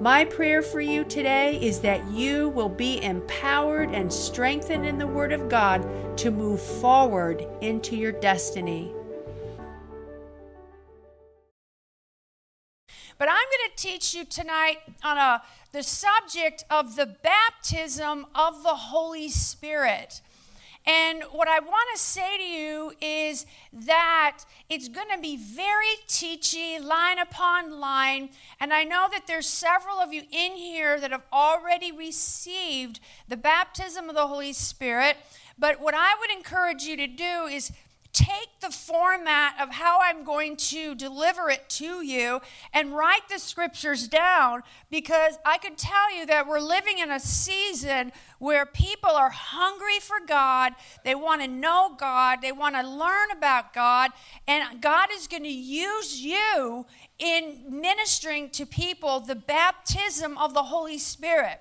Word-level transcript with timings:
My 0.00 0.24
prayer 0.24 0.62
for 0.62 0.80
you 0.80 1.04
today 1.04 1.58
is 1.60 1.80
that 1.80 2.10
you 2.10 2.48
will 2.48 2.70
be 2.70 3.02
empowered 3.02 3.90
and 3.90 4.10
strengthened 4.10 4.86
in 4.86 4.96
the 4.96 5.06
Word 5.06 5.30
of 5.30 5.50
God 5.50 5.86
to 6.16 6.30
move 6.30 6.62
forward 6.62 7.46
into 7.60 7.96
your 7.96 8.12
destiny. 8.12 8.94
But 13.18 13.28
I'm 13.28 13.34
going 13.34 13.76
to 13.76 13.76
teach 13.76 14.14
you 14.14 14.24
tonight 14.24 14.78
on 15.04 15.18
a, 15.18 15.42
the 15.72 15.82
subject 15.82 16.64
of 16.70 16.96
the 16.96 17.04
baptism 17.04 18.24
of 18.34 18.62
the 18.62 18.76
Holy 18.76 19.28
Spirit. 19.28 20.22
And 20.86 21.22
what 21.30 21.46
I 21.46 21.60
want 21.60 21.88
to 21.94 22.00
say 22.00 22.38
to 22.38 22.42
you 22.42 22.92
is 23.00 23.44
that 23.72 24.44
it's 24.68 24.88
going 24.88 25.08
to 25.14 25.20
be 25.20 25.36
very 25.36 25.96
teachy, 26.08 26.82
line 26.82 27.18
upon 27.18 27.78
line. 27.78 28.30
And 28.58 28.72
I 28.72 28.84
know 28.84 29.06
that 29.12 29.26
there's 29.26 29.46
several 29.46 29.96
of 29.96 30.12
you 30.12 30.22
in 30.30 30.52
here 30.52 30.98
that 30.98 31.10
have 31.10 31.26
already 31.32 31.92
received 31.92 33.00
the 33.28 33.36
baptism 33.36 34.08
of 34.08 34.14
the 34.14 34.26
Holy 34.26 34.52
Spirit. 34.52 35.18
But 35.58 35.80
what 35.80 35.94
I 35.94 36.16
would 36.18 36.30
encourage 36.30 36.84
you 36.84 36.96
to 36.96 37.06
do 37.06 37.44
is 37.44 37.72
take 38.12 38.60
the 38.60 38.70
format 38.70 39.54
of 39.60 39.70
how 39.70 40.00
I'm 40.02 40.24
going 40.24 40.56
to 40.56 40.94
deliver 40.94 41.48
it 41.48 41.68
to 41.70 42.04
you 42.04 42.40
and 42.72 42.96
write 42.96 43.28
the 43.28 43.38
scriptures 43.38 44.08
down 44.08 44.62
because 44.90 45.38
I 45.44 45.58
could 45.58 45.78
tell 45.78 46.14
you 46.14 46.26
that 46.26 46.46
we're 46.46 46.60
living 46.60 46.98
in 46.98 47.10
a 47.10 47.20
season 47.20 48.12
where 48.38 48.66
people 48.66 49.10
are 49.10 49.30
hungry 49.30 50.00
for 50.00 50.16
God. 50.26 50.72
They 51.04 51.14
want 51.14 51.42
to 51.42 51.48
know 51.48 51.94
God. 51.96 52.40
They 52.42 52.52
want 52.52 52.74
to 52.74 52.88
learn 52.88 53.30
about 53.30 53.72
God. 53.72 54.10
And 54.48 54.80
God 54.80 55.08
is 55.12 55.28
going 55.28 55.44
to 55.44 55.48
use 55.48 56.20
you 56.20 56.86
in 57.18 57.62
ministering 57.68 58.50
to 58.50 58.66
people 58.66 59.20
the 59.20 59.34
baptism 59.36 60.36
of 60.38 60.54
the 60.54 60.64
Holy 60.64 60.98
Spirit. 60.98 61.60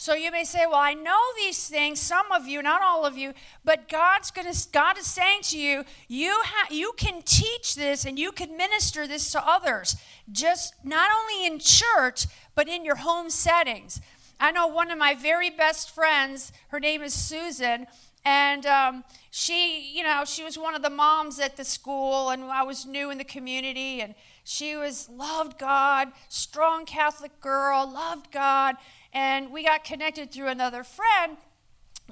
So 0.00 0.14
you 0.14 0.30
may 0.30 0.44
say, 0.44 0.64
"Well, 0.64 0.76
I 0.76 0.94
know 0.94 1.20
these 1.36 1.68
things, 1.68 2.00
some 2.00 2.30
of 2.30 2.46
you, 2.46 2.62
not 2.62 2.82
all 2.82 3.04
of 3.04 3.18
you, 3.18 3.34
but 3.64 3.88
God's 3.88 4.30
to 4.30 4.68
God 4.70 4.96
is 4.96 5.08
saying 5.08 5.42
to 5.50 5.58
you, 5.58 5.84
you 6.06 6.40
ha- 6.44 6.68
you 6.70 6.92
can 6.96 7.20
teach 7.22 7.74
this 7.74 8.04
and 8.04 8.16
you 8.16 8.30
can 8.30 8.56
minister 8.56 9.08
this 9.08 9.32
to 9.32 9.44
others, 9.44 9.96
just 10.30 10.74
not 10.84 11.10
only 11.10 11.44
in 11.44 11.58
church, 11.58 12.26
but 12.54 12.68
in 12.68 12.84
your 12.84 12.94
home 12.96 13.28
settings." 13.28 14.00
I 14.38 14.52
know 14.52 14.68
one 14.68 14.92
of 14.92 14.98
my 14.98 15.14
very 15.14 15.50
best 15.50 15.90
friends, 15.90 16.52
her 16.68 16.78
name 16.78 17.02
is 17.02 17.12
Susan, 17.12 17.88
and 18.24 18.66
um, 18.66 19.04
she, 19.32 19.80
you 19.80 20.04
know, 20.04 20.24
she 20.24 20.44
was 20.44 20.56
one 20.56 20.76
of 20.76 20.82
the 20.82 20.90
moms 20.90 21.40
at 21.40 21.56
the 21.56 21.64
school, 21.64 22.30
and 22.30 22.44
I 22.44 22.62
was 22.62 22.86
new 22.86 23.10
in 23.10 23.18
the 23.18 23.24
community, 23.24 24.00
and 24.00 24.14
she 24.44 24.76
was 24.76 25.08
loved 25.08 25.58
God, 25.58 26.12
strong 26.28 26.86
Catholic 26.86 27.40
girl, 27.40 27.90
loved 27.92 28.30
God, 28.30 28.76
and 29.12 29.52
we 29.52 29.64
got 29.64 29.84
connected 29.84 30.32
through 30.32 30.48
another 30.48 30.84
friend. 30.84 31.36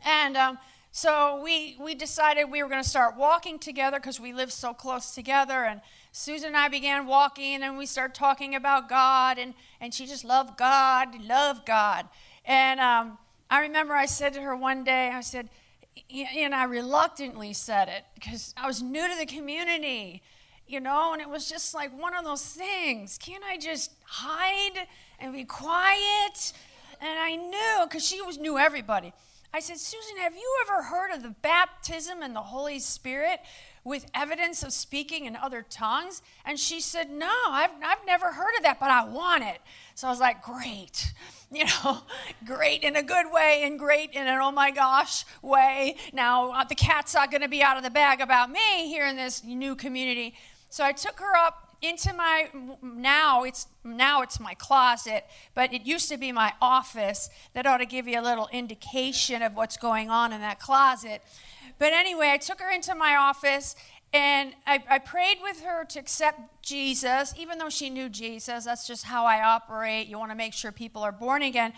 And 0.05 0.37
um, 0.37 0.59
so 0.91 1.41
we, 1.43 1.77
we 1.79 1.95
decided 1.95 2.51
we 2.51 2.63
were 2.63 2.69
going 2.69 2.83
to 2.83 2.89
start 2.89 3.17
walking 3.17 3.59
together 3.59 3.99
because 3.99 4.19
we 4.19 4.33
live 4.33 4.51
so 4.51 4.73
close 4.73 5.15
together. 5.15 5.65
And 5.65 5.81
Susan 6.13 6.49
and 6.49 6.57
I 6.57 6.69
began 6.69 7.07
walking, 7.07 7.63
and 7.63 7.77
we 7.77 7.85
started 7.85 8.15
talking 8.15 8.55
about 8.55 8.89
God, 8.89 9.39
and, 9.39 9.53
and 9.81 9.93
she 9.93 10.07
just 10.07 10.25
loved 10.25 10.57
God, 10.57 11.23
loved 11.23 11.67
God. 11.67 12.09
And 12.45 12.81
um, 12.81 13.19
I 13.51 13.61
remember 13.61 13.95
I 13.95 14.07
said 14.07 14.33
to 14.35 14.41
her 14.41 14.57
one 14.57 14.85
day, 14.85 15.11
I 15.13 15.21
said, 15.21 15.51
and 16.11 16.55
I 16.55 16.65
reluctantly 16.65 17.53
said 17.53 17.89
it 17.89 18.05
because 18.15 18.55
I 18.57 18.67
was 18.67 18.83
new 18.83 19.07
to 19.09 19.19
the 19.19 19.27
community, 19.27 20.23
you 20.67 20.81
know, 20.81 21.13
and 21.13 21.23
it 21.23 21.29
was 21.29 21.49
just 21.49 21.75
like 21.75 21.99
one 21.99 22.15
of 22.15 22.25
those 22.25 22.45
things. 22.45 23.19
Can't 23.19 23.45
I 23.45 23.57
just 23.57 23.93
hide 24.05 24.87
and 25.19 25.33
be 25.33 25.45
quiet? 25.45 26.53
And 27.01 27.19
I 27.19 27.37
knew 27.37 27.87
because 27.87 28.07
she 28.07 28.23
was 28.23 28.39
knew 28.39 28.59
everybody. 28.59 29.13
I 29.53 29.61
said, 29.61 29.79
Susan, 29.79 30.19
have 30.19 30.35
you 30.35 30.57
ever 30.67 30.83
heard 30.83 31.13
of 31.13 31.23
the 31.23 31.31
baptism 31.31 32.23
in 32.23 32.35
the 32.35 32.43
Holy 32.43 32.79
Spirit 32.79 33.41
with 33.85 34.05
evidence 34.15 34.63
of 34.63 34.73
speaking 34.73 35.25
in 35.25 35.35
other 35.35 35.65
tongues? 35.69 36.21
And 36.45 36.59
she 36.61 36.81
said, 36.81 37.11
No, 37.11 37.33
I've, 37.49 37.71
I've 37.83 38.05
never 38.07 38.33
heard 38.33 38.55
of 38.57 38.65
that, 38.65 38.79
but 38.79 38.91
I 38.91 39.05
want 39.05 39.45
it. 39.45 39.59
So 39.95 40.09
I 40.09 40.11
was 40.11 40.21
like, 40.21 40.43
Great. 40.43 41.13
You 41.49 41.65
know, 41.65 42.01
great 42.45 42.83
in 42.83 42.97
a 42.97 43.05
good 43.05 43.27
way 43.33 43.63
and 43.63 43.79
great 43.79 44.11
in 44.11 44.27
an 44.27 44.41
oh 44.43 44.51
my 44.51 44.73
gosh 44.73 45.25
way. 45.43 45.97
Now, 46.13 46.51
uh, 46.51 46.65
the 46.65 46.75
cat's 46.75 47.15
not 47.15 47.31
going 47.31 47.43
to 47.43 47.49
be 47.49 47.63
out 47.63 47.77
of 47.77 47.85
the 47.85 47.91
bag 47.91 48.21
about 48.21 48.51
me 48.51 48.89
here 48.89 49.07
in 49.07 49.15
this 49.15 49.45
new 49.45 49.77
community. 49.77 50.35
So 50.71 50.83
I 50.83 50.91
took 50.91 51.21
her 51.21 51.37
up 51.37 51.66
into 51.83 52.13
my 52.13 52.49
now 52.83 53.45
it's 53.45 53.67
now 53.85 54.23
it's 54.23 54.41
my 54.41 54.55
closet 54.55 55.25
but 55.55 55.73
it 55.73 55.83
used 55.83 56.09
to 56.09 56.17
be 56.17 56.33
my 56.33 56.53
office. 56.61 57.29
That 57.55 57.67
ought 57.67 57.79
to 57.79 57.87
give 57.87 58.09
you 58.09 58.21
a 58.21 58.23
little 58.23 58.49
indication 58.53 59.43
of 59.43 59.55
what's 59.55 59.77
going 59.77 60.11
on 60.11 60.33
in 60.33 60.41
that 60.41 60.59
closet. 60.59 61.23
But 61.79 61.93
anyway 61.93 62.31
i 62.31 62.39
took 62.39 62.61
her 62.61 62.71
into 62.71 62.95
my 62.95 63.17
office 63.17 63.77
and 64.13 64.55
I, 64.67 64.83
I 64.89 64.99
prayed 64.99 65.39
with 65.43 65.61
her 65.63 65.85
to 65.85 65.99
accept 65.99 66.63
jesus 66.63 67.35
even 67.39 67.59
though 67.59 67.71
she 67.71 67.91
knew 67.91 68.09
jesus. 68.09 68.65
That's 68.65 68.87
just 68.87 69.05
how 69.05 69.27
i 69.27 69.43
operate. 69.43 70.07
You 70.07 70.19
want 70.19 70.31
to 70.31 70.37
make 70.37 70.55
sure 70.55 70.73
people 70.73 71.03
are 71.03 71.13
born 71.13 71.43
again. 71.43 71.73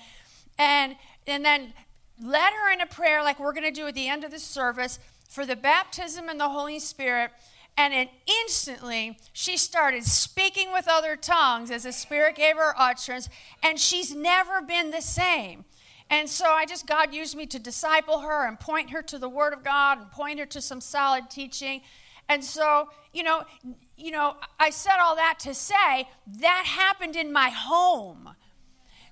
And 0.58 0.96
and 1.26 1.44
then 1.44 1.72
led 2.20 2.52
her 2.52 2.72
in 2.72 2.80
a 2.80 2.86
prayer 2.86 3.22
like 3.22 3.38
we're 3.38 3.52
going 3.52 3.64
to 3.64 3.70
do 3.70 3.86
at 3.86 3.94
the 3.94 4.08
end 4.08 4.24
of 4.24 4.30
the 4.30 4.38
service 4.38 4.98
for 5.28 5.46
the 5.46 5.56
baptism 5.56 6.28
in 6.28 6.38
the 6.38 6.48
holy 6.48 6.78
spirit 6.78 7.30
and 7.78 8.08
instantly 8.26 9.16
she 9.32 9.56
started 9.56 10.04
speaking 10.04 10.72
with 10.72 10.88
other 10.88 11.14
tongues 11.14 11.70
as 11.70 11.84
the 11.84 11.92
Spirit 11.92 12.34
gave 12.34 12.56
her 12.56 12.74
utterance, 12.76 13.28
and 13.62 13.78
she's 13.78 14.14
never 14.14 14.60
been 14.60 14.90
the 14.90 15.00
same. 15.00 15.64
And 16.10 16.28
so 16.28 16.46
I 16.46 16.66
just, 16.66 16.86
God 16.86 17.14
used 17.14 17.36
me 17.36 17.46
to 17.46 17.58
disciple 17.58 18.20
her 18.20 18.48
and 18.48 18.58
point 18.58 18.90
her 18.90 19.02
to 19.02 19.18
the 19.18 19.28
Word 19.28 19.52
of 19.52 19.62
God 19.62 19.98
and 19.98 20.10
point 20.10 20.40
her 20.40 20.46
to 20.46 20.60
some 20.60 20.80
solid 20.80 21.30
teaching. 21.30 21.82
And 22.28 22.42
so, 22.42 22.88
you 23.12 23.22
know, 23.22 23.44
you 23.96 24.10
know, 24.10 24.36
I 24.58 24.70
said 24.70 24.98
all 25.00 25.14
that 25.16 25.38
to 25.40 25.54
say 25.54 26.08
that 26.40 26.64
happened 26.66 27.14
in 27.14 27.32
my 27.32 27.50
home. 27.50 28.30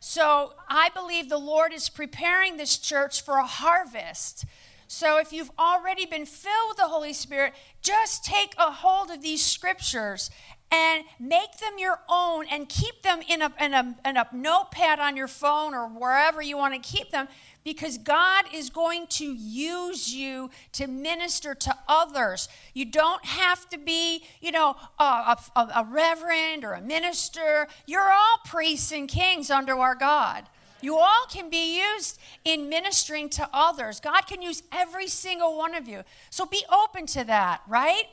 So 0.01 0.55
I 0.69 0.89
believe 0.91 1.29
the 1.29 1.39
Lord 1.39 1.73
is 1.73 1.89
preparing 1.89 2.57
this 2.57 2.79
church 2.79 3.23
for 3.23 3.37
a 3.37 3.47
harvest. 3.47 4.45
So 4.89 5.19
if 5.19 5.33
you've 5.33 5.51
already 5.59 6.07
been 6.07 6.27
filled 6.27 6.69
with 6.69 6.77
the 6.77 6.89
Holy 6.89 7.13
Spirit, 7.13 7.55
just 7.83 8.25
take 8.25 8.55
a 8.59 8.71
hold 8.71 9.11
of 9.11 9.23
these 9.23 9.45
scriptures 9.45 10.31
and 10.71 11.05
make 11.21 11.59
them 11.59 11.75
your 11.79 12.01
own 12.09 12.47
and 12.51 12.69
keep 12.69 13.03
them 13.03 13.21
in 13.29 13.43
a, 13.43 13.53
in 13.61 13.75
a, 13.75 13.97
in 14.05 14.17
a 14.17 14.29
notepad 14.33 14.99
on 14.99 15.17
your 15.17 15.29
phone 15.29 15.75
or 15.75 15.87
wherever 15.87 16.43
you 16.43 16.57
want 16.57 16.75
to 16.75 16.81
keep 16.81 17.11
them 17.11 17.29
because 17.65 17.99
God 17.99 18.45
is 18.55 18.71
going 18.71 19.07
to 19.09 19.25
use 19.25 20.15
you 20.15 20.51
to 20.73 20.87
minister 20.87 21.53
to 21.55 21.77
others. 21.89 22.49
You 22.75 22.85
don't 22.85 23.25
have 23.25 23.69
to 23.71 23.79
be, 23.79 24.25
you 24.41 24.53
know, 24.53 24.77
a, 25.01 25.37
a, 25.57 25.61
a 25.77 25.87
reverend 25.91 26.65
or 26.65 26.75
a 26.75 26.81
minister. 26.81 27.67
You're 27.87 28.09
all 28.09 28.39
priests 28.45 28.93
and 28.93 29.09
kings 29.09 29.51
under 29.51 29.77
our 29.77 29.97
God. 29.97 30.45
You 30.81 30.97
all 30.99 31.27
can 31.31 31.51
be 31.51 31.79
used 31.79 32.19
in 32.45 32.69
ministering 32.69 33.29
to 33.31 33.49
others. 33.53 34.01
God 34.01 34.27
can 34.27 34.43
use 34.43 34.63
every 34.73 35.09
single 35.09 35.57
one 35.57 35.75
of 35.75 35.89
you. 35.89 36.03
So 36.31 36.47
be 36.47 36.65
open 36.73 37.07
to 37.07 37.25
that, 37.25 37.63
right? 37.67 38.05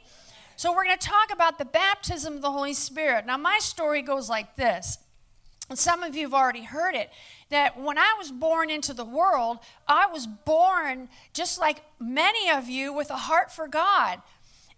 So 0.55 0.71
we're 0.71 0.85
going 0.85 0.97
to 0.97 1.07
talk 1.07 1.31
about 1.31 1.57
the 1.57 1.65
baptism 1.65 2.35
of 2.35 2.41
the 2.41 2.51
Holy 2.51 2.73
Spirit. 2.73 3.25
Now, 3.25 3.37
my 3.37 3.59
story 3.59 4.01
goes 4.01 4.29
like 4.29 4.55
this. 4.55 4.97
And 5.69 5.79
some 5.79 6.03
of 6.03 6.15
you 6.15 6.23
have 6.23 6.33
already 6.33 6.63
heard 6.63 6.93
it 6.95 7.09
that 7.49 7.79
when 7.79 7.97
I 7.97 8.15
was 8.17 8.31
born 8.31 8.69
into 8.69 8.93
the 8.93 9.05
world, 9.05 9.59
I 9.87 10.07
was 10.07 10.27
born 10.27 11.09
just 11.33 11.59
like 11.59 11.83
many 11.99 12.49
of 12.49 12.67
you 12.67 12.93
with 12.93 13.09
a 13.09 13.15
heart 13.15 13.51
for 13.51 13.67
God. 13.67 14.21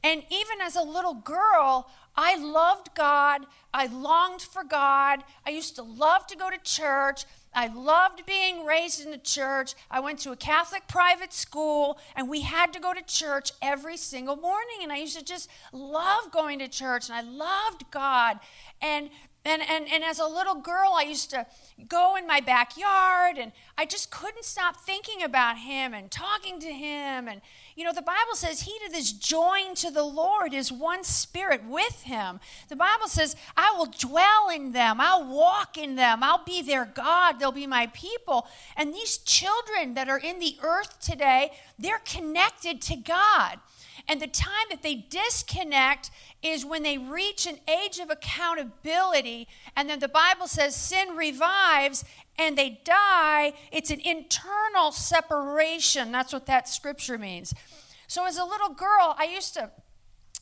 And 0.03 0.23
even 0.29 0.61
as 0.61 0.75
a 0.75 0.83
little 0.83 1.15
girl, 1.15 1.89
I 2.15 2.35
loved 2.37 2.89
God. 2.95 3.41
I 3.73 3.87
longed 3.87 4.41
for 4.41 4.63
God. 4.63 5.23
I 5.45 5.49
used 5.49 5.75
to 5.77 5.83
love 5.83 6.27
to 6.27 6.37
go 6.37 6.49
to 6.49 6.57
church. 6.59 7.25
I 7.55 7.67
loved 7.67 8.25
being 8.25 8.65
raised 8.65 9.03
in 9.03 9.11
the 9.11 9.17
church. 9.17 9.73
I 9.89 10.01
went 10.01 10.19
to 10.19 10.31
a 10.31 10.35
Catholic 10.35 10.87
private 10.87 11.33
school, 11.33 11.97
and 12.15 12.29
we 12.29 12.41
had 12.41 12.73
to 12.73 12.79
go 12.79 12.93
to 12.93 13.01
church 13.01 13.53
every 13.61 13.95
single 13.95 14.35
morning. 14.35 14.79
And 14.83 14.91
I 14.91 14.97
used 14.97 15.17
to 15.17 15.23
just 15.23 15.49
love 15.71 16.31
going 16.31 16.59
to 16.59 16.67
church, 16.67 17.09
and 17.09 17.17
I 17.17 17.21
loved 17.21 17.89
God. 17.91 18.39
And 18.81 19.09
And, 19.45 19.61
and, 19.69 19.87
and 19.91 20.03
as 20.03 20.17
a 20.17 20.25
little 20.25 20.55
girl, 20.55 20.93
I 20.97 21.03
used 21.03 21.29
to 21.29 21.45
go 21.87 22.15
in 22.15 22.25
my 22.25 22.39
backyard 22.39 23.37
and 23.37 23.51
I 23.77 23.85
just 23.85 24.09
couldn't 24.09 24.43
stop 24.43 24.77
thinking 24.77 25.21
about 25.21 25.59
him 25.59 25.93
and 25.93 26.09
talking 26.09 26.59
to 26.61 26.71
him. 26.71 27.27
And, 27.27 27.41
you 27.75 27.83
know, 27.83 27.93
the 27.93 28.01
Bible 28.01 28.33
says, 28.33 28.61
He 28.61 28.73
that 28.87 28.97
is 28.97 29.11
joined 29.11 29.77
to 29.77 29.91
the 29.91 30.03
Lord 30.03 30.55
is 30.55 30.71
one 30.71 31.03
spirit 31.03 31.63
with 31.63 32.01
him. 32.01 32.39
The 32.69 32.75
Bible 32.75 33.07
says, 33.07 33.35
I 33.55 33.71
will 33.77 33.85
dwell 33.85 34.49
in 34.49 34.71
them, 34.71 34.99
I'll 34.99 35.31
walk 35.31 35.77
in 35.77 35.95
them, 35.95 36.23
I'll 36.23 36.43
be 36.43 36.63
their 36.63 36.85
God, 36.85 37.39
they'll 37.39 37.51
be 37.51 37.67
my 37.67 37.85
people. 37.93 38.47
And 38.75 38.95
these 38.95 39.19
children 39.19 39.93
that 39.93 40.09
are 40.09 40.19
in 40.19 40.39
the 40.39 40.57
earth 40.63 40.99
today, 41.01 41.51
they're 41.77 42.01
connected 42.03 42.81
to 42.83 42.95
God. 42.95 43.59
And 44.07 44.21
the 44.21 44.27
time 44.27 44.67
that 44.69 44.83
they 44.83 44.95
disconnect 44.95 46.11
is 46.45 46.63
when 46.63 46.83
they 46.83 46.97
reach 46.97 47.47
an 47.47 47.57
age 47.67 47.97
of 47.97 48.11
accountability. 48.11 49.47
And 49.75 49.89
then 49.89 49.99
the 49.99 50.07
Bible 50.07 50.47
says 50.47 50.75
sin 50.75 51.15
revives 51.15 52.05
and 52.37 52.57
they 52.57 52.81
die. 52.83 53.53
It's 53.71 53.89
an 53.89 54.01
internal 54.01 54.91
separation. 54.91 56.11
That's 56.11 56.33
what 56.33 56.45
that 56.45 56.69
scripture 56.69 57.17
means. 57.17 57.53
So 58.07 58.25
as 58.25 58.37
a 58.37 58.45
little 58.45 58.69
girl, 58.69 59.15
I 59.17 59.25
used 59.25 59.55
to 59.55 59.71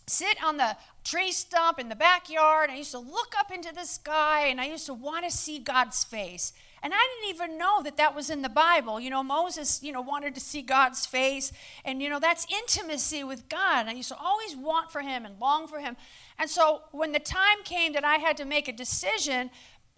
sit 0.05 0.43
on 0.43 0.57
the 0.57 0.75
tree 1.05 1.31
stump 1.31 1.79
in 1.79 1.87
the 1.87 1.95
backyard. 1.95 2.69
I 2.69 2.75
used 2.75 2.91
to 2.91 2.99
look 2.99 3.33
up 3.39 3.51
into 3.51 3.73
the 3.73 3.85
sky 3.85 4.47
and 4.47 4.59
I 4.59 4.65
used 4.65 4.85
to 4.87 4.93
want 4.93 5.23
to 5.23 5.31
see 5.31 5.59
God's 5.59 6.03
face. 6.03 6.51
And 6.83 6.93
I 6.93 7.07
didn't 7.21 7.33
even 7.33 7.57
know 7.57 7.81
that 7.81 7.95
that 7.95 8.13
was 8.13 8.29
in 8.29 8.41
the 8.41 8.49
Bible. 8.49 8.99
You 8.99 9.09
know, 9.09 9.23
Moses, 9.23 9.81
you 9.81 9.93
know, 9.93 10.01
wanted 10.01 10.35
to 10.35 10.41
see 10.41 10.61
God's 10.61 11.05
face. 11.05 11.53
And, 11.85 12.01
you 12.01 12.09
know, 12.09 12.19
that's 12.19 12.45
intimacy 12.53 13.23
with 13.23 13.47
God. 13.47 13.87
I 13.87 13.93
used 13.93 14.09
to 14.09 14.17
always 14.17 14.55
want 14.57 14.91
for 14.91 14.99
him 14.99 15.25
and 15.25 15.39
long 15.39 15.67
for 15.67 15.79
him. 15.79 15.95
And 16.37 16.49
so 16.49 16.81
when 16.91 17.13
the 17.13 17.19
time 17.19 17.63
came 17.63 17.93
that 17.93 18.03
I 18.03 18.17
had 18.17 18.35
to 18.37 18.45
make 18.45 18.67
a 18.67 18.73
decision 18.73 19.49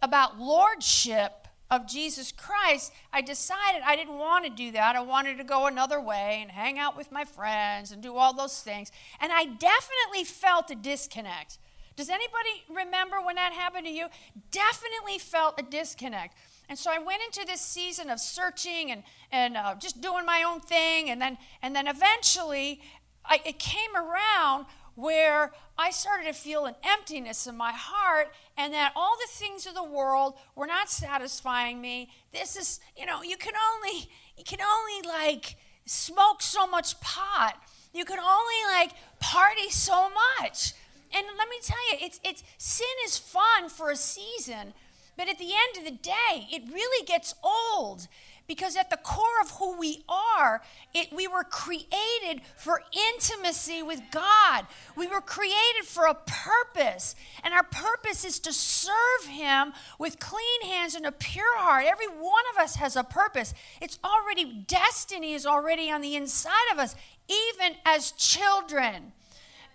about 0.03 0.39
lordship 0.39 1.47
of 1.71 1.87
Jesus 1.87 2.31
Christ, 2.31 2.93
I 3.11 3.21
decided 3.21 3.81
I 3.83 3.95
didn't 3.95 4.19
want 4.19 4.45
to 4.45 4.51
do 4.51 4.71
that. 4.73 4.95
I 4.95 5.01
wanted 5.01 5.39
to 5.39 5.43
go 5.43 5.65
another 5.65 5.99
way 5.99 6.39
and 6.43 6.51
hang 6.51 6.77
out 6.77 6.95
with 6.95 7.11
my 7.11 7.25
friends 7.25 7.91
and 7.91 8.03
do 8.03 8.15
all 8.15 8.33
those 8.33 8.61
things. 8.61 8.91
And 9.19 9.31
I 9.33 9.45
definitely 9.45 10.23
felt 10.23 10.69
a 10.69 10.75
disconnect. 10.75 11.57
Does 11.95 12.09
anybody 12.09 12.63
remember 12.69 13.17
when 13.21 13.35
that 13.37 13.53
happened 13.53 13.87
to 13.87 13.91
you? 13.91 14.07
Definitely 14.51 15.17
felt 15.17 15.59
a 15.59 15.63
disconnect. 15.63 16.37
And 16.69 16.77
so 16.77 16.91
I 16.91 16.99
went 16.99 17.21
into 17.23 17.45
this 17.45 17.61
season 17.61 18.09
of 18.09 18.19
searching 18.19 18.91
and, 18.91 19.03
and 19.31 19.57
uh, 19.57 19.75
just 19.75 20.01
doing 20.01 20.25
my 20.25 20.43
own 20.43 20.59
thing. 20.59 21.09
And 21.09 21.21
then, 21.21 21.37
and 21.61 21.75
then 21.75 21.87
eventually, 21.87 22.81
I, 23.23 23.41
it 23.45 23.59
came 23.59 23.95
around 23.95 24.65
where 24.95 25.51
I 25.77 25.91
started 25.91 26.25
to 26.27 26.33
feel 26.33 26.65
an 26.65 26.75
emptiness 26.83 27.47
in 27.47 27.57
my 27.57 27.73
heart 27.73 28.33
and 28.57 28.73
that 28.73 28.93
all 28.95 29.15
the 29.17 29.31
things 29.31 29.65
of 29.65 29.73
the 29.73 29.83
world 29.83 30.35
were 30.55 30.67
not 30.67 30.89
satisfying 30.89 31.81
me. 31.81 32.09
This 32.31 32.55
is, 32.55 32.79
you 32.97 33.05
know, 33.05 33.21
you 33.21 33.35
can 33.35 33.53
only, 33.73 34.09
you 34.37 34.43
can 34.45 34.59
only 34.61 35.07
like 35.07 35.57
smoke 35.85 36.41
so 36.41 36.65
much 36.65 36.99
pot. 37.01 37.61
You 37.93 38.05
can 38.05 38.19
only 38.19 38.55
like 38.73 38.91
party 39.19 39.69
so 39.69 40.09
much. 40.39 40.73
And 41.13 41.25
let 41.37 41.49
me 41.49 41.57
tell 41.61 41.91
you, 41.91 41.97
it's, 42.05 42.19
it's 42.23 42.43
sin 42.57 42.87
is 43.05 43.17
fun 43.17 43.69
for 43.69 43.91
a 43.91 43.95
season, 43.95 44.73
but 45.17 45.29
at 45.29 45.37
the 45.37 45.51
end 45.51 45.77
of 45.77 45.85
the 45.85 45.97
day, 45.97 46.47
it 46.51 46.63
really 46.71 47.05
gets 47.05 47.33
old 47.43 48.07
because 48.47 48.75
at 48.75 48.89
the 48.89 48.97
core 48.97 49.41
of 49.41 49.51
who 49.51 49.77
we 49.77 50.03
are, 50.07 50.61
it, 50.93 51.11
we 51.11 51.27
were 51.27 51.43
created 51.43 52.41
for 52.57 52.83
intimacy 53.13 53.81
with 53.81 54.01
God. 54.11 54.67
We 54.95 55.07
were 55.07 55.21
created 55.21 55.85
for 55.85 56.05
a 56.05 56.13
purpose, 56.13 57.15
and 57.43 57.53
our 57.53 57.63
purpose 57.63 58.23
is 58.23 58.39
to 58.39 58.53
serve 58.53 59.25
Him 59.27 59.73
with 59.97 60.19
clean 60.19 60.61
hands 60.63 60.95
and 60.95 61.05
a 61.05 61.11
pure 61.11 61.57
heart. 61.57 61.85
Every 61.87 62.07
one 62.07 62.43
of 62.53 62.61
us 62.61 62.75
has 62.75 62.95
a 62.95 63.03
purpose. 63.03 63.53
It's 63.81 63.99
already, 64.03 64.65
destiny 64.67 65.33
is 65.33 65.45
already 65.45 65.89
on 65.89 66.01
the 66.01 66.15
inside 66.15 66.71
of 66.71 66.77
us, 66.77 66.95
even 67.27 67.77
as 67.85 68.11
children. 68.11 69.13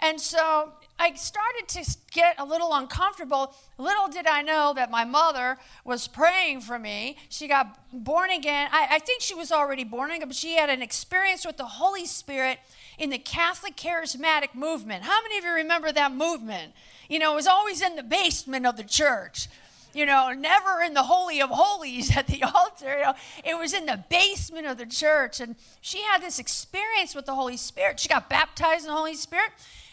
And 0.00 0.20
so 0.20 0.72
I 1.00 1.14
started 1.14 1.67
to 1.69 1.97
get 2.12 2.38
a 2.38 2.44
little 2.44 2.75
uncomfortable. 2.75 3.55
Little 3.79 4.08
did 4.08 4.26
I 4.26 4.43
know 4.43 4.75
that 4.75 4.91
my 4.91 5.06
mother 5.06 5.56
was 5.82 6.06
praying 6.06 6.61
for 6.61 6.79
me. 6.79 7.17
She 7.31 7.49
got 7.49 7.79
born 7.91 8.31
again. 8.31 8.69
I, 8.70 8.87
I, 8.91 8.99
think 8.99 9.23
she 9.23 9.35
was 9.35 9.50
already 9.50 9.82
born 9.82 10.11
again, 10.11 10.29
but 10.29 10.37
she 10.37 10.56
had 10.56 10.69
an 10.69 10.82
experience 10.82 11.47
with 11.47 11.56
the 11.56 11.64
Holy 11.64 12.05
Spirit 12.05 12.58
in 12.99 13.08
the 13.08 13.17
Catholic 13.17 13.76
Charismatic 13.76 14.55
movement. 14.55 15.05
How 15.05 15.23
many 15.23 15.38
of 15.38 15.44
you 15.44 15.52
remember 15.52 15.91
that 15.91 16.12
movement? 16.12 16.75
You 17.08 17.19
know, 17.19 17.32
it 17.32 17.37
was 17.37 17.47
always 17.47 17.81
in 17.81 17.97
the 17.97 18.02
basement 18.02 18.67
of 18.67 18.76
the 18.76 18.85
church. 18.85 19.49
You 19.94 20.05
know, 20.05 20.32
never 20.32 20.82
in 20.82 20.93
the 20.93 21.05
Holy 21.05 21.41
of 21.41 21.49
Holies 21.49 22.14
at 22.17 22.26
the 22.26 22.43
altar. 22.43 22.99
You 22.99 23.05
know, 23.05 23.14
it 23.43 23.58
was 23.58 23.73
in 23.73 23.87
the 23.87 24.05
basement 24.11 24.67
of 24.67 24.76
the 24.76 24.85
church. 24.87 25.41
And 25.41 25.56
she 25.81 26.02
had 26.02 26.20
this 26.20 26.38
experience 26.38 27.14
with 27.14 27.25
the 27.25 27.35
Holy 27.35 27.56
Spirit. 27.56 27.99
She 27.99 28.08
got 28.08 28.29
baptized 28.29 28.82
in 28.82 28.88
the 28.88 28.97
Holy 28.97 29.14
Spirit. 29.14 29.50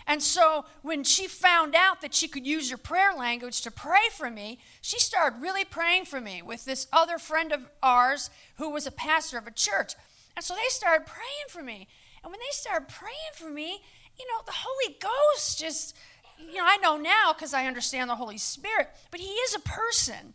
And 0.08 0.24
so 0.24 0.66
when 0.82 1.04
she 1.04 1.28
found 1.28 1.76
out 1.76 2.00
that 2.02 2.16
she 2.16 2.30
could 2.30 2.48
use 2.48 2.70
your 2.70 2.78
prayer 2.78 3.14
language 3.14 3.62
to 3.62 3.72
pray 3.72 4.08
for 4.14 4.32
me, 4.32 4.60
she 4.82 5.00
started 5.00 5.42
really 5.42 5.66
praying 5.66 6.06
for 6.06 6.22
me 6.22 6.42
with 6.42 6.64
this 6.64 6.88
other 6.94 7.18
friend 7.18 7.52
of 7.52 7.70
ours 7.84 8.30
who 8.56 8.70
was 8.70 8.88
a 8.88 8.92
pastor 8.92 9.38
of 9.38 9.48
a 9.48 9.52
church. 9.52 9.96
And 10.38 10.46
so 10.46 10.56
they 10.56 10.70
started 10.70 11.06
praying 11.06 11.50
for 11.50 11.62
me. 11.62 11.90
And 12.24 12.32
when 12.32 12.40
they 12.40 12.52
started 12.52 12.88
praying 12.88 13.34
for 13.34 13.50
me, 13.50 13.82
you 14.18 14.26
know, 14.28 14.42
the 14.46 14.54
Holy 14.56 14.98
Ghost 15.00 15.60
just, 15.60 15.96
you 16.40 16.56
know, 16.56 16.66
I 16.66 16.78
know 16.78 16.96
now 16.96 17.34
because 17.34 17.54
I 17.54 17.66
understand 17.66 18.10
the 18.10 18.16
Holy 18.16 18.38
Spirit, 18.38 18.88
but 19.12 19.20
He 19.20 19.28
is 19.28 19.56
a 19.56 19.60
person. 19.60 20.34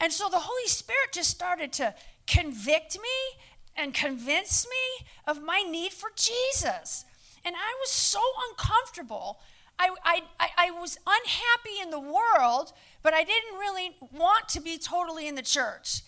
And 0.00 0.12
so 0.12 0.28
the 0.28 0.40
Holy 0.40 0.68
Spirit 0.68 1.12
just 1.12 1.30
started 1.30 1.72
to 1.74 1.94
convict 2.26 2.96
me 2.96 3.40
and 3.76 3.94
convince 3.94 4.66
me 4.66 5.06
of 5.26 5.42
my 5.42 5.62
need 5.62 5.92
for 5.92 6.10
Jesus. 6.14 7.04
And 7.44 7.54
I 7.56 7.74
was 7.80 7.90
so 7.90 8.20
uncomfortable. 8.50 9.40
I, 9.78 9.90
I, 10.04 10.22
I, 10.56 10.70
was 10.70 10.98
unhappy 11.04 11.82
in 11.82 11.90
the 11.90 11.98
world, 11.98 12.72
but 13.02 13.12
I 13.12 13.24
didn't 13.24 13.58
really 13.58 13.96
want 14.12 14.48
to 14.50 14.60
be 14.60 14.78
totally 14.78 15.26
in 15.26 15.34
the 15.34 15.42
church. 15.42 16.02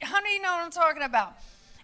How 0.00 0.22
do 0.22 0.28
you 0.30 0.40
know 0.40 0.52
what 0.52 0.64
I'm 0.64 0.70
talking 0.70 1.02
about? 1.02 1.34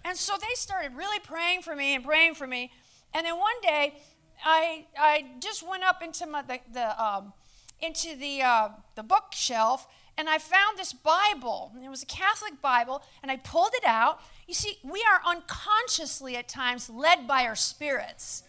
And 0.03 0.17
so 0.17 0.35
they 0.41 0.55
started 0.55 0.97
really 0.97 1.19
praying 1.19 1.61
for 1.61 1.77
me 1.77 1.95
and 1.95 2.03
praying 2.03 2.35
for 2.35 2.47
me. 2.47 2.73
And 3.13 3.27
then 3.27 3.39
one 3.39 3.61
day, 3.63 3.97
I, 4.45 4.87
I 4.99 5.27
just 5.41 5.63
went 5.63 5.85
up 5.85 6.03
into 6.03 6.27
my, 6.27 6.41
the, 6.41 6.61
the 6.73 7.03
um, 7.03 7.35
into 7.83 8.17
the, 8.17 8.43
uh, 8.43 8.69
the 8.95 9.03
bookshelf 9.03 9.87
and 10.21 10.29
I 10.29 10.37
found 10.37 10.77
this 10.77 10.93
Bible. 10.93 11.73
It 11.83 11.89
was 11.89 12.03
a 12.03 12.07
Catholic 12.07 12.61
Bible, 12.61 13.03
and 13.23 13.31
I 13.31 13.37
pulled 13.37 13.73
it 13.73 13.87
out. 13.87 14.21
You 14.47 14.53
see, 14.53 14.77
we 14.85 15.03
are 15.11 15.23
unconsciously 15.27 16.37
at 16.37 16.47
times 16.47 16.91
led 16.91 17.27
by 17.27 17.47
our 17.47 17.57
spirits. 17.57 18.43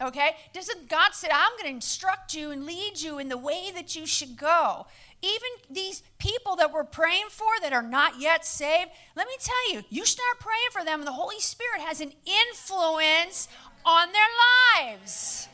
Okay? 0.00 0.36
Doesn't 0.52 0.88
God 0.88 1.14
say, 1.14 1.28
I'm 1.32 1.52
going 1.52 1.64
to 1.64 1.76
instruct 1.76 2.34
you 2.34 2.50
and 2.50 2.66
lead 2.66 3.00
you 3.00 3.18
in 3.18 3.28
the 3.28 3.38
way 3.38 3.70
that 3.74 3.96
you 3.96 4.06
should 4.06 4.36
go? 4.36 4.86
Even 5.22 5.48
these 5.70 6.02
people 6.18 6.56
that 6.56 6.72
we're 6.72 6.84
praying 6.84 7.26
for 7.30 7.48
that 7.62 7.72
are 7.72 7.82
not 7.82 8.20
yet 8.20 8.44
saved, 8.44 8.90
let 9.16 9.26
me 9.26 9.34
tell 9.40 9.72
you, 9.72 9.84
you 9.88 10.04
start 10.04 10.38
praying 10.38 10.68
for 10.70 10.84
them, 10.84 11.00
and 11.00 11.06
the 11.06 11.12
Holy 11.12 11.40
Spirit 11.40 11.80
has 11.80 12.00
an 12.00 12.12
influence 12.26 13.48
on 13.84 14.08
their 14.12 14.84
lives. 14.84 15.48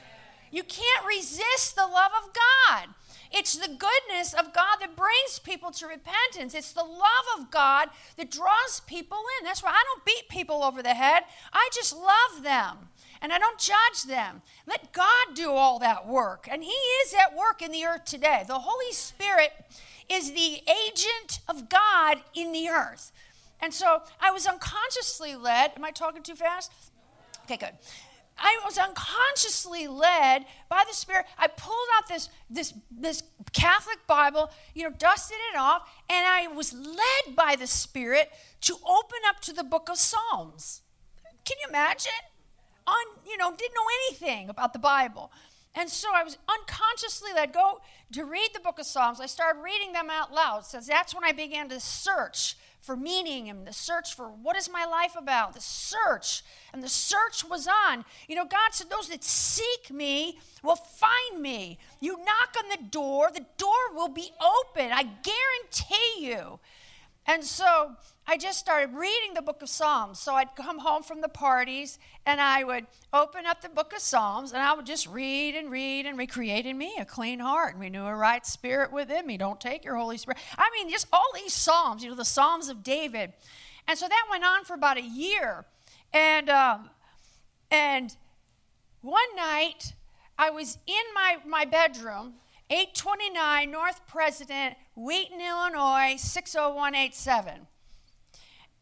You 0.50 0.64
can't 0.64 1.06
resist 1.06 1.76
the 1.76 1.86
love 1.86 2.12
of 2.22 2.34
God. 2.34 2.88
It's 3.30 3.56
the 3.56 3.68
goodness 3.68 4.34
of 4.34 4.52
God 4.52 4.76
that 4.80 4.96
brings 4.96 5.38
people 5.38 5.70
to 5.70 5.86
repentance. 5.86 6.54
It's 6.54 6.72
the 6.72 6.84
love 6.84 7.38
of 7.38 7.50
God 7.50 7.88
that 8.18 8.30
draws 8.30 8.80
people 8.86 9.18
in. 9.38 9.46
That's 9.46 9.62
why 9.62 9.70
I 9.70 9.82
don't 9.84 10.04
beat 10.04 10.28
people 10.28 10.62
over 10.62 10.82
the 10.82 10.94
head, 10.94 11.22
I 11.52 11.70
just 11.72 11.96
love 11.96 12.42
them 12.42 12.90
and 13.22 13.32
I 13.32 13.38
don't 13.38 13.58
judge 13.58 14.02
them. 14.06 14.42
Let 14.66 14.92
God 14.92 15.34
do 15.34 15.52
all 15.52 15.78
that 15.78 16.06
work. 16.06 16.48
And 16.50 16.62
He 16.62 16.70
is 16.70 17.14
at 17.14 17.36
work 17.36 17.62
in 17.62 17.70
the 17.70 17.84
earth 17.84 18.04
today. 18.04 18.44
The 18.46 18.58
Holy 18.58 18.92
Spirit 18.92 19.52
is 20.10 20.32
the 20.32 20.60
agent 20.68 21.38
of 21.48 21.68
God 21.68 22.18
in 22.34 22.52
the 22.52 22.68
earth. 22.68 23.12
And 23.60 23.72
so 23.72 24.02
I 24.20 24.32
was 24.32 24.46
unconsciously 24.46 25.36
led. 25.36 25.72
Am 25.76 25.84
I 25.84 25.92
talking 25.92 26.22
too 26.22 26.34
fast? 26.34 26.72
Okay, 27.44 27.56
good. 27.56 27.72
I 28.36 28.60
was 28.64 28.76
unconsciously 28.76 29.86
led 29.86 30.46
by 30.68 30.82
the 30.88 30.94
Spirit. 30.94 31.26
I 31.38 31.46
pulled 31.46 31.76
out 31.96 32.08
this, 32.08 32.28
this, 32.50 32.74
this 32.90 33.22
Catholic 33.52 34.04
Bible, 34.08 34.50
you 34.74 34.82
know, 34.82 34.90
dusted 34.90 35.36
it 35.52 35.58
off, 35.58 35.88
and 36.10 36.26
I 36.26 36.48
was 36.48 36.72
led 36.72 37.36
by 37.36 37.56
the 37.56 37.66
Spirit 37.68 38.30
to 38.62 38.74
open 38.74 39.18
up 39.28 39.40
to 39.42 39.52
the 39.52 39.62
book 39.62 39.88
of 39.88 39.96
Psalms. 39.96 40.82
Can 41.44 41.56
you 41.62 41.68
imagine? 41.68 42.10
On, 42.86 43.04
you 43.26 43.36
know, 43.36 43.50
didn't 43.50 43.74
know 43.74 43.86
anything 44.08 44.48
about 44.48 44.72
the 44.72 44.78
Bible. 44.78 45.30
And 45.74 45.88
so 45.88 46.08
I 46.14 46.22
was 46.22 46.36
unconsciously 46.48 47.30
led 47.34 47.52
go 47.52 47.80
to 48.12 48.24
read 48.24 48.50
the 48.52 48.60
book 48.60 48.78
of 48.78 48.86
Psalms. 48.86 49.20
I 49.20 49.26
started 49.26 49.62
reading 49.62 49.92
them 49.92 50.10
out 50.10 50.32
loud. 50.32 50.66
So 50.66 50.80
that's 50.80 51.14
when 51.14 51.24
I 51.24 51.32
began 51.32 51.68
to 51.70 51.80
search 51.80 52.56
for 52.82 52.96
meaning 52.96 53.48
and 53.48 53.66
the 53.66 53.72
search 53.72 54.14
for 54.14 54.28
what 54.28 54.56
is 54.56 54.68
my 54.68 54.84
life 54.84 55.14
about, 55.16 55.54
the 55.54 55.60
search. 55.60 56.42
And 56.74 56.82
the 56.82 56.88
search 56.88 57.44
was 57.48 57.66
on. 57.66 58.04
You 58.28 58.34
know, 58.34 58.44
God 58.44 58.72
said, 58.72 58.90
Those 58.90 59.08
that 59.08 59.24
seek 59.24 59.90
me 59.90 60.38
will 60.62 60.76
find 60.76 61.40
me. 61.40 61.78
You 62.00 62.18
knock 62.18 62.56
on 62.58 62.68
the 62.68 62.88
door, 62.90 63.30
the 63.32 63.46
door 63.56 63.94
will 63.94 64.08
be 64.08 64.32
open. 64.40 64.90
I 64.92 65.04
guarantee 65.04 66.26
you. 66.26 66.58
And 67.24 67.44
so 67.44 67.92
I 68.26 68.36
just 68.36 68.58
started 68.58 68.94
reading 68.94 69.34
the 69.34 69.42
book 69.42 69.62
of 69.62 69.68
Psalms. 69.68 70.20
So 70.20 70.34
I'd 70.34 70.54
come 70.54 70.78
home 70.78 71.02
from 71.02 71.20
the 71.20 71.28
parties 71.28 71.98
and 72.24 72.40
I 72.40 72.62
would 72.62 72.86
open 73.12 73.46
up 73.46 73.62
the 73.62 73.68
book 73.68 73.92
of 73.92 74.00
Psalms 74.00 74.52
and 74.52 74.62
I 74.62 74.74
would 74.74 74.86
just 74.86 75.08
read 75.08 75.56
and 75.56 75.70
read 75.70 76.06
and 76.06 76.16
recreate 76.16 76.64
in 76.64 76.78
me 76.78 76.94
a 77.00 77.04
clean 77.04 77.40
heart 77.40 77.72
and 77.74 77.80
renew 77.80 78.04
a 78.04 78.14
right 78.14 78.46
spirit 78.46 78.92
within 78.92 79.26
me. 79.26 79.36
Don't 79.36 79.60
take 79.60 79.84
your 79.84 79.96
Holy 79.96 80.16
Spirit. 80.16 80.38
I 80.56 80.70
mean, 80.74 80.88
just 80.88 81.08
all 81.12 81.30
these 81.34 81.52
Psalms, 81.52 82.04
you 82.04 82.10
know, 82.10 82.16
the 82.16 82.24
Psalms 82.24 82.68
of 82.68 82.84
David. 82.84 83.32
And 83.88 83.98
so 83.98 84.06
that 84.08 84.26
went 84.30 84.44
on 84.44 84.64
for 84.64 84.74
about 84.74 84.98
a 84.98 85.02
year. 85.02 85.64
And, 86.12 86.48
um, 86.48 86.90
and 87.72 88.16
one 89.00 89.34
night 89.34 89.94
I 90.38 90.50
was 90.50 90.78
in 90.86 91.02
my, 91.14 91.38
my 91.44 91.64
bedroom 91.64 92.34
829 92.70 93.70
North 93.70 94.06
President, 94.06 94.76
Wheaton, 94.94 95.40
Illinois, 95.40 96.14
60187. 96.16 97.66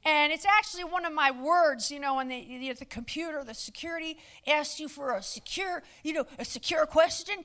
And 0.05 0.33
it's 0.33 0.47
actually 0.47 0.85
one 0.85 1.05
of 1.05 1.13
my 1.13 1.31
words, 1.31 1.91
you 1.91 2.01
know, 2.01 2.17
when 2.17 2.29
the, 2.29 2.41
the, 2.41 2.73
the 2.73 2.85
computer, 2.87 3.45
the 3.45 3.55
security 3.55 4.17
asks 4.47 4.81
you 4.81 4.89
for 4.89 5.15
a 5.15 5.23
secure, 5.23 5.83
you 6.03 6.15
know, 6.15 6.27
a 6.39 6.45
secure 6.45 6.87
question. 6.87 7.37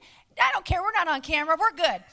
I 0.42 0.52
don't 0.54 0.64
care. 0.64 0.82
We're 0.82 0.94
not 0.94 1.08
on 1.08 1.22
camera. 1.22 1.58
We're 1.60 1.76
good. 1.76 2.04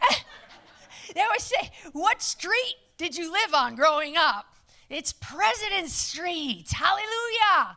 they 1.14 1.20
always 1.20 1.42
say, 1.42 1.70
What 1.92 2.22
street 2.22 2.76
did 2.96 3.16
you 3.16 3.30
live 3.30 3.52
on 3.54 3.74
growing 3.74 4.16
up? 4.16 4.46
It's 4.88 5.12
President 5.12 5.88
Street. 5.88 6.70
Hallelujah. 6.72 7.76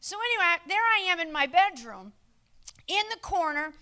So, 0.00 0.16
anyway, 0.16 0.56
there 0.66 0.80
I 0.80 1.06
am 1.10 1.20
in 1.20 1.32
my 1.32 1.46
bedroom 1.46 2.12
in 2.88 3.02
the 3.10 3.18
corner 3.20 3.72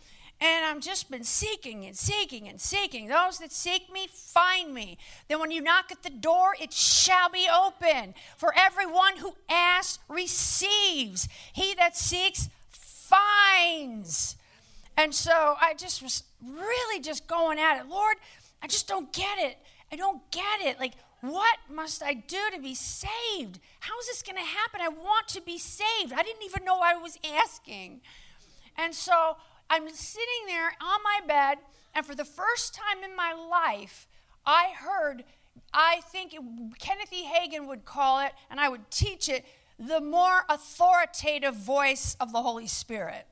and 0.40 0.64
I've 0.64 0.80
just 0.80 1.10
been 1.10 1.24
seeking 1.24 1.84
and 1.84 1.94
seeking 1.94 2.48
and 2.48 2.58
seeking. 2.60 3.08
Those 3.08 3.38
that 3.38 3.52
seek 3.52 3.92
me, 3.92 4.08
find 4.10 4.72
me. 4.72 4.96
Then 5.28 5.38
when 5.38 5.50
you 5.50 5.60
knock 5.60 5.92
at 5.92 6.02
the 6.02 6.10
door, 6.10 6.56
it 6.58 6.72
shall 6.72 7.28
be 7.28 7.46
open. 7.52 8.14
For 8.38 8.54
everyone 8.56 9.18
who 9.18 9.34
asks, 9.50 9.98
receives. 10.08 11.28
He 11.52 11.74
that 11.74 11.96
seeks, 11.96 12.48
finds. 12.70 14.36
And 14.96 15.14
so 15.14 15.56
I 15.60 15.74
just 15.74 16.02
was 16.02 16.24
really 16.42 17.00
just 17.00 17.26
going 17.26 17.58
at 17.58 17.78
it. 17.78 17.88
Lord, 17.88 18.16
I 18.62 18.66
just 18.66 18.88
don't 18.88 19.12
get 19.12 19.38
it. 19.38 19.58
I 19.92 19.96
don't 19.96 20.22
get 20.30 20.62
it. 20.62 20.78
Like, 20.78 20.94
what 21.20 21.58
must 21.70 22.02
I 22.02 22.14
do 22.14 22.38
to 22.54 22.60
be 22.60 22.74
saved? 22.74 23.60
How 23.80 23.98
is 23.98 24.06
this 24.06 24.22
going 24.22 24.36
to 24.36 24.42
happen? 24.42 24.80
I 24.80 24.88
want 24.88 25.28
to 25.28 25.42
be 25.42 25.58
saved. 25.58 26.14
I 26.14 26.22
didn't 26.22 26.44
even 26.44 26.64
know 26.64 26.80
I 26.80 26.96
was 26.96 27.18
asking. 27.24 28.00
And 28.76 28.94
so 28.94 29.36
I'm 29.70 29.88
sitting 29.88 30.46
there 30.48 30.72
on 30.82 31.00
my 31.04 31.20
bed, 31.28 31.58
and 31.94 32.04
for 32.04 32.16
the 32.16 32.24
first 32.24 32.74
time 32.74 33.04
in 33.04 33.14
my 33.14 33.32
life, 33.32 34.08
I 34.44 34.72
heard, 34.76 35.22
I 35.72 36.00
think 36.10 36.34
it, 36.34 36.40
Kenneth 36.80 37.12
E. 37.12 37.24
Hagin 37.24 37.68
would 37.68 37.84
call 37.84 38.18
it, 38.18 38.32
and 38.50 38.58
I 38.58 38.68
would 38.68 38.90
teach 38.90 39.28
it, 39.28 39.46
the 39.78 40.00
more 40.00 40.44
authoritative 40.48 41.54
voice 41.54 42.16
of 42.18 42.32
the 42.32 42.42
Holy 42.42 42.66
Spirit. 42.66 43.26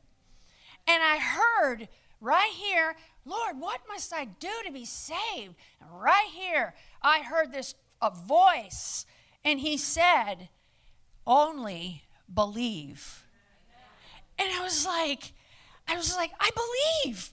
And 0.86 1.02
I 1.02 1.18
heard 1.18 1.88
right 2.20 2.52
here, 2.54 2.94
Lord, 3.24 3.58
what 3.58 3.80
must 3.88 4.14
I 4.14 4.24
do 4.24 4.48
to 4.64 4.72
be 4.72 4.84
saved? 4.84 5.56
And 5.80 5.90
right 6.00 6.28
here, 6.32 6.74
I 7.02 7.20
heard 7.20 7.52
this 7.52 7.74
a 8.00 8.10
voice, 8.10 9.06
and 9.44 9.58
he 9.58 9.76
said, 9.76 10.48
Only 11.26 12.04
believe. 12.32 13.24
And 14.38 14.48
I 14.52 14.62
was 14.62 14.86
like, 14.86 15.32
I 15.88 15.96
was 15.96 16.14
like, 16.14 16.32
I 16.38 16.50
believe. 16.54 17.32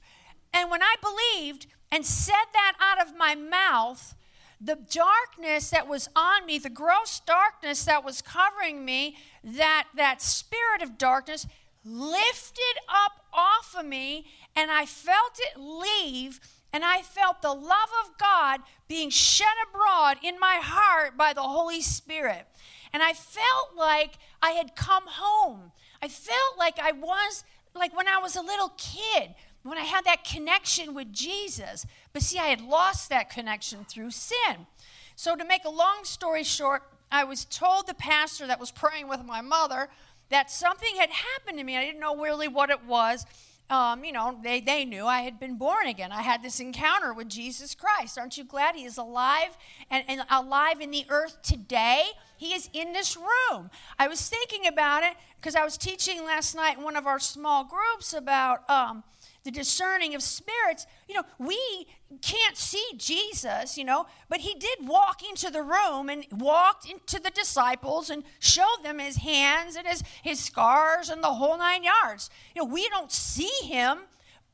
And 0.53 0.71
when 0.71 0.81
I 0.81 0.95
believed 1.01 1.67
and 1.91 2.05
said 2.05 2.33
that 2.53 2.74
out 2.79 3.05
of 3.05 3.17
my 3.17 3.35
mouth, 3.35 4.15
the 4.62 4.75
darkness 4.89 5.69
that 5.69 5.88
was 5.88 6.07
on 6.15 6.45
me, 6.45 6.57
the 6.57 6.69
gross 6.69 7.19
darkness 7.19 7.83
that 7.85 8.05
was 8.05 8.21
covering 8.21 8.85
me, 8.85 9.17
that, 9.43 9.88
that 9.95 10.21
spirit 10.21 10.81
of 10.81 10.97
darkness 10.97 11.45
lifted 11.83 12.79
up 12.89 13.25
off 13.33 13.75
of 13.77 13.85
me, 13.85 14.25
and 14.55 14.71
I 14.71 14.85
felt 14.85 15.39
it 15.39 15.59
leave, 15.59 16.39
and 16.74 16.83
I 16.83 17.01
felt 17.01 17.41
the 17.41 17.53
love 17.53 17.89
of 18.03 18.17
God 18.17 18.62
being 18.88 19.09
shed 19.09 19.47
abroad 19.69 20.17
in 20.24 20.39
my 20.39 20.59
heart 20.62 21.15
by 21.17 21.33
the 21.33 21.43
Holy 21.43 21.81
Spirit. 21.81 22.47
And 22.91 23.03
I 23.03 23.13
felt 23.13 23.75
like 23.77 24.17
I 24.41 24.51
had 24.51 24.75
come 24.75 25.03
home. 25.05 25.74
I 26.01 26.07
felt 26.07 26.57
like 26.57 26.79
I 26.79 26.91
was 26.91 27.43
like 27.75 27.96
when 27.96 28.08
I 28.08 28.17
was 28.20 28.36
a 28.36 28.41
little 28.41 28.74
kid, 28.77 29.36
when 29.63 29.77
I 29.77 29.84
had 29.84 30.05
that 30.05 30.24
connection 30.24 30.94
with 30.94 31.12
Jesus. 31.12 31.86
But 32.13 32.22
see, 32.22 32.39
I 32.39 32.48
had 32.48 32.62
lost 32.62 33.10
that 33.10 33.29
connection 33.29 33.86
through 33.86 34.12
sin. 34.12 34.67
So, 35.15 35.36
to 35.36 35.46
make 35.46 35.65
a 35.65 35.70
long 35.70 36.03
story 36.03 36.44
short, 36.44 36.84
I 37.12 37.24
was 37.24 37.46
told 37.46 37.88
the 37.88 37.94
pastor 37.94 38.48
that 38.48 38.60
was 38.60 38.72
praying 38.72 39.08
with 39.08 39.24
my 39.24 39.41
mother 39.41 39.89
that 40.29 40.51
something 40.51 40.96
had 40.98 41.10
happened 41.10 41.58
to 41.58 41.63
me. 41.63 41.77
I 41.77 41.86
didn't 41.86 42.00
know 42.00 42.17
really 42.17 42.48
what 42.48 42.70
it 42.70 42.86
was 42.86 43.25
um, 43.69 44.03
you 44.05 44.12
know, 44.12 44.39
they, 44.43 44.62
they 44.62 44.86
knew 44.86 45.05
I 45.05 45.22
had 45.22 45.39
been 45.39 45.57
born 45.57 45.88
again. 45.88 46.12
I 46.12 46.22
had 46.22 46.43
this 46.43 46.60
encounter 46.60 47.13
with 47.13 47.29
Jesus 47.29 47.74
Christ. 47.74 48.17
Aren't 48.17 48.38
you 48.38 48.43
glad 48.43 48.75
He 48.75 48.86
is 48.86 48.98
alive 48.98 49.57
and, 49.89 50.03
and 50.07 50.22
alive 50.29 50.81
in 50.81 50.91
the 50.91 51.05
earth 51.10 51.41
today? 51.41 52.03
He 52.38 52.53
is 52.53 52.69
in 52.74 52.93
this 52.93 53.17
room. 53.17 53.72
I 53.98 54.07
was 54.07 54.29
thinking 54.29 54.67
about 54.67 55.03
it 55.03 55.13
because 55.39 55.55
I 55.55 55.63
was 55.63 55.77
teaching 55.77 56.24
last 56.24 56.55
night 56.55 56.77
in 56.77 56.84
one 56.84 56.95
of 56.95 57.07
our 57.07 57.19
small 57.19 57.63
groups 57.63 58.13
about 58.13 58.69
um, 58.69 59.03
the 59.45 59.51
discerning 59.51 60.15
of 60.15 60.23
spirits, 60.23 60.87
you 61.07 61.13
know, 61.13 61.23
we 61.37 61.87
can't 62.21 62.57
see 62.57 62.83
Jesus, 62.97 63.77
you 63.77 63.85
know, 63.85 64.07
but 64.27 64.39
he 64.39 64.55
did 64.55 64.87
walk 64.87 65.21
into 65.21 65.51
the 65.51 65.61
room 65.61 66.09
and 66.09 66.25
walked 66.31 66.89
into 66.89 67.19
the 67.19 67.29
disciples 67.29 68.09
and 68.09 68.23
showed 68.39 68.79
them 68.83 68.97
his 68.97 69.17
hands 69.17 69.75
and 69.75 69.87
his, 69.87 70.03
his 70.23 70.39
scars 70.39 71.09
and 71.09 71.23
the 71.23 71.35
whole 71.35 71.57
nine 71.59 71.83
yards. 71.83 72.31
You 72.55 72.63
know, 72.63 72.73
we 72.73 72.89
don't 72.89 73.11
see 73.11 73.51
him, 73.63 73.99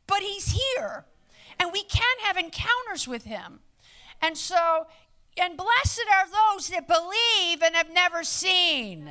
but 0.08 0.20
he's 0.20 0.52
here. 0.52 1.06
And 1.58 1.72
we 1.72 1.84
can 1.84 2.18
have 2.24 2.36
encounters 2.36 3.08
with 3.08 3.24
him. 3.24 3.62
And 4.22 4.38
so, 4.38 4.88
and 5.38 5.56
blessed 5.56 6.04
are 6.14 6.28
those 6.28 6.68
that 6.70 6.86
believe 6.86 7.64
and 7.64 7.76
have 7.76 7.94
never 7.94 8.26
seen. 8.26 9.10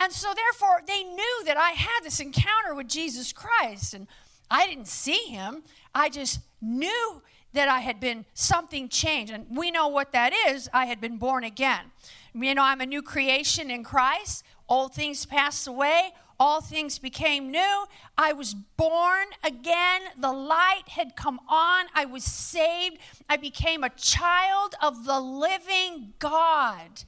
And 0.00 0.12
so, 0.12 0.32
therefore, 0.34 0.82
they 0.86 1.02
knew 1.02 1.44
that 1.46 1.56
I 1.56 1.70
had 1.70 2.00
this 2.02 2.20
encounter 2.20 2.74
with 2.74 2.88
Jesus 2.88 3.32
Christ. 3.32 3.94
And 3.94 4.06
I 4.50 4.66
didn't 4.66 4.88
see 4.88 5.26
him, 5.28 5.62
I 5.94 6.08
just 6.08 6.40
knew 6.60 7.22
that 7.52 7.68
I 7.68 7.80
had 7.80 8.00
been 8.00 8.24
something 8.34 8.88
changed. 8.88 9.32
And 9.32 9.46
we 9.48 9.70
know 9.70 9.88
what 9.88 10.12
that 10.12 10.32
is 10.48 10.68
I 10.72 10.86
had 10.86 11.00
been 11.00 11.18
born 11.18 11.44
again. 11.44 11.92
You 12.34 12.54
know, 12.54 12.64
I'm 12.64 12.80
a 12.80 12.86
new 12.86 13.00
creation 13.00 13.70
in 13.70 13.84
Christ. 13.84 14.44
Old 14.68 14.92
things 14.92 15.24
passed 15.24 15.68
away, 15.68 16.12
all 16.38 16.60
things 16.60 16.98
became 16.98 17.50
new. 17.50 17.86
I 18.18 18.32
was 18.32 18.54
born 18.54 19.26
again. 19.44 20.02
The 20.18 20.32
light 20.32 20.88
had 20.88 21.16
come 21.16 21.38
on. 21.48 21.86
I 21.94 22.06
was 22.06 22.24
saved. 22.24 22.98
I 23.28 23.36
became 23.36 23.84
a 23.84 23.90
child 23.90 24.74
of 24.82 25.04
the 25.04 25.20
living 25.20 26.14
God. 26.18 27.04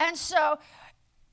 And 0.00 0.16
so 0.16 0.58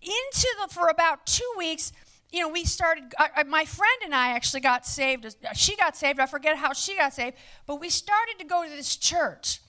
into 0.06 0.48
the 0.62 0.74
for 0.74 0.88
about 0.88 1.26
two 1.26 1.52
weeks 1.58 1.92
you 2.32 2.40
know 2.40 2.50
we 2.50 2.64
started 2.64 3.14
uh, 3.18 3.44
my 3.48 3.66
friend 3.66 4.02
and 4.04 4.14
i 4.14 4.30
actually 4.30 4.60
got 4.60 4.86
saved 4.86 5.36
she 5.54 5.76
got 5.76 5.96
saved 5.96 6.20
i 6.20 6.26
forget 6.26 6.58
how 6.58 6.74
she 6.74 6.96
got 6.96 7.14
saved 7.14 7.36
but 7.66 7.80
we 7.80 7.90
started 7.90 8.36
to 8.40 8.46
go 8.46 8.64
to 8.64 8.70
this 8.70 8.96
church. 8.96 9.62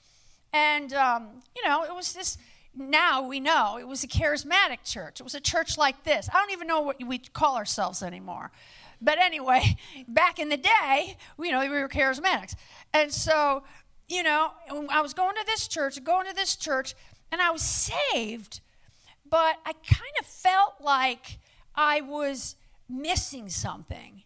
And 0.53 0.93
um, 0.93 1.41
you 1.55 1.67
know 1.67 1.83
it 1.83 1.93
was 1.93 2.13
this 2.13 2.37
now 2.75 3.27
we 3.27 3.39
know 3.39 3.77
it 3.79 3.87
was 3.87 4.03
a 4.03 4.07
charismatic 4.07 4.83
church. 4.83 5.19
It 5.19 5.23
was 5.23 5.35
a 5.35 5.41
church 5.41 5.77
like 5.77 6.03
this. 6.03 6.29
I 6.29 6.33
don't 6.33 6.51
even 6.51 6.67
know 6.67 6.81
what 6.81 7.03
we 7.03 7.17
call 7.17 7.57
ourselves 7.57 8.01
anymore. 8.03 8.51
But 9.01 9.19
anyway 9.19 9.77
back 10.07 10.39
in 10.39 10.49
the 10.49 10.57
day 10.57 11.17
you 11.39 11.51
know 11.51 11.59
we 11.59 11.69
were 11.69 11.89
charismatics. 11.89 12.55
And 12.93 13.11
so 13.11 13.63
you 14.07 14.23
know 14.23 14.51
i 14.89 15.01
was 15.01 15.13
going 15.13 15.35
to 15.35 15.43
this 15.45 15.67
church 15.67 16.01
going 16.01 16.25
to 16.27 16.33
this 16.33 16.55
church 16.55 16.95
and 17.29 17.41
i 17.41 17.51
was 17.51 17.61
saved 17.61 18.61
but 19.29 19.57
I 19.65 19.73
kind 19.73 20.15
of 20.19 20.25
felt 20.25 20.75
like 20.79 21.39
I 21.75 22.01
was 22.01 22.55
missing 22.89 23.49
something. 23.49 24.23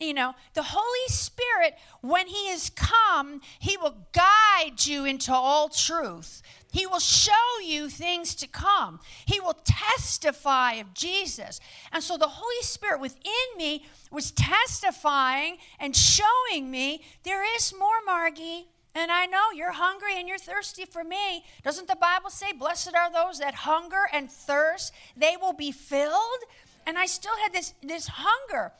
you 0.00 0.14
know, 0.14 0.34
the 0.54 0.64
Holy 0.64 1.08
Spirit, 1.08 1.74
when 2.00 2.26
He 2.26 2.48
is 2.50 2.70
come, 2.70 3.40
He 3.60 3.76
will 3.76 3.96
guide 4.12 4.84
you 4.84 5.04
into 5.04 5.32
all 5.32 5.68
truth. 5.68 6.42
He 6.72 6.86
will 6.86 6.98
show 6.98 7.60
you 7.64 7.88
things 7.88 8.34
to 8.36 8.48
come. 8.48 8.98
He 9.26 9.38
will 9.38 9.56
testify 9.64 10.72
of 10.74 10.94
Jesus. 10.94 11.60
And 11.92 12.02
so 12.02 12.16
the 12.16 12.28
Holy 12.28 12.62
Spirit 12.62 13.00
within 13.00 13.56
me 13.56 13.84
was 14.10 14.32
testifying 14.32 15.58
and 15.78 15.94
showing 15.94 16.70
me 16.70 17.02
there 17.22 17.44
is 17.56 17.72
more, 17.78 18.02
Margie. 18.04 18.66
And 18.94 19.10
I 19.10 19.26
know 19.26 19.50
you're 19.54 19.72
hungry 19.72 20.18
and 20.18 20.28
you're 20.28 20.38
thirsty 20.38 20.84
for 20.84 21.02
me. 21.02 21.44
Doesn't 21.64 21.88
the 21.88 21.96
Bible 21.96 22.30
say, 22.30 22.52
Blessed 22.52 22.94
are 22.94 23.10
those 23.10 23.38
that 23.38 23.54
hunger 23.54 24.02
and 24.12 24.30
thirst? 24.30 24.92
They 25.16 25.36
will 25.40 25.54
be 25.54 25.72
filled. 25.72 26.40
And 26.86 26.98
I 26.98 27.06
still 27.06 27.36
had 27.42 27.52
this, 27.52 27.74
this 27.82 28.06
hunger. 28.08 28.72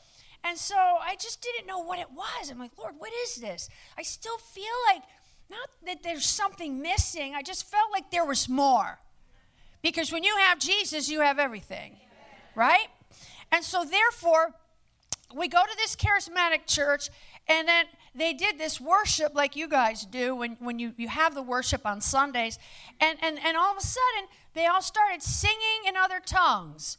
And 0.43 0.57
so 0.57 0.75
I 0.75 1.15
just 1.19 1.41
didn't 1.41 1.65
know 1.65 1.79
what 1.79 1.99
it 1.99 2.11
was. 2.11 2.51
I'm 2.51 2.59
like, 2.59 2.77
Lord, 2.77 2.95
what 2.97 3.11
is 3.23 3.37
this? 3.37 3.69
I 3.97 4.03
still 4.03 4.37
feel 4.37 4.65
like 4.93 5.03
not 5.49 5.69
that 5.85 6.03
there's 6.03 6.25
something 6.25 6.81
missing, 6.81 7.33
I 7.35 7.41
just 7.41 7.69
felt 7.69 7.91
like 7.91 8.11
there 8.11 8.25
was 8.25 8.49
more. 8.49 8.99
Because 9.81 10.11
when 10.11 10.23
you 10.23 10.35
have 10.37 10.59
Jesus, 10.59 11.09
you 11.09 11.21
have 11.21 11.39
everything, 11.39 11.97
right? 12.55 12.87
And 13.51 13.63
so, 13.63 13.83
therefore, 13.83 14.53
we 15.35 15.47
go 15.47 15.61
to 15.61 15.77
this 15.77 15.95
charismatic 15.95 16.65
church, 16.65 17.09
and 17.47 17.67
then 17.67 17.85
they 18.15 18.33
did 18.33 18.59
this 18.59 18.79
worship 18.79 19.33
like 19.33 19.55
you 19.55 19.67
guys 19.67 20.05
do 20.05 20.35
when, 20.35 20.57
when 20.59 20.77
you, 20.77 20.93
you 20.97 21.07
have 21.07 21.33
the 21.33 21.41
worship 21.41 21.85
on 21.85 21.99
Sundays. 21.99 22.59
And, 22.99 23.17
and, 23.23 23.39
and 23.43 23.57
all 23.57 23.71
of 23.71 23.77
a 23.77 23.81
sudden, 23.81 24.29
they 24.53 24.67
all 24.67 24.81
started 24.83 25.23
singing 25.23 25.87
in 25.87 25.97
other 25.97 26.19
tongues. 26.19 26.97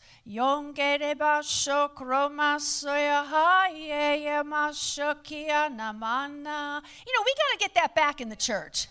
You 7.06 7.12
know, 7.12 7.23
we 7.25 7.35
got 7.35 7.52
to 7.52 7.59
get 7.59 7.75
that 7.75 7.94
back 7.94 8.21
in 8.21 8.28
the 8.28 8.37
church. 8.37 8.88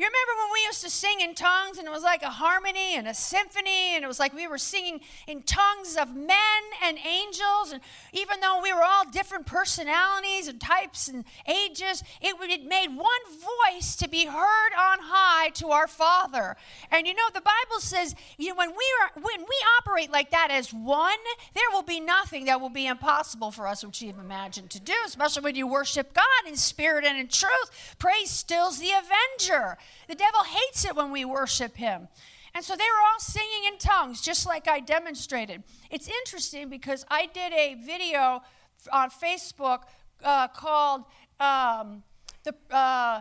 You 0.00 0.06
remember 0.06 0.42
when 0.42 0.52
we 0.54 0.64
used 0.64 0.80
to 0.80 0.88
sing 0.88 1.20
in 1.20 1.34
tongues 1.34 1.76
and 1.76 1.86
it 1.86 1.90
was 1.90 2.02
like 2.02 2.22
a 2.22 2.30
harmony 2.30 2.94
and 2.96 3.06
a 3.06 3.12
symphony 3.12 3.94
and 3.94 4.02
it 4.02 4.08
was 4.08 4.18
like 4.18 4.32
we 4.32 4.48
were 4.48 4.56
singing 4.56 5.02
in 5.26 5.42
tongues 5.42 5.94
of 5.94 6.16
men 6.16 6.62
and 6.82 6.96
angels 7.06 7.72
and 7.72 7.82
even 8.14 8.40
though 8.40 8.62
we 8.62 8.72
were 8.72 8.82
all 8.82 9.04
different 9.10 9.44
personalities 9.44 10.48
and 10.48 10.58
types 10.58 11.08
and 11.08 11.26
ages, 11.46 12.02
it, 12.22 12.34
it 12.40 12.64
made 12.64 12.96
one 12.96 13.20
voice 13.74 13.94
to 13.96 14.08
be 14.08 14.24
heard 14.24 14.72
on 14.72 15.00
high 15.02 15.50
to 15.50 15.68
our 15.68 15.86
Father. 15.86 16.56
And 16.90 17.06
you 17.06 17.12
know 17.12 17.28
the 17.34 17.42
Bible 17.42 17.80
says, 17.80 18.14
you 18.38 18.48
know, 18.48 18.54
when 18.54 18.70
we 18.70 18.86
are 19.02 19.20
when 19.20 19.40
we 19.42 19.64
operate 19.80 20.10
like 20.10 20.30
that 20.30 20.48
as 20.50 20.72
one, 20.72 21.18
there 21.52 21.68
will 21.72 21.82
be 21.82 22.00
nothing 22.00 22.46
that 22.46 22.58
will 22.58 22.70
be 22.70 22.86
impossible 22.86 23.50
for 23.50 23.66
us 23.66 23.84
which 23.84 24.00
you've 24.00 24.18
imagined 24.18 24.70
to 24.70 24.80
do, 24.80 24.94
especially 25.04 25.42
when 25.42 25.56
you 25.56 25.66
worship 25.66 26.14
God 26.14 26.24
in 26.48 26.56
spirit 26.56 27.04
and 27.04 27.18
in 27.18 27.28
truth. 27.28 27.96
Praise 27.98 28.30
stills 28.30 28.78
the 28.78 28.92
avenger. 28.92 29.76
The 30.08 30.14
devil 30.14 30.42
hates 30.44 30.84
it 30.84 30.96
when 30.96 31.10
we 31.12 31.24
worship 31.24 31.76
him. 31.76 32.08
And 32.54 32.64
so 32.64 32.74
they 32.74 32.84
were 32.84 33.00
all 33.12 33.20
singing 33.20 33.72
in 33.72 33.78
tongues, 33.78 34.20
just 34.20 34.46
like 34.46 34.66
I 34.68 34.80
demonstrated. 34.80 35.62
It's 35.90 36.08
interesting 36.08 36.68
because 36.68 37.04
I 37.08 37.26
did 37.26 37.52
a 37.52 37.74
video 37.74 38.42
on 38.92 39.10
Facebook 39.10 39.82
uh, 40.24 40.48
called 40.48 41.04
um, 41.38 42.02
the 42.44 42.54
uh, 42.70 43.20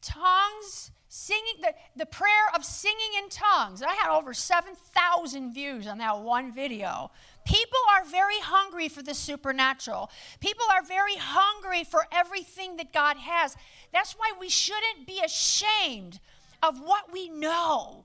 tongues 0.00 0.90
singing 1.08 1.56
the, 1.60 1.74
the 1.94 2.06
prayer 2.06 2.48
of 2.54 2.64
singing 2.64 3.10
in 3.22 3.28
tongues. 3.28 3.82
I 3.82 3.92
had 3.92 4.16
over 4.16 4.32
7,000 4.32 5.52
views 5.52 5.86
on 5.86 5.98
that 5.98 6.18
one 6.18 6.50
video. 6.50 7.10
People 7.44 7.78
are 7.96 8.04
very 8.04 8.40
hungry 8.40 8.88
for 8.88 9.02
the 9.02 9.14
supernatural. 9.14 10.10
People 10.40 10.66
are 10.72 10.82
very 10.82 11.16
hungry 11.16 11.84
for 11.84 12.06
everything 12.12 12.76
that 12.76 12.92
God 12.92 13.16
has. 13.16 13.56
That's 13.92 14.12
why 14.12 14.32
we 14.38 14.48
shouldn't 14.48 15.06
be 15.06 15.20
ashamed 15.24 16.20
of 16.62 16.80
what 16.80 17.12
we 17.12 17.28
know. 17.28 18.04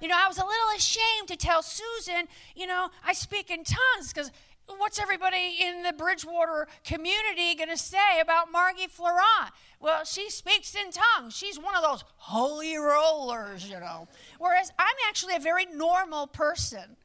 You 0.00 0.08
know, 0.08 0.16
I 0.18 0.26
was 0.26 0.38
a 0.38 0.44
little 0.44 0.68
ashamed 0.76 1.28
to 1.28 1.36
tell 1.36 1.62
Susan, 1.62 2.26
you 2.56 2.66
know, 2.66 2.88
I 3.06 3.12
speak 3.12 3.50
in 3.50 3.62
tongues 3.62 4.12
because 4.12 4.32
what's 4.66 4.98
everybody 4.98 5.58
in 5.60 5.84
the 5.84 5.92
Bridgewater 5.92 6.66
community 6.84 7.54
going 7.54 7.68
to 7.68 7.76
say 7.76 8.20
about 8.20 8.50
Margie 8.50 8.88
Fleurant? 8.88 9.50
Well, 9.78 10.04
she 10.04 10.28
speaks 10.30 10.74
in 10.74 10.90
tongues. 10.90 11.36
She's 11.36 11.58
one 11.58 11.76
of 11.76 11.82
those 11.82 12.04
holy 12.16 12.76
rollers, 12.76 13.68
you 13.68 13.78
know. 13.78 14.08
Whereas 14.38 14.72
I'm 14.78 14.96
actually 15.08 15.36
a 15.36 15.40
very 15.40 15.66
normal 15.66 16.26
person, 16.26 16.96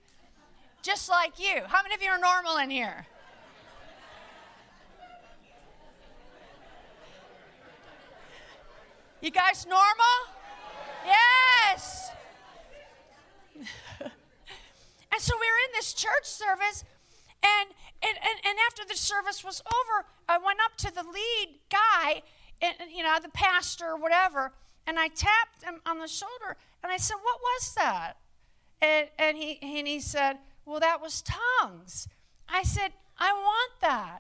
just 0.88 1.10
like 1.10 1.38
you. 1.38 1.64
How 1.68 1.84
many 1.84 1.96
of 1.96 2.02
you 2.02 2.10
are 2.10 2.18
normal 2.18 2.56
in 2.56 2.70
here? 2.70 3.06
You 9.20 9.30
guys 9.30 9.66
normal? 9.66 10.16
Yes. 11.06 12.12
and 14.00 14.12
so 15.18 15.34
we 15.36 15.46
were 15.46 15.62
in 15.66 15.74
this 15.74 15.94
church 15.94 16.24
service, 16.24 16.86
and, 17.44 17.70
and, 18.02 18.18
and, 18.24 18.40
and, 18.46 18.58
after 18.68 18.84
the 18.88 18.96
service 18.96 19.44
was 19.44 19.62
over, 19.68 20.06
I 20.30 20.38
went 20.38 20.60
up 20.64 20.78
to 20.78 20.94
the 20.94 21.04
lead 21.04 21.60
guy, 21.70 22.22
and, 22.62 22.76
you 22.96 23.04
know, 23.04 23.18
the 23.22 23.28
pastor 23.30 23.88
or 23.88 23.98
whatever, 23.98 24.54
and 24.86 24.98
I 24.98 25.10
tapped 25.10 25.64
him 25.64 25.82
on 25.86 26.00
the 26.00 26.08
shoulder, 26.08 26.56
and 26.82 26.94
I 26.94 26.98
said, 26.98 27.16
What 27.22 27.42
was 27.42 27.74
that? 27.76 28.14
And, 28.82 29.10
and, 29.20 29.36
he, 29.36 29.60
and 29.62 29.86
he 29.86 30.00
said, 30.00 30.38
Well, 30.68 30.82
that 30.82 31.02
was 31.02 31.24
tongues. 31.24 32.10
I 32.50 32.64
said, 32.64 32.92
I 33.18 33.32
want 33.32 33.72
that. 33.80 34.20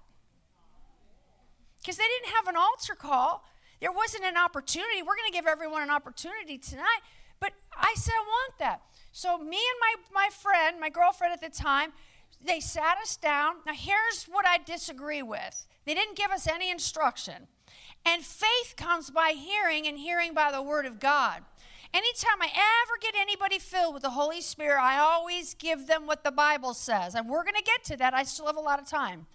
Because 1.81 1.97
they 1.97 2.05
didn't 2.05 2.33
have 2.35 2.47
an 2.47 2.55
altar 2.55 2.95
call. 2.95 3.43
There 3.81 3.91
wasn't 3.91 4.23
an 4.23 4.37
opportunity. 4.37 5.01
We're 5.01 5.17
going 5.17 5.29
to 5.29 5.37
give 5.37 5.45
everyone 5.45 5.83
an 5.83 5.89
opportunity 5.89 6.57
tonight. 6.57 7.01
But 7.41 7.51
I 7.75 7.93
said, 7.97 8.13
I 8.13 8.23
want 8.23 8.59
that. 8.59 8.81
So 9.11 9.37
me 9.37 9.57
and 9.57 10.01
my, 10.13 10.21
my 10.23 10.29
friend, 10.31 10.79
my 10.79 10.89
girlfriend 10.89 11.33
at 11.33 11.41
the 11.41 11.49
time, 11.49 11.91
they 12.43 12.61
sat 12.61 12.97
us 13.01 13.17
down. 13.17 13.55
Now, 13.65 13.73
here's 13.75 14.23
what 14.23 14.47
I 14.47 14.57
disagree 14.57 15.21
with 15.21 15.67
they 15.85 15.93
didn't 15.93 16.15
give 16.15 16.31
us 16.31 16.47
any 16.47 16.71
instruction. 16.71 17.47
And 18.05 18.23
faith 18.23 18.75
comes 18.77 19.09
by 19.09 19.33
hearing, 19.35 19.85
and 19.85 19.97
hearing 19.97 20.33
by 20.33 20.51
the 20.53 20.61
word 20.61 20.85
of 20.85 20.97
God. 20.97 21.43
Anytime 21.93 22.41
I 22.41 22.47
ever 22.47 22.97
get 23.01 23.15
anybody 23.19 23.59
filled 23.59 23.93
with 23.93 24.03
the 24.03 24.09
Holy 24.09 24.41
Spirit, 24.41 24.81
I 24.81 24.99
always 24.99 25.53
give 25.53 25.87
them 25.87 26.05
what 26.05 26.23
the 26.23 26.31
Bible 26.31 26.73
says. 26.73 27.15
And 27.15 27.29
we're 27.29 27.43
going 27.43 27.55
to 27.55 27.63
get 27.63 27.83
to 27.85 27.97
that. 27.97 28.13
I 28.13 28.23
still 28.23 28.47
have 28.47 28.57
a 28.57 28.61
lot 28.61 28.79
of 28.79 28.87
time. 28.87 29.25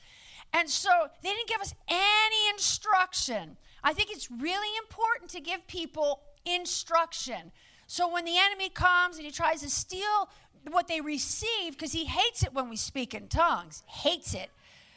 And 0.52 0.68
so 0.68 0.90
they 1.22 1.30
didn't 1.30 1.48
give 1.48 1.60
us 1.60 1.74
any 1.88 2.50
instruction. 2.52 3.56
I 3.82 3.92
think 3.94 4.10
it's 4.10 4.30
really 4.30 4.76
important 4.78 5.30
to 5.30 5.40
give 5.40 5.66
people 5.66 6.20
instruction. 6.44 7.52
So 7.86 8.12
when 8.12 8.24
the 8.24 8.36
enemy 8.38 8.68
comes 8.68 9.16
and 9.16 9.24
he 9.24 9.32
tries 9.32 9.62
to 9.62 9.70
steal 9.70 10.28
what 10.70 10.88
they 10.88 11.00
receive, 11.00 11.72
because 11.72 11.92
he 11.92 12.04
hates 12.04 12.42
it 12.42 12.54
when 12.54 12.68
we 12.68 12.76
speak 12.76 13.14
in 13.14 13.28
tongues, 13.28 13.82
hates 13.86 14.34
it. 14.34 14.50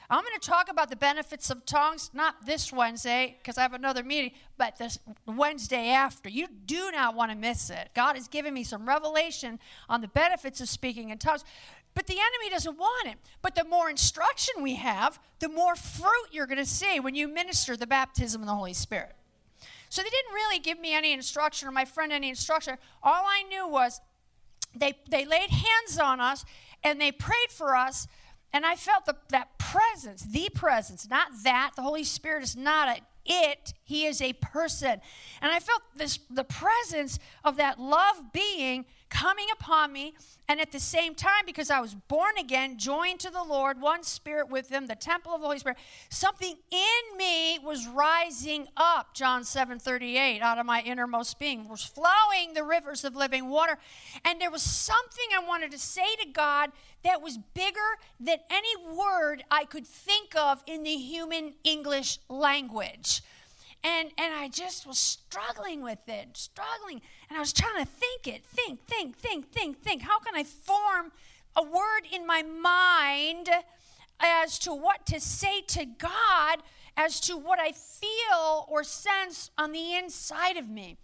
I'm 0.10 0.24
going 0.24 0.40
to 0.40 0.48
talk 0.48 0.70
about 0.70 0.90
the 0.90 0.96
benefits 0.96 1.50
of 1.50 1.66
tongues, 1.66 2.12
not 2.14 2.46
this 2.46 2.72
Wednesday, 2.72 3.38
because 3.40 3.58
I 3.58 3.62
have 3.62 3.74
another 3.74 4.04
meeting, 4.04 4.32
but 4.58 4.78
this 4.78 5.00
Wednesday 5.26 5.90
after. 5.90 6.30
You 6.30 6.48
do 6.66 6.92
not 6.92 7.16
want 7.16 7.32
to 7.32 7.38
miss 7.38 7.70
it. 7.70 7.90
God 7.96 8.16
has 8.16 8.28
given 8.28 8.54
me 8.54 8.64
some 8.64 8.88
revelation 8.88 9.60
on 9.90 10.02
the 10.02 10.08
benefits 10.08 10.62
of 10.62 10.70
speaking 10.70 11.10
in 11.10 11.18
tongues. 11.18 11.44
But 11.96 12.08
the 12.08 12.14
enemy 12.14 12.52
doesn't 12.52 12.78
want 12.78 13.08
it. 13.08 13.16
But 13.42 13.56
the 13.56 13.64
more 13.64 13.90
instruction 13.90 14.62
we 14.62 14.76
have, 14.76 15.20
the 15.40 15.50
more 15.50 15.76
fruit 15.76 16.28
you're 16.32 16.46
going 16.46 16.58
to 16.60 16.66
see 16.66 17.00
when 17.00 17.16
you 17.16 17.28
minister 17.28 17.76
the 17.76 17.88
baptism 17.88 18.42
of 18.42 18.48
the 18.48 18.54
Holy 18.54 18.74
Spirit. 18.74 19.16
So 19.90 20.02
they 20.02 20.10
didn't 20.10 20.34
really 20.34 20.60
give 20.60 20.80
me 20.80 20.94
any 20.94 21.14
instruction 21.14 21.68
or 21.68 21.72
my 21.72 21.86
friend 21.86 22.12
any 22.12 22.30
instruction. 22.30 22.78
All 23.02 23.24
I 23.26 23.44
knew 23.44 23.68
was 23.68 24.02
they, 24.76 24.94
they 25.10 25.26
laid 25.26 25.50
hands 25.50 25.98
on 25.98 26.20
us 26.20 26.44
and 26.84 27.00
they 27.00 27.12
prayed 27.12 27.50
for 27.50 27.76
us. 27.76 28.08
And 28.56 28.66
I 28.66 28.78
felt 28.78 29.06
the, 29.06 29.18
that 29.32 29.58
presence, 29.58 30.22
the 30.22 30.50
presence, 30.56 31.10
not 31.10 31.28
that. 31.44 31.72
The 31.76 31.82
Holy 31.82 32.06
Spirit 32.06 32.42
is 32.42 32.56
not 32.56 32.88
a 32.88 33.02
it, 33.26 33.74
he 33.84 34.06
is 34.06 34.22
a 34.22 34.32
person. 34.34 35.02
And 35.42 35.52
I 35.52 35.60
felt 35.60 35.82
this 35.94 36.20
the 36.30 36.46
presence 36.46 37.20
of 37.44 37.58
that 37.58 37.82
love 37.82 38.32
being 38.32 38.86
coming 39.16 39.48
upon 39.54 39.94
me. 39.94 40.14
And 40.48 40.60
at 40.60 40.72
the 40.72 40.80
same 40.80 41.16
time, 41.16 41.44
because 41.46 41.72
I 41.72 41.80
was 41.80 41.96
born 41.96 42.38
again, 42.38 42.78
joined 42.78 43.20
to 43.22 43.32
the 43.32 43.44
Lord, 43.44 43.82
one 43.82 44.04
spirit 44.04 44.48
with 44.50 44.70
him, 44.70 44.86
the 44.86 44.96
temple 44.96 45.34
of 45.34 45.42
the 45.42 45.48
Holy 45.48 45.58
Spirit, 45.58 45.80
something 46.10 46.56
in 46.70 47.18
me 47.18 47.58
was 47.58 47.88
rising 47.88 48.68
up, 48.78 49.16
John 49.16 49.44
7 49.44 49.80
38, 49.80 50.42
out 50.42 50.60
of 50.60 50.66
my 50.68 50.82
innermost 50.82 51.40
being, 51.40 51.68
was 51.68 51.84
flowing 51.84 52.54
the 52.54 52.64
rivers 52.64 53.04
of 53.04 53.16
living 53.16 53.50
water. 53.50 53.80
And 54.24 54.40
there 54.40 54.52
was 54.52 54.62
something 54.62 55.26
I 55.36 55.44
wanted 55.44 55.72
to 55.72 55.80
say 55.80 56.16
to 56.22 56.30
God 56.30 56.72
that 57.04 57.24
was 57.24 57.40
bigger 57.56 57.80
than 58.20 58.38
any 58.52 58.96
word 58.96 59.44
I 59.50 59.66
could 59.66 59.88
think 59.88 60.36
of 60.36 60.62
in 60.68 60.84
the 60.84 60.96
human 60.96 61.54
English 61.64 62.20
language. 62.30 63.24
And, 63.86 64.10
and 64.18 64.34
I 64.34 64.50
just 64.50 64.88
was 64.88 64.98
struggling 64.98 65.84
with 65.84 66.10
it, 66.10 66.30
struggling. 66.34 67.02
And 67.30 67.38
I 67.38 67.40
was 67.40 67.54
trying 67.54 67.86
to 67.86 67.90
think 67.90 68.28
it, 68.28 68.44
think, 68.44 68.80
think, 68.88 69.16
think, 69.16 69.52
think, 69.52 69.80
think. 69.80 70.02
How 70.02 70.18
can 70.18 70.36
I 70.36 70.44
form 70.44 71.12
a 71.56 71.64
word 71.64 72.02
in 72.12 72.26
my 72.26 72.42
mind 72.42 73.50
as 74.20 74.58
to 74.60 74.74
what 74.74 75.06
to 75.06 75.20
say 75.20 75.62
to 75.62 75.86
God 75.86 76.64
as 76.98 77.20
to 77.22 77.38
what 77.38 77.60
I 77.60 77.72
feel 77.72 78.66
or 78.68 78.84
sense 78.84 79.52
on 79.58 79.72
the 79.72 79.96
inside 79.96 80.58
of 80.58 80.70
me. 80.70 80.98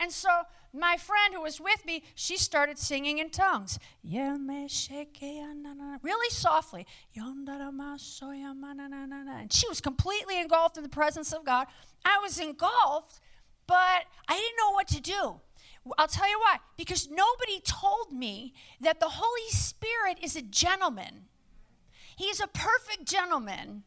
And 0.00 0.10
so 0.10 0.30
my 0.74 0.96
friend 0.96 1.34
who 1.34 1.42
was 1.42 1.60
with 1.60 1.84
me, 1.86 2.02
she 2.14 2.36
started 2.36 2.78
singing 2.78 3.18
in 3.18 3.30
tongues. 3.30 3.78
Really 6.02 6.30
softly. 6.30 6.86
And 9.40 9.52
she 9.52 9.68
was 9.68 9.80
completely 9.80 10.40
engulfed 10.40 10.76
in 10.76 10.82
the 10.82 10.88
presence 10.88 11.32
of 11.32 11.44
God. 11.44 11.68
I 12.04 12.18
was 12.22 12.38
engulfed, 12.38 13.20
but 13.66 14.04
I 14.28 14.34
didn't 14.34 14.56
know 14.58 14.72
what 14.72 14.88
to 14.88 15.00
do. 15.00 15.40
I'll 15.98 16.08
tell 16.08 16.28
you 16.28 16.38
why. 16.38 16.58
Because 16.76 17.08
nobody 17.10 17.60
told 17.60 18.12
me 18.12 18.54
that 18.80 19.00
the 19.00 19.10
Holy 19.10 19.50
Spirit 19.50 20.18
is 20.22 20.34
a 20.34 20.42
gentleman. 20.42 21.28
He's 22.16 22.40
a 22.40 22.46
perfect 22.46 23.06
gentleman. 23.06 23.82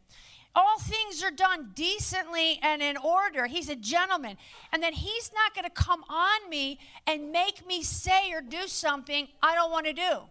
All 0.55 0.79
things 0.79 1.23
are 1.23 1.31
done 1.31 1.71
decently 1.75 2.59
and 2.63 2.81
in 2.81 2.97
order. 2.97 3.45
He's 3.45 3.69
a 3.69 3.75
gentleman. 3.75 4.37
And 4.71 4.81
that 4.83 4.95
he's 4.95 5.31
not 5.33 5.53
going 5.53 5.65
to 5.65 5.69
come 5.69 6.03
on 6.09 6.49
me 6.49 6.79
and 7.05 7.31
make 7.31 7.67
me 7.67 7.83
say 7.83 8.31
or 8.31 8.41
do 8.41 8.67
something 8.67 9.27
I 9.41 9.55
don't 9.55 9.71
want 9.71 9.85
to 9.85 9.93
do. 9.93 10.21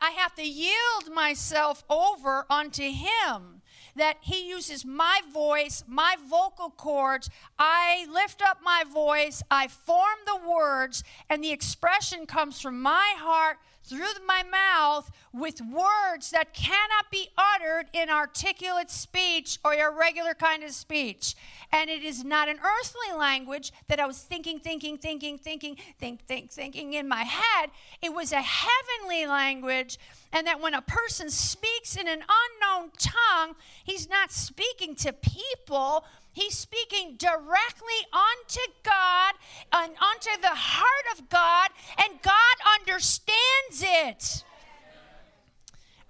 I 0.00 0.10
have 0.10 0.34
to 0.34 0.42
yield 0.42 1.14
myself 1.14 1.84
over 1.88 2.46
unto 2.50 2.90
him 2.90 3.62
that 3.96 4.16
he 4.20 4.48
uses 4.48 4.84
my 4.84 5.20
voice, 5.32 5.84
my 5.86 6.16
vocal 6.28 6.70
cords. 6.70 7.30
I 7.58 8.06
lift 8.10 8.42
up 8.42 8.58
my 8.62 8.84
voice, 8.92 9.42
I 9.50 9.68
form 9.68 10.18
the 10.26 10.48
words, 10.48 11.04
and 11.30 11.42
the 11.42 11.52
expression 11.52 12.26
comes 12.26 12.60
from 12.60 12.82
my 12.82 13.14
heart 13.18 13.58
through 13.84 14.24
my 14.26 14.42
mouth 14.42 15.10
with 15.32 15.60
words 15.60 16.30
that 16.30 16.54
cannot 16.54 17.10
be 17.10 17.28
uttered 17.36 17.86
in 17.92 18.08
articulate 18.08 18.90
speech 18.90 19.58
or 19.64 19.74
your 19.74 19.92
regular 19.92 20.32
kind 20.32 20.62
of 20.62 20.70
speech. 20.70 21.34
And 21.72 21.90
it 21.90 22.02
is 22.02 22.24
not 22.24 22.48
an 22.48 22.58
earthly 22.58 23.16
language 23.16 23.72
that 23.88 24.00
I 24.00 24.06
was 24.06 24.18
thinking, 24.18 24.58
thinking, 24.58 24.96
thinking, 24.96 25.38
thinking, 25.38 25.76
think, 25.98 26.24
think, 26.26 26.50
thinking 26.50 26.94
in 26.94 27.08
my 27.08 27.24
head. 27.24 27.70
It 28.00 28.14
was 28.14 28.32
a 28.32 28.42
heavenly 28.42 29.26
language. 29.26 29.98
And 30.32 30.46
that 30.46 30.60
when 30.60 30.74
a 30.74 30.82
person 30.82 31.30
speaks 31.30 31.96
in 31.96 32.08
an 32.08 32.22
unknown 32.22 32.90
tongue, 32.98 33.54
he's 33.84 34.08
not 34.08 34.32
speaking 34.32 34.94
to 34.96 35.12
people 35.12 36.04
He's 36.34 36.58
speaking 36.58 37.14
directly 37.16 38.00
unto 38.12 38.60
God 38.82 39.34
and 39.72 39.92
unto 39.92 40.40
the 40.42 40.48
heart 40.48 41.18
of 41.18 41.28
God, 41.28 41.70
and 41.96 42.20
God 42.22 42.56
understands 42.78 43.82
it. 43.82 44.44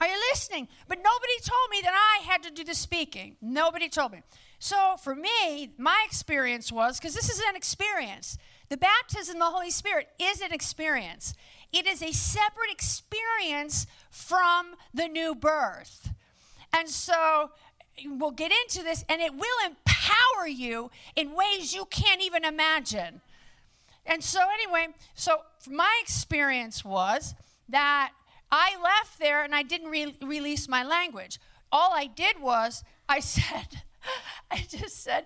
Are 0.01 0.09
you 0.09 0.17
listening? 0.33 0.69
But 0.89 0.99
nobody 0.99 1.39
told 1.43 1.71
me 1.71 1.81
that 1.83 1.95
I 1.95 2.25
had 2.25 2.43
to 2.43 2.51
do 2.51 2.65
the 2.65 2.75
speaking. 2.75 3.37
Nobody 3.41 3.89
told 3.89 4.13
me. 4.13 4.23
So 4.59 4.97
for 5.03 5.15
me, 5.15 5.73
my 5.79 6.03
experience 6.07 6.73
was 6.73 6.99
because 6.99 7.15
this 7.15 7.31
is 7.31 7.41
an 7.49 7.55
experience. 7.55 8.39
The 8.71 8.79
baptism 8.79 9.37
of 9.37 9.41
the 9.41 9.51
Holy 9.51 9.71
Spirit 9.71 10.09
is 10.19 10.41
an 10.41 10.53
experience. 10.53 11.35
It 11.71 11.87
is 11.87 12.03
a 12.03 12.13
separate 12.13 12.71
experience 12.71 13.87
from 14.11 14.75
the 14.93 15.07
new 15.07 15.35
birth. 15.35 16.11
And 16.73 16.89
so 16.89 17.51
we'll 18.07 18.31
get 18.31 18.53
into 18.53 18.83
this, 18.83 19.05
and 19.09 19.21
it 19.21 19.35
will 19.35 19.67
empower 19.67 20.47
you 20.47 20.91
in 21.17 21.35
ways 21.35 21.75
you 21.75 21.85
can't 21.87 22.23
even 22.23 22.45
imagine. 22.45 23.21
And 24.07 24.23
so, 24.23 24.41
anyway, 24.53 24.89
so 25.15 25.39
my 25.69 25.99
experience 26.03 26.85
was 26.85 27.35
that 27.69 28.13
I 28.51 28.77
left 28.83 29.19
there 29.19 29.43
and 29.43 29.55
I 29.55 29.63
didn't 29.63 29.89
re- 29.89 30.15
release 30.23 30.69
my 30.69 30.85
language. 30.85 31.39
All 31.73 31.93
I 31.93 32.07
did 32.07 32.41
was, 32.41 32.85
I 33.09 33.21
said, 33.21 33.83
I 34.51 34.67
just 34.69 35.03
said, 35.03 35.25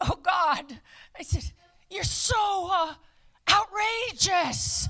Oh 0.00 0.18
God, 0.22 0.80
I 1.18 1.22
said, 1.22 1.44
You're 1.90 2.04
so 2.04 2.68
uh, 2.70 2.94
outrageous. 3.50 4.88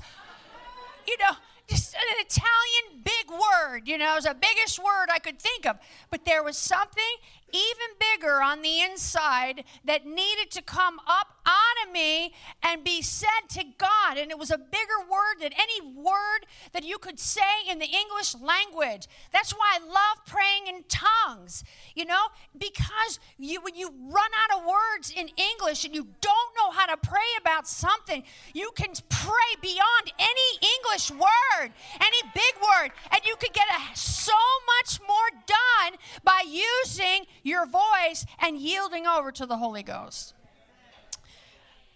You 1.07 1.17
know, 1.17 1.35
just 1.69 1.95
uh, 1.95 1.99
an 1.99 2.25
Italian 2.25 3.03
big 3.03 3.29
word, 3.29 3.87
you 3.87 3.97
know, 3.97 4.13
it 4.13 4.15
was 4.15 4.23
the 4.25 4.35
biggest 4.35 4.79
word 4.79 5.07
I 5.11 5.19
could 5.19 5.39
think 5.39 5.65
of. 5.67 5.77
But 6.09 6.25
there 6.25 6.43
was 6.43 6.57
something 6.57 7.03
even 7.51 7.95
bigger 7.99 8.41
on 8.41 8.61
the 8.61 8.81
inside 8.81 9.63
that 9.85 10.05
needed 10.05 10.51
to 10.51 10.61
come 10.61 10.99
up 11.07 11.39
out 11.45 11.87
of 11.87 11.93
me 11.93 12.33
and 12.63 12.83
be 12.83 13.01
said 13.01 13.49
to 13.49 13.63
God. 13.77 14.17
And 14.17 14.31
it 14.31 14.37
was 14.37 14.51
a 14.51 14.57
bigger 14.57 14.99
word 15.09 15.41
than 15.41 15.51
any 15.53 15.93
word 15.95 16.45
that 16.73 16.83
you 16.83 16.97
could 16.97 17.19
say 17.19 17.41
in 17.69 17.79
the 17.79 17.87
English 17.87 18.35
language. 18.35 19.07
That's 19.31 19.51
why 19.51 19.79
I 19.79 19.85
love 19.85 20.25
praying 20.25 20.67
in 20.67 20.83
tongues, 20.87 21.63
you 21.95 22.05
know, 22.05 22.27
because 22.57 23.19
you, 23.37 23.61
when 23.61 23.75
you 23.75 23.87
run 23.87 24.29
out 24.43 24.59
of 24.59 24.65
words 24.65 25.11
in 25.15 25.29
English 25.37 25.85
and 25.85 25.95
you 25.95 26.07
don't 26.21 26.51
know 26.57 26.71
how 26.71 26.85
to 26.85 26.97
pray 26.97 27.19
about 27.39 27.67
something, 27.67 28.23
you 28.53 28.71
can 28.75 28.93
pray 29.09 29.51
beyond 29.61 30.13
any 30.19 30.73
English 30.77 31.11
word, 31.11 31.71
any 31.99 32.21
big 32.33 32.53
word, 32.61 32.91
and 33.11 33.21
you 33.25 33.35
can 33.37 33.49
get 33.53 33.67
a, 33.69 33.97
so 33.97 34.33
much 34.77 34.99
more 35.07 35.29
done 35.45 35.99
by 36.23 36.43
using 36.45 37.25
your 37.43 37.65
voice 37.65 38.25
and 38.39 38.57
yielding 38.57 39.05
over 39.07 39.31
to 39.31 39.45
the 39.45 39.57
Holy 39.57 39.83
Ghost. 39.83 40.33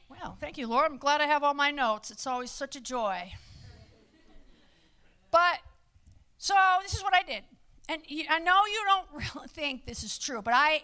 Well, 0.09 0.37
thank 0.39 0.57
you, 0.57 0.67
Lord. 0.67 0.91
I'm 0.91 0.97
glad 0.97 1.21
I 1.21 1.25
have 1.25 1.43
all 1.43 1.53
my 1.53 1.71
notes. 1.71 2.11
It's 2.11 2.27
always 2.27 2.51
such 2.51 2.75
a 2.75 2.81
joy. 2.81 3.33
But, 5.31 5.59
so 6.37 6.53
this 6.83 6.93
is 6.93 7.03
what 7.03 7.15
I 7.15 7.23
did. 7.23 7.43
And 7.89 8.01
I 8.29 8.39
know 8.39 8.61
you 8.65 8.83
don't 8.85 9.07
really 9.35 9.47
think 9.47 9.85
this 9.85 10.03
is 10.03 10.17
true, 10.17 10.41
but 10.41 10.53
I, 10.53 10.83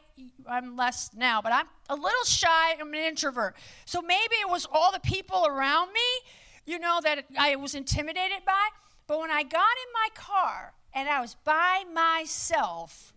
I'm 0.49 0.75
less 0.75 1.11
now, 1.15 1.41
but 1.41 1.53
I'm 1.53 1.67
a 1.89 1.95
little 1.95 2.23
shy. 2.25 2.73
I'm 2.79 2.93
an 2.93 2.99
introvert. 2.99 3.55
So 3.85 4.01
maybe 4.01 4.35
it 4.41 4.49
was 4.49 4.67
all 4.71 4.91
the 4.91 4.99
people 4.99 5.45
around 5.45 5.93
me, 5.93 6.31
you 6.65 6.79
know, 6.79 6.99
that 7.03 7.25
I 7.37 7.55
was 7.55 7.75
intimidated 7.75 8.39
by. 8.45 8.69
But 9.07 9.19
when 9.19 9.31
I 9.31 9.43
got 9.43 9.53
in 9.53 9.93
my 9.93 10.09
car 10.13 10.73
and 10.93 11.07
I 11.07 11.21
was 11.21 11.35
by 11.43 11.83
myself, 11.93 13.13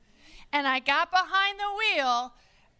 and 0.53 0.67
I 0.67 0.81
got 0.81 1.11
behind 1.11 1.59
the 1.59 1.97
wheel, 1.97 2.33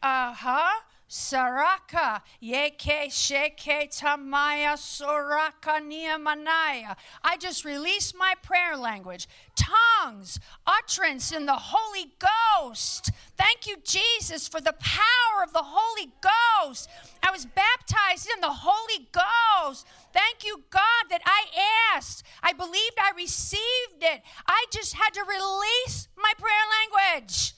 uh 0.03 0.35
huh. 0.35 0.73
Saraka, 1.13 2.23
yeke 2.41 3.11
sheke 3.11 3.95
tamaya 3.95 4.79
soraka 4.79 5.79
niamanaya. 5.79 6.97
I 7.23 7.37
just 7.37 7.67
released 7.67 8.17
my 8.17 8.33
prayer 8.43 8.79
language. 8.79 9.29
Tongues, 9.55 10.41
utterance 10.67 11.31
in 11.31 11.45
the 11.45 11.55
Holy 11.55 12.15
Ghost. 12.19 13.11
Thank 13.37 13.67
you, 13.67 13.77
Jesus, 13.85 14.49
for 14.49 14.63
the 14.63 14.73
power 14.81 15.45
of 15.45 15.53
the 15.53 15.63
Holy 15.63 16.11
Ghost. 16.23 16.89
I 17.23 17.31
was 17.31 17.45
baptized 17.45 18.31
in 18.35 18.41
the 18.41 18.49
Holy 18.49 19.07
Ghost. 19.13 19.87
Thank 20.15 20.47
you, 20.47 20.63
God, 20.71 21.05
that 21.11 21.21
I 21.27 21.95
asked. 21.95 22.25
I 22.43 22.55
believed 22.55 22.97
I 22.99 23.13
received 23.19 24.01
it. 24.01 24.23
I 24.47 24.65
just 24.73 24.95
had 24.95 25.13
to 25.13 25.25
release 25.25 26.09
my 26.17 26.33
prayer 26.39 27.13
language. 27.13 27.52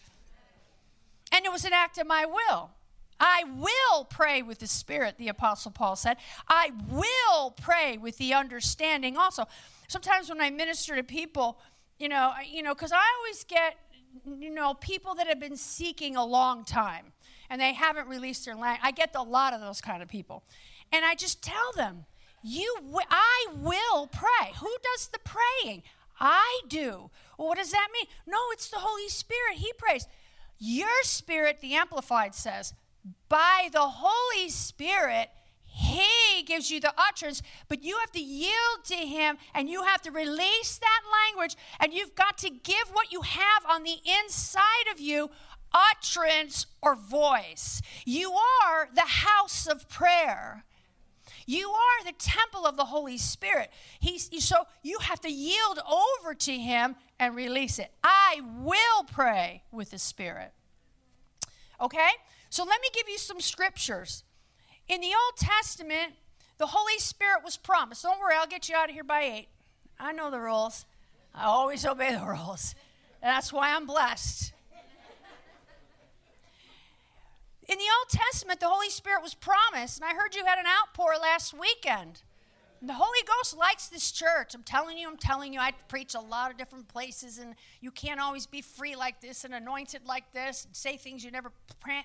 Was 1.55 1.65
an 1.65 1.73
act 1.73 1.99
of 1.99 2.09
my 2.09 2.27
will. 2.27 2.73
I 3.21 3.45
will 3.45 4.07
pray 4.07 4.43
with 4.43 4.59
the 4.59 4.67
Spirit, 4.67 5.19
the 5.19 5.29
Apostle 5.29 5.71
Paul 5.71 5.95
said. 5.95 6.17
I 6.49 6.73
will 6.91 7.53
pray 7.53 7.97
with 7.97 8.19
the 8.19 8.35
understanding 8.35 9.17
also. 9.17 9.47
Sometimes 9.87 10.29
when 10.29 10.41
I 10.41 10.51
minister 10.51 10.97
to 10.97 11.05
people, 11.05 11.61
you 11.97 12.09
know, 12.09 12.33
you 12.45 12.61
know, 12.65 12.75
because 12.75 12.91
I 12.91 13.05
always 13.19 13.45
get, 13.45 13.77
you 14.27 14.51
know, 14.51 14.75
people 14.75 15.15
that 15.15 15.29
have 15.29 15.39
been 15.39 15.57
seeking 15.57 16.17
a 16.17 16.25
long 16.25 16.65
time 16.65 17.13
and 17.49 17.61
they 17.61 17.73
haven't 17.73 18.09
released 18.09 18.47
their 18.47 18.57
language. 18.57 18.81
I 18.83 18.91
get 18.91 19.15
a 19.15 19.23
lot 19.23 19.53
of 19.53 19.61
those 19.61 19.81
kind 19.81 20.03
of 20.03 20.09
people. 20.09 20.43
And 20.91 21.05
I 21.05 21.15
just 21.15 21.41
tell 21.41 21.71
them, 21.77 22.05
you, 22.43 22.75
w- 22.81 23.07
I 23.09 23.47
will 23.61 24.09
pray. 24.09 24.51
Who 24.59 24.75
does 24.83 25.07
the 25.07 25.21
praying? 25.21 25.85
I 26.19 26.63
do. 26.67 27.11
Well, 27.39 27.47
what 27.47 27.59
does 27.59 27.71
that 27.71 27.89
mean? 27.93 28.07
No, 28.27 28.39
it's 28.51 28.69
the 28.71 28.79
Holy 28.79 29.09
Spirit. 29.09 29.59
He 29.59 29.73
prays. 29.79 30.09
Your 30.59 31.03
spirit, 31.03 31.61
the 31.61 31.75
Amplified 31.75 32.35
says, 32.35 32.75
by 33.29 33.69
the 33.73 33.81
Holy 33.81 34.49
Spirit, 34.49 35.29
He 35.65 36.43
gives 36.45 36.71
you 36.71 36.81
the 36.81 36.95
utterance, 36.97 37.43
but 37.69 37.83
you 37.83 37.99
have 37.99 38.13
to 38.13 38.21
yield 38.21 38.85
to 38.85 38.97
Him 38.97 39.37
and 39.55 39.69
you 39.69 39.83
have 39.83 40.03
to 40.03 40.11
release 40.11 40.79
that 40.79 41.01
language 41.27 41.57
and 41.81 41.93
you've 41.93 42.15
got 42.15 42.39
to 42.39 42.51
give 42.51 42.89
what 42.93 43.13
you 43.13 43.23
have 43.23 43.65
on 43.69 43.83
the 43.83 43.99
inside 44.23 44.91
of 44.93 45.01
you 45.01 45.31
utterance 45.75 46.67
or 46.81 46.95
voice. 46.95 47.83
You 48.05 48.33
are 48.33 48.89
the 48.95 49.01
house 49.01 49.67
of 49.67 49.89
prayer. 49.89 50.65
You 51.47 51.71
are 51.71 52.05
the 52.05 52.13
temple 52.19 52.67
of 52.67 52.77
the 52.77 52.85
Holy 52.85 53.19
Spirit. 53.19 53.71
He's, 54.01 54.31
so 54.45 54.65
you 54.83 54.99
have 55.01 55.21
to 55.21 55.31
yield 55.31 55.79
over 55.87 56.35
to 56.35 56.53
Him 56.53 56.97
and 57.19 57.37
release 57.37 57.79
it. 57.79 57.93
I 58.03 58.41
will 58.61 59.05
pray 59.05 59.63
with 59.71 59.91
the 59.91 59.99
Spirit. 59.99 60.53
Okay? 61.81 62.11
So 62.51 62.65
let 62.65 62.81
me 62.81 62.89
give 62.95 63.09
you 63.09 63.19
some 63.19 63.41
scriptures. 63.41 64.25
In 64.89 65.01
the 65.01 65.09
Old 65.09 65.37
Testament, 65.37 66.13
the 66.59 66.67
Holy 66.67 66.99
Spirit 66.99 67.43
was 67.45 67.57
promised. 67.57 68.03
Don't 68.03 68.21
worry, 68.21 68.35
I'll 68.39 68.47
get 68.47 68.69
you 68.69 68.77
out 68.77 68.89
of 68.89 68.95
here 68.95 69.05
by 69.05 69.23
8. 69.23 69.49
I 69.99 70.13
know 70.13 70.31
the 70.31 70.41
rules. 70.41 70.87
I 71.35 71.45
always 71.45 71.85
obey 71.85 72.13
the 72.13 72.25
rules. 72.27 72.75
And 73.23 73.31
that's 73.31 73.53
why 73.53 73.75
I'm 73.75 73.87
blessed. 73.87 74.53
In 77.67 77.79
the 77.79 77.85
Old 77.99 78.09
Testament, 78.11 78.61
the 78.61 78.69
Holy 78.69 78.91
Spirit 78.91 79.23
was 79.23 79.35
promised, 79.35 79.99
and 79.99 80.05
I 80.05 80.15
heard 80.15 80.35
you 80.35 80.45
had 80.45 80.59
an 80.59 80.67
outpour 80.67 81.15
last 81.21 81.55
weekend. 81.55 82.23
The 82.87 82.93
Holy 82.93 83.21
Ghost 83.27 83.57
likes 83.57 83.89
this 83.89 84.13
church. 84.13 84.55
I'm 84.55 84.63
telling 84.63 84.99
you, 84.99 85.09
I'm 85.09 85.17
telling 85.17 85.55
you, 85.55 85.61
I 85.61 85.73
preach 85.89 86.15
a 86.15 86.21
lot 86.21 86.51
of 86.51 86.59
different 86.59 86.87
places, 86.87 87.39
and 87.39 87.55
you 87.81 87.91
can't 87.91 88.21
always 88.21 88.47
be 88.47 88.61
free 88.61 88.95
like 88.95 89.23
this 89.23 89.45
and 89.45 89.55
anointed 89.55 90.03
like 90.05 90.31
this 90.35 90.67
and 90.67 90.77
say 90.77 90.99
things 90.99 91.25
you 91.25 91.31
never 91.31 91.51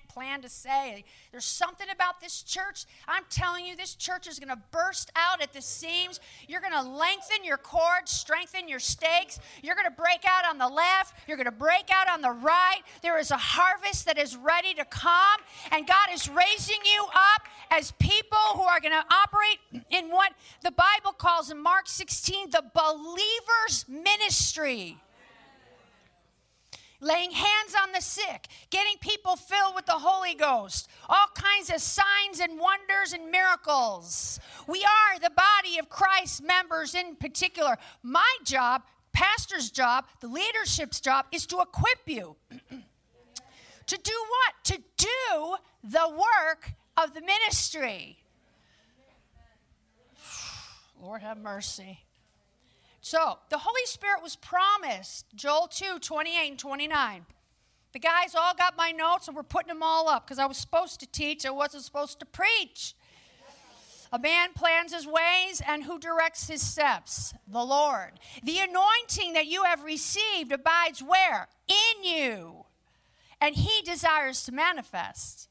plan 0.08 0.40
to 0.40 0.48
say. 0.48 1.04
There's 1.32 1.44
something 1.44 1.86
about 1.92 2.20
this 2.20 2.42
church. 2.42 2.86
I'm 3.06 3.24
telling 3.28 3.66
you, 3.66 3.76
this 3.76 3.94
church 3.94 4.26
is 4.26 4.38
going 4.38 4.48
to 4.48 4.62
burst 4.70 5.10
out 5.16 5.42
at 5.42 5.52
the 5.52 5.60
seams. 5.60 6.18
You're 6.48 6.62
going 6.62 6.72
to 6.72 6.82
lengthen 6.82 7.44
your 7.44 7.58
cords, 7.58 8.10
strengthen 8.10 8.66
your 8.66 8.80
stakes. 8.80 9.38
You're 9.62 9.74
going 9.74 9.88
to 9.88 9.90
break 9.90 10.24
out 10.26 10.46
on 10.48 10.56
the 10.56 10.68
left, 10.68 11.14
you're 11.28 11.36
going 11.36 11.44
to 11.44 11.50
break 11.50 11.90
out 11.92 12.08
on 12.08 12.22
the 12.22 12.30
right. 12.30 12.80
There 13.02 13.18
is 13.18 13.30
a 13.30 13.36
harvest 13.36 14.06
that 14.06 14.18
is 14.18 14.34
ready 14.34 14.72
to 14.74 14.86
come, 14.86 15.40
and 15.72 15.86
God 15.86 16.08
is 16.10 16.26
raising 16.28 16.80
you 16.84 17.04
up 17.12 17.42
as 17.70 17.92
people 17.92 18.38
who 18.54 18.62
are 18.62 18.80
going 18.80 18.94
to 18.94 19.04
operate 19.14 19.84
in 19.90 20.08
what 20.08 20.32
the 20.62 20.69
the 20.70 20.76
Bible 20.76 21.12
calls 21.12 21.50
in 21.50 21.60
Mark 21.60 21.88
16 21.88 22.50
the 22.50 22.62
believer's 22.72 23.86
ministry. 23.88 24.96
Laying 27.00 27.32
hands 27.32 27.74
on 27.82 27.90
the 27.92 28.00
sick, 28.00 28.46
getting 28.68 28.96
people 29.00 29.34
filled 29.34 29.74
with 29.74 29.86
the 29.86 29.92
Holy 29.92 30.34
Ghost, 30.34 30.88
all 31.08 31.26
kinds 31.34 31.70
of 31.70 31.80
signs 31.80 32.38
and 32.40 32.60
wonders 32.60 33.12
and 33.12 33.32
miracles. 33.32 34.38
We 34.68 34.84
are 34.84 35.18
the 35.18 35.30
body 35.30 35.78
of 35.80 35.88
Christ 35.88 36.40
members 36.44 36.94
in 36.94 37.16
particular. 37.16 37.76
My 38.04 38.36
job, 38.44 38.82
pastor's 39.12 39.70
job, 39.70 40.04
the 40.20 40.28
leadership's 40.28 41.00
job 41.00 41.26
is 41.32 41.46
to 41.46 41.60
equip 41.62 42.06
you. 42.06 42.36
to 43.86 43.96
do 43.96 44.24
what? 44.28 44.64
To 44.64 44.78
do 44.98 45.56
the 45.82 46.08
work 46.10 46.74
of 46.96 47.14
the 47.14 47.22
ministry. 47.22 48.19
Lord 51.00 51.22
have 51.22 51.38
mercy. 51.38 52.00
So, 53.00 53.38
the 53.48 53.58
Holy 53.58 53.86
Spirit 53.86 54.22
was 54.22 54.36
promised, 54.36 55.26
Joel 55.34 55.68
2 55.68 55.98
28 56.00 56.50
and 56.50 56.58
29. 56.58 57.26
The 57.92 57.98
guys 57.98 58.34
all 58.34 58.54
got 58.54 58.76
my 58.76 58.92
notes 58.92 59.26
and 59.26 59.36
we're 59.36 59.42
putting 59.42 59.68
them 59.68 59.82
all 59.82 60.08
up 60.08 60.26
because 60.26 60.38
I 60.38 60.46
was 60.46 60.58
supposed 60.58 61.00
to 61.00 61.06
teach, 61.06 61.44
I 61.44 61.50
wasn't 61.50 61.84
supposed 61.84 62.20
to 62.20 62.26
preach. 62.26 62.94
A 64.12 64.18
man 64.18 64.52
plans 64.54 64.92
his 64.92 65.06
ways, 65.06 65.62
and 65.64 65.84
who 65.84 65.96
directs 65.96 66.48
his 66.48 66.60
steps? 66.60 67.32
The 67.46 67.62
Lord. 67.62 68.18
The 68.42 68.58
anointing 68.58 69.34
that 69.34 69.46
you 69.46 69.62
have 69.62 69.84
received 69.84 70.50
abides 70.50 71.00
where? 71.00 71.46
In 71.68 72.04
you. 72.04 72.64
And 73.40 73.54
he 73.54 73.82
desires 73.82 74.42
to 74.44 74.52
manifest. 74.52 75.48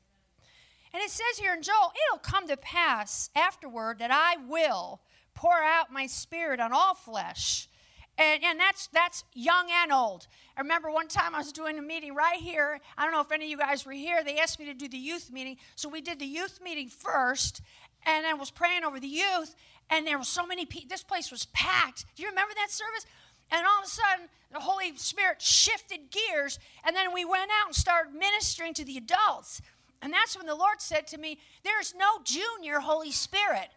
And 0.93 1.01
it 1.01 1.09
says 1.09 1.37
here 1.39 1.53
in 1.53 1.61
Joel, 1.61 1.93
it'll 2.07 2.19
come 2.19 2.47
to 2.47 2.57
pass 2.57 3.29
afterward 3.33 3.99
that 3.99 4.11
I 4.11 4.35
will 4.45 4.99
pour 5.39 5.63
out 5.63 5.89
my 5.89 6.05
spirit 6.05 6.59
on 6.59 6.73
all 6.73 6.93
flesh. 6.93 7.69
And, 8.17 8.43
and 8.43 8.59
that's, 8.59 8.87
that's 8.87 9.23
young 9.33 9.69
and 9.71 9.89
old. 9.89 10.27
I 10.57 10.59
remember 10.59 10.91
one 10.91 11.07
time 11.07 11.33
I 11.33 11.37
was 11.37 11.53
doing 11.53 11.79
a 11.79 11.81
meeting 11.81 12.13
right 12.13 12.41
here. 12.41 12.81
I 12.97 13.05
don't 13.05 13.13
know 13.13 13.21
if 13.21 13.31
any 13.31 13.45
of 13.45 13.49
you 13.49 13.57
guys 13.57 13.85
were 13.85 13.93
here. 13.93 14.21
They 14.21 14.37
asked 14.37 14.59
me 14.59 14.65
to 14.65 14.73
do 14.73 14.89
the 14.89 14.97
youth 14.97 15.31
meeting. 15.31 15.55
So 15.77 15.87
we 15.87 16.01
did 16.01 16.19
the 16.19 16.25
youth 16.25 16.59
meeting 16.61 16.89
first, 16.89 17.61
and 18.05 18.27
I 18.27 18.33
was 18.33 18.51
praying 18.51 18.83
over 18.83 18.99
the 18.99 19.07
youth, 19.07 19.55
and 19.89 20.05
there 20.05 20.17
were 20.17 20.25
so 20.25 20.45
many 20.45 20.65
people. 20.65 20.89
This 20.89 21.03
place 21.03 21.31
was 21.31 21.45
packed. 21.53 22.03
Do 22.17 22.23
you 22.23 22.27
remember 22.27 22.53
that 22.55 22.69
service? 22.69 23.05
And 23.49 23.65
all 23.65 23.79
of 23.79 23.85
a 23.85 23.89
sudden, 23.89 24.25
the 24.51 24.59
Holy 24.59 24.97
Spirit 24.97 25.41
shifted 25.41 26.11
gears, 26.11 26.59
and 26.83 26.93
then 26.93 27.13
we 27.13 27.23
went 27.23 27.49
out 27.61 27.67
and 27.67 27.75
started 27.75 28.13
ministering 28.13 28.73
to 28.73 28.83
the 28.83 28.97
adults. 28.97 29.61
And 30.01 30.11
that's 30.11 30.35
when 30.35 30.47
the 30.47 30.55
Lord 30.55 30.81
said 30.81 31.07
to 31.07 31.17
me, 31.17 31.39
There's 31.63 31.93
no 31.97 32.19
junior 32.25 32.79
Holy 32.79 33.11
Spirit. 33.11 33.69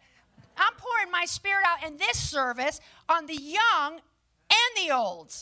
I'm 0.57 0.73
pouring 0.77 1.11
my 1.11 1.25
spirit 1.25 1.63
out 1.65 1.87
in 1.87 1.97
this 1.97 2.17
service 2.17 2.79
on 3.09 3.25
the 3.25 3.35
young 3.35 3.99
and 4.49 4.87
the 4.87 4.93
old. 4.93 5.33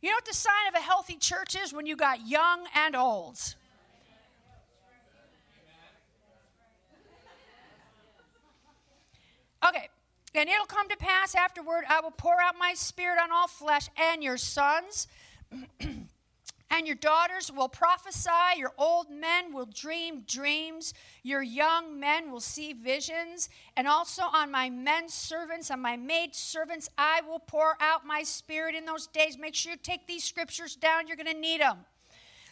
You 0.00 0.10
know 0.10 0.16
what 0.16 0.26
the 0.26 0.34
sign 0.34 0.68
of 0.68 0.74
a 0.74 0.82
healthy 0.82 1.16
church 1.16 1.56
is 1.56 1.72
when 1.72 1.86
you 1.86 1.96
got 1.96 2.26
young 2.28 2.66
and 2.74 2.94
old? 2.94 3.56
Okay, 9.66 9.88
and 10.34 10.48
it'll 10.48 10.66
come 10.66 10.88
to 10.90 10.96
pass 10.96 11.34
afterward, 11.34 11.84
I 11.88 12.00
will 12.00 12.12
pour 12.12 12.40
out 12.40 12.54
my 12.58 12.74
spirit 12.74 13.18
on 13.20 13.32
all 13.32 13.48
flesh, 13.48 13.88
and 13.96 14.22
your 14.22 14.36
sons 14.36 15.08
And 16.68 16.86
your 16.86 16.96
daughters 16.96 17.52
will 17.52 17.68
prophesy, 17.68 18.58
your 18.58 18.72
old 18.76 19.08
men 19.08 19.52
will 19.52 19.66
dream 19.66 20.24
dreams, 20.26 20.94
your 21.22 21.42
young 21.42 22.00
men 22.00 22.32
will 22.32 22.40
see 22.40 22.72
visions, 22.72 23.48
and 23.76 23.86
also 23.86 24.22
on 24.22 24.50
my 24.50 24.68
men 24.68 25.08
servants, 25.08 25.70
on 25.70 25.80
my 25.80 25.96
maid 25.96 26.34
servants, 26.34 26.88
I 26.98 27.20
will 27.20 27.38
pour 27.38 27.76
out 27.80 28.04
my 28.04 28.24
spirit 28.24 28.74
in 28.74 28.84
those 28.84 29.06
days. 29.06 29.38
Make 29.38 29.54
sure 29.54 29.72
you 29.72 29.78
take 29.80 30.08
these 30.08 30.24
scriptures 30.24 30.74
down, 30.74 31.06
you're 31.06 31.16
going 31.16 31.32
to 31.32 31.40
need 31.40 31.60
them. 31.60 31.78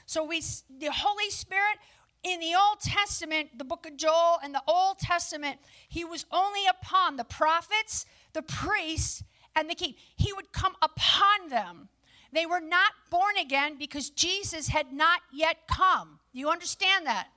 So, 0.07 0.22
we, 0.22 0.40
the 0.79 0.92
Holy 0.92 1.31
Spirit 1.31 1.79
in 2.22 2.38
the 2.38 2.55
Old 2.55 2.81
Testament, 2.81 3.59
the 3.59 3.64
book 3.64 3.85
of 3.87 3.96
Joel 3.96 4.38
and 4.42 4.55
the 4.55 4.62
Old 4.68 4.98
Testament, 4.98 5.59
he 5.88 6.05
was 6.05 6.24
only 6.31 6.66
upon 6.66 7.16
the 7.16 7.24
prophets, 7.24 8.07
the 8.33 8.42
priests, 8.42 9.24
and 9.57 9.68
the 9.68 9.74
king. 9.74 9.94
He 10.16 10.33
would 10.33 10.53
come 10.53 10.74
upon 10.83 11.48
them. 11.48 11.88
They 12.34 12.46
were 12.46 12.60
not 12.60 12.90
born 13.10 13.36
again 13.40 13.76
because 13.78 14.10
Jesus 14.10 14.68
had 14.68 14.92
not 14.92 15.20
yet 15.32 15.68
come. 15.68 16.18
You 16.32 16.50
understand 16.50 17.06
that? 17.06 17.28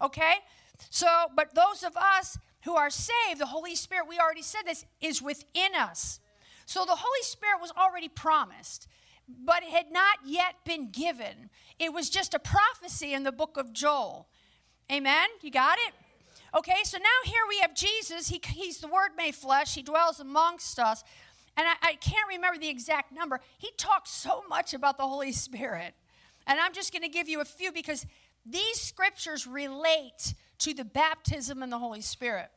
Okay? 0.00 0.34
So, 0.90 1.06
but 1.36 1.54
those 1.54 1.84
of 1.84 1.96
us 1.96 2.38
who 2.64 2.74
are 2.74 2.90
saved, 2.90 3.38
the 3.38 3.46
Holy 3.46 3.76
Spirit, 3.76 4.08
we 4.08 4.18
already 4.18 4.42
said 4.42 4.62
this, 4.66 4.84
is 5.00 5.22
within 5.22 5.76
us. 5.78 6.18
So 6.66 6.84
the 6.84 6.96
Holy 6.96 7.22
Spirit 7.22 7.60
was 7.60 7.72
already 7.76 8.08
promised, 8.08 8.88
but 9.28 9.62
it 9.62 9.68
had 9.68 9.92
not 9.92 10.18
yet 10.26 10.56
been 10.64 10.90
given. 10.90 11.50
It 11.78 11.92
was 11.92 12.10
just 12.10 12.34
a 12.34 12.40
prophecy 12.40 13.14
in 13.14 13.22
the 13.22 13.32
book 13.32 13.56
of 13.56 13.72
Joel. 13.72 14.26
Amen? 14.90 15.28
You 15.40 15.52
got 15.52 15.78
it? 15.86 15.94
Okay, 16.54 16.82
so 16.82 16.98
now 16.98 17.30
here 17.30 17.42
we 17.48 17.60
have 17.60 17.74
Jesus. 17.74 18.28
He, 18.28 18.40
he's 18.44 18.78
the 18.78 18.88
Word 18.88 19.10
made 19.16 19.36
flesh, 19.36 19.74
He 19.76 19.82
dwells 19.82 20.18
amongst 20.18 20.80
us 20.80 21.04
and 21.56 21.66
I, 21.66 21.74
I 21.82 21.94
can't 21.94 22.28
remember 22.28 22.58
the 22.58 22.68
exact 22.68 23.12
number. 23.12 23.40
He 23.58 23.70
talks 23.76 24.10
so 24.10 24.42
much 24.48 24.74
about 24.74 24.96
the 24.96 25.06
Holy 25.06 25.32
Spirit. 25.32 25.94
And 26.46 26.58
I'm 26.58 26.72
just 26.72 26.92
going 26.92 27.02
to 27.02 27.08
give 27.08 27.28
you 27.28 27.40
a 27.40 27.44
few 27.44 27.72
because 27.72 28.06
these 28.44 28.80
scriptures 28.80 29.46
relate 29.46 30.34
to 30.58 30.74
the 30.74 30.84
baptism 30.84 31.62
in 31.62 31.70
the 31.70 31.78
Holy 31.78 32.00
Spirit. 32.00 32.50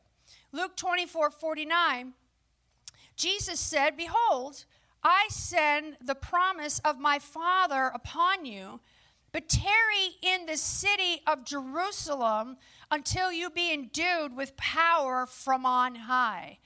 Luke 0.52 0.76
24 0.76 1.30
49, 1.30 2.14
Jesus 3.16 3.60
said, 3.60 3.96
Behold, 3.96 4.64
I 5.02 5.26
send 5.30 5.96
the 6.00 6.14
promise 6.14 6.80
of 6.80 6.98
my 6.98 7.18
Father 7.18 7.90
upon 7.94 8.44
you, 8.44 8.80
but 9.32 9.48
tarry 9.48 10.16
in 10.22 10.46
the 10.46 10.56
city 10.56 11.22
of 11.26 11.44
Jerusalem 11.44 12.56
until 12.90 13.30
you 13.30 13.50
be 13.50 13.72
endued 13.72 14.34
with 14.34 14.56
power 14.56 15.26
from 15.26 15.66
on 15.66 15.94
high. 15.94 16.58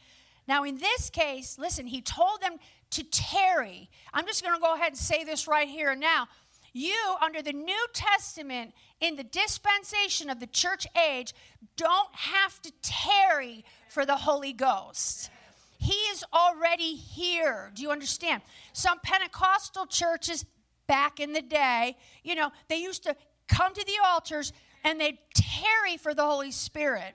Now, 0.50 0.64
in 0.64 0.78
this 0.78 1.10
case, 1.10 1.60
listen, 1.60 1.86
he 1.86 2.02
told 2.02 2.42
them 2.42 2.56
to 2.90 3.04
tarry. 3.04 3.88
I'm 4.12 4.26
just 4.26 4.42
going 4.42 4.52
to 4.56 4.60
go 4.60 4.74
ahead 4.74 4.88
and 4.88 4.98
say 4.98 5.22
this 5.22 5.46
right 5.46 5.68
here 5.68 5.92
and 5.92 6.00
now. 6.00 6.26
You, 6.72 6.96
under 7.24 7.40
the 7.40 7.52
New 7.52 7.86
Testament, 7.92 8.72
in 9.00 9.14
the 9.14 9.22
dispensation 9.22 10.28
of 10.28 10.40
the 10.40 10.48
church 10.48 10.88
age, 11.08 11.34
don't 11.76 12.12
have 12.12 12.60
to 12.62 12.72
tarry 12.82 13.64
for 13.90 14.04
the 14.04 14.16
Holy 14.16 14.52
Ghost. 14.52 15.30
He 15.78 15.92
is 15.92 16.24
already 16.34 16.96
here. 16.96 17.70
Do 17.72 17.82
you 17.82 17.92
understand? 17.92 18.42
Some 18.72 18.98
Pentecostal 19.04 19.86
churches 19.86 20.44
back 20.88 21.20
in 21.20 21.32
the 21.32 21.42
day, 21.42 21.96
you 22.24 22.34
know, 22.34 22.50
they 22.68 22.78
used 22.78 23.04
to 23.04 23.14
come 23.46 23.72
to 23.72 23.84
the 23.84 23.98
altars 24.04 24.52
and 24.82 25.00
they'd 25.00 25.18
tarry 25.32 25.96
for 25.96 26.12
the 26.12 26.24
Holy 26.24 26.50
Spirit 26.50 27.14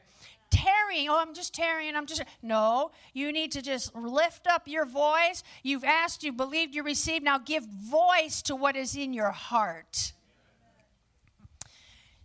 tarrying. 0.55 1.09
Oh, 1.09 1.19
I'm 1.19 1.33
just 1.33 1.53
tarrying. 1.53 1.95
I'm 1.95 2.05
just. 2.05 2.23
No, 2.41 2.91
you 3.13 3.31
need 3.31 3.51
to 3.53 3.61
just 3.61 3.95
lift 3.95 4.47
up 4.47 4.67
your 4.67 4.85
voice. 4.85 5.43
You've 5.63 5.83
asked, 5.83 6.23
you 6.23 6.31
believed, 6.31 6.75
you 6.75 6.83
received. 6.83 7.23
Now 7.23 7.37
give 7.37 7.63
voice 7.65 8.41
to 8.43 8.55
what 8.55 8.75
is 8.75 8.95
in 8.95 9.13
your 9.13 9.31
heart. 9.31 10.13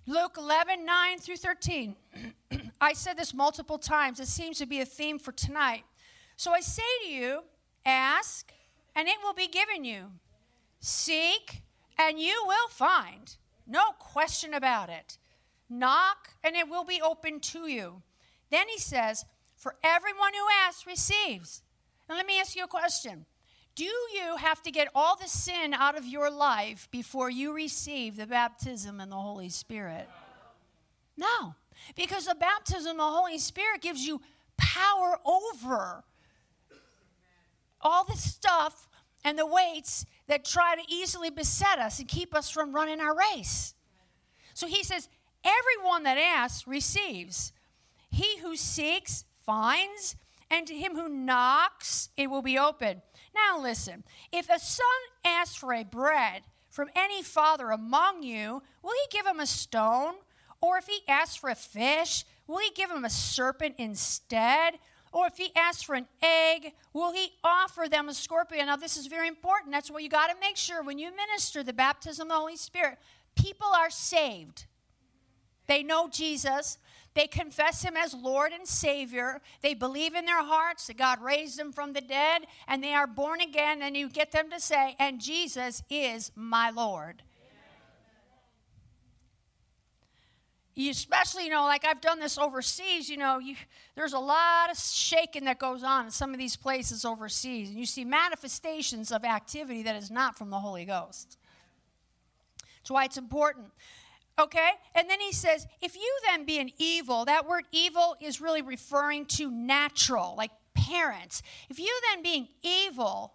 Luke 0.06 0.36
11, 0.38 0.84
9 0.84 1.18
through 1.18 1.36
13. 1.36 1.96
I 2.80 2.92
said 2.94 3.16
this 3.16 3.34
multiple 3.34 3.78
times. 3.78 4.18
It 4.18 4.28
seems 4.28 4.58
to 4.58 4.66
be 4.66 4.80
a 4.80 4.86
theme 4.86 5.18
for 5.18 5.32
tonight. 5.32 5.84
So 6.36 6.52
I 6.52 6.60
say 6.60 6.82
to 7.04 7.10
you, 7.10 7.42
ask, 7.84 8.52
and 8.96 9.08
it 9.08 9.16
will 9.22 9.34
be 9.34 9.46
given 9.46 9.84
you. 9.84 10.06
Seek, 10.80 11.62
and 11.98 12.18
you 12.18 12.42
will 12.46 12.68
find. 12.68 13.36
No 13.66 13.92
question 13.98 14.54
about 14.54 14.88
it. 14.88 15.18
Knock, 15.68 16.30
and 16.42 16.56
it 16.56 16.68
will 16.68 16.84
be 16.84 17.00
open 17.00 17.38
to 17.40 17.68
you. 17.68 18.02
Then 18.50 18.68
he 18.68 18.78
says, 18.78 19.24
For 19.56 19.74
everyone 19.82 20.32
who 20.34 20.46
asks 20.66 20.86
receives. 20.86 21.62
Now 22.08 22.16
let 22.16 22.26
me 22.26 22.40
ask 22.40 22.56
you 22.56 22.64
a 22.64 22.68
question. 22.68 23.26
Do 23.76 23.84
you 23.84 24.36
have 24.38 24.60
to 24.62 24.70
get 24.70 24.88
all 24.94 25.16
the 25.16 25.28
sin 25.28 25.72
out 25.72 25.96
of 25.96 26.04
your 26.04 26.30
life 26.30 26.88
before 26.90 27.30
you 27.30 27.52
receive 27.54 28.16
the 28.16 28.26
baptism 28.26 29.00
in 29.00 29.08
the 29.10 29.16
Holy 29.16 29.48
Spirit? 29.48 30.08
No, 31.16 31.54
because 31.94 32.26
the 32.26 32.34
baptism 32.34 32.92
in 32.92 32.96
the 32.96 33.02
Holy 33.04 33.38
Spirit 33.38 33.80
gives 33.80 34.06
you 34.06 34.20
power 34.56 35.18
over 35.24 36.04
all 37.80 38.04
the 38.04 38.16
stuff 38.16 38.88
and 39.24 39.38
the 39.38 39.46
weights 39.46 40.04
that 40.26 40.44
try 40.44 40.74
to 40.74 40.82
easily 40.92 41.30
beset 41.30 41.78
us 41.78 41.98
and 41.98 42.08
keep 42.08 42.34
us 42.34 42.50
from 42.50 42.74
running 42.74 43.00
our 43.00 43.16
race. 43.16 43.74
So 44.54 44.66
he 44.66 44.82
says, 44.82 45.08
Everyone 45.42 46.02
that 46.02 46.18
asks 46.18 46.66
receives. 46.66 47.52
He 48.10 48.38
who 48.38 48.56
seeks 48.56 49.24
finds, 49.44 50.16
and 50.50 50.66
to 50.66 50.74
him 50.74 50.96
who 50.96 51.08
knocks 51.08 52.08
it 52.16 52.28
will 52.28 52.42
be 52.42 52.58
open. 52.58 53.02
Now 53.34 53.60
listen 53.60 54.04
if 54.32 54.48
a 54.50 54.58
son 54.58 54.86
asks 55.24 55.56
for 55.56 55.72
a 55.72 55.84
bread 55.84 56.42
from 56.68 56.88
any 56.94 57.22
father 57.22 57.70
among 57.70 58.22
you, 58.22 58.62
will 58.82 58.92
he 58.92 59.16
give 59.16 59.26
him 59.26 59.40
a 59.40 59.46
stone? 59.46 60.14
Or 60.60 60.76
if 60.76 60.86
he 60.86 61.00
asks 61.08 61.36
for 61.36 61.50
a 61.50 61.54
fish, 61.54 62.24
will 62.46 62.58
he 62.58 62.70
give 62.74 62.90
him 62.90 63.04
a 63.04 63.10
serpent 63.10 63.76
instead? 63.78 64.74
Or 65.12 65.26
if 65.26 65.36
he 65.36 65.50
asks 65.56 65.82
for 65.82 65.94
an 65.94 66.06
egg, 66.22 66.72
will 66.92 67.12
he 67.12 67.32
offer 67.42 67.88
them 67.88 68.08
a 68.08 68.14
scorpion? 68.14 68.66
Now, 68.66 68.76
this 68.76 68.96
is 68.96 69.06
very 69.06 69.26
important. 69.26 69.72
That's 69.72 69.90
what 69.90 70.02
you 70.02 70.08
got 70.08 70.28
to 70.28 70.36
make 70.40 70.56
sure 70.56 70.82
when 70.82 70.98
you 70.98 71.10
minister 71.14 71.62
the 71.62 71.72
baptism 71.72 72.26
of 72.26 72.28
the 72.28 72.34
Holy 72.34 72.56
Spirit. 72.56 72.98
People 73.34 73.68
are 73.68 73.90
saved. 73.90 74.66
They 75.66 75.82
know 75.82 76.08
Jesus. 76.08 76.78
They 77.14 77.26
confess 77.26 77.82
him 77.82 77.96
as 77.96 78.14
Lord 78.14 78.52
and 78.52 78.66
Savior. 78.66 79.40
They 79.62 79.74
believe 79.74 80.14
in 80.14 80.26
their 80.26 80.44
hearts 80.44 80.86
that 80.86 80.96
God 80.96 81.20
raised 81.20 81.58
them 81.58 81.72
from 81.72 81.92
the 81.92 82.00
dead 82.00 82.42
and 82.68 82.82
they 82.82 82.94
are 82.94 83.06
born 83.06 83.40
again. 83.40 83.82
And 83.82 83.96
you 83.96 84.08
get 84.08 84.32
them 84.32 84.50
to 84.50 84.60
say, 84.60 84.94
and 84.98 85.20
Jesus 85.20 85.82
is 85.90 86.30
my 86.36 86.70
Lord. 86.70 87.22
you 90.80 90.90
especially 90.90 91.44
you 91.44 91.50
know 91.50 91.64
like 91.64 91.84
i've 91.84 92.00
done 92.00 92.18
this 92.20 92.38
overseas 92.38 93.08
you 93.08 93.16
know 93.16 93.38
you, 93.38 93.54
there's 93.96 94.12
a 94.12 94.18
lot 94.18 94.70
of 94.70 94.78
shaking 94.78 95.44
that 95.44 95.58
goes 95.58 95.82
on 95.82 96.06
in 96.06 96.10
some 96.10 96.32
of 96.32 96.38
these 96.38 96.56
places 96.56 97.04
overseas 97.04 97.68
and 97.68 97.78
you 97.78 97.86
see 97.86 98.04
manifestations 98.04 99.12
of 99.12 99.24
activity 99.24 99.82
that 99.82 99.96
is 99.96 100.10
not 100.10 100.38
from 100.38 100.50
the 100.50 100.58
holy 100.58 100.84
ghost 100.84 101.36
that's 102.78 102.90
why 102.90 103.04
it's 103.04 103.18
important 103.18 103.66
okay 104.40 104.70
and 104.94 105.08
then 105.08 105.20
he 105.20 105.32
says 105.32 105.66
if 105.80 105.94
you 105.94 106.18
then 106.26 106.44
be 106.44 106.58
an 106.58 106.70
evil 106.78 107.24
that 107.24 107.46
word 107.46 107.64
evil 107.70 108.16
is 108.20 108.40
really 108.40 108.62
referring 108.62 109.24
to 109.24 109.50
natural 109.50 110.34
like 110.36 110.50
parents 110.74 111.42
if 111.68 111.78
you 111.78 112.00
then 112.10 112.22
being 112.22 112.48
evil 112.62 113.34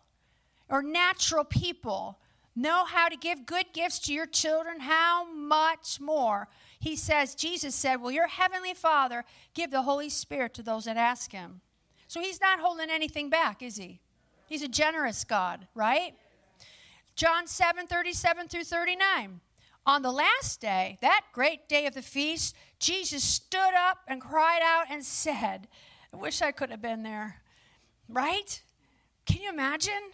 or 0.69 0.81
natural 0.81 1.43
people 1.43 2.19
know 2.55 2.85
how 2.85 3.07
to 3.07 3.17
give 3.17 3.45
good 3.45 3.65
gifts 3.73 3.99
to 3.99 4.13
your 4.13 4.25
children 4.25 4.79
how 4.79 5.31
much 5.31 5.99
more 5.99 6.47
he 6.85 6.95
says, 6.95 7.33
Jesus 7.33 7.73
said, 7.73 7.95
Will 7.95 8.11
your 8.11 8.27
heavenly 8.27 8.75
Father 8.75 9.25
give 9.55 9.71
the 9.71 9.81
Holy 9.81 10.07
Spirit 10.07 10.53
to 10.53 10.61
those 10.61 10.85
that 10.85 10.97
ask 10.97 11.31
him? 11.31 11.61
So 12.07 12.21
he's 12.21 12.39
not 12.39 12.59
holding 12.59 12.91
anything 12.91 13.31
back, 13.31 13.63
is 13.63 13.77
he? 13.77 14.01
He's 14.47 14.61
a 14.61 14.67
generous 14.67 15.23
God, 15.23 15.67
right? 15.73 16.13
John 17.15 17.47
7 17.47 17.87
37 17.87 18.49
through 18.49 18.65
39. 18.65 19.39
On 19.87 20.01
the 20.01 20.11
last 20.11 20.59
day, 20.61 20.97
that 21.01 21.25
great 21.31 21.69
day 21.69 21.85
of 21.85 21.93
the 21.93 22.01
feast, 22.01 22.55
Jesus 22.79 23.23
stood 23.23 23.75
up 23.77 23.99
and 24.07 24.19
cried 24.19 24.61
out 24.63 24.87
and 24.89 25.03
said, 25.03 25.67
I 26.11 26.17
wish 26.17 26.41
I 26.41 26.51
could 26.51 26.71
have 26.71 26.81
been 26.81 27.03
there, 27.03 27.41
right? 28.09 28.61
Can 29.27 29.41
you 29.41 29.49
imagine? 29.49 30.11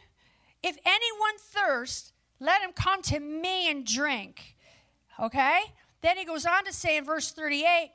If 0.61 0.77
anyone 0.85 1.37
thirst, 1.39 2.11
let 2.41 2.61
him 2.61 2.71
come 2.73 3.01
to 3.03 3.19
me 3.19 3.71
and 3.71 3.85
drink. 3.85 4.57
Okay? 5.19 5.61
Then 6.01 6.17
he 6.17 6.25
goes 6.25 6.45
on 6.45 6.65
to 6.65 6.73
say 6.73 6.97
in 6.97 7.05
verse 7.05 7.31
38 7.31 7.91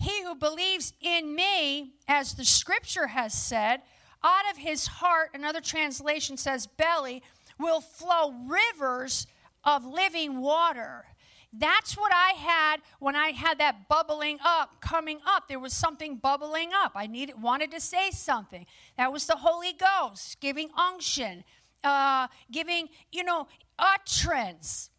He 0.00 0.24
who 0.24 0.34
believes 0.34 0.94
in 1.00 1.34
me, 1.34 1.92
as 2.08 2.34
the 2.34 2.44
scripture 2.44 3.06
has 3.06 3.34
said, 3.34 3.82
out 4.24 4.50
of 4.50 4.58
his 4.58 4.86
heart, 4.86 5.30
another 5.34 5.60
translation 5.60 6.36
says 6.36 6.66
belly, 6.66 7.22
will 7.58 7.80
flow 7.80 8.34
rivers 8.46 9.26
of 9.64 9.84
living 9.84 10.40
water. 10.40 11.04
That's 11.52 11.96
what 11.96 12.12
I 12.14 12.34
had 12.36 12.76
when 13.00 13.16
I 13.16 13.30
had 13.30 13.58
that 13.58 13.88
bubbling 13.88 14.38
up, 14.44 14.80
coming 14.80 15.18
up. 15.26 15.48
There 15.48 15.58
was 15.58 15.72
something 15.72 16.16
bubbling 16.16 16.70
up. 16.72 16.92
I 16.94 17.06
needed, 17.06 17.42
wanted 17.42 17.72
to 17.72 17.80
say 17.80 18.10
something. 18.12 18.66
That 18.96 19.12
was 19.12 19.26
the 19.26 19.36
Holy 19.36 19.72
Ghost 19.72 20.40
giving 20.40 20.70
unction, 20.76 21.42
uh, 21.82 22.28
giving, 22.52 22.88
you 23.10 23.24
know, 23.24 23.48
utterance. 23.78 24.90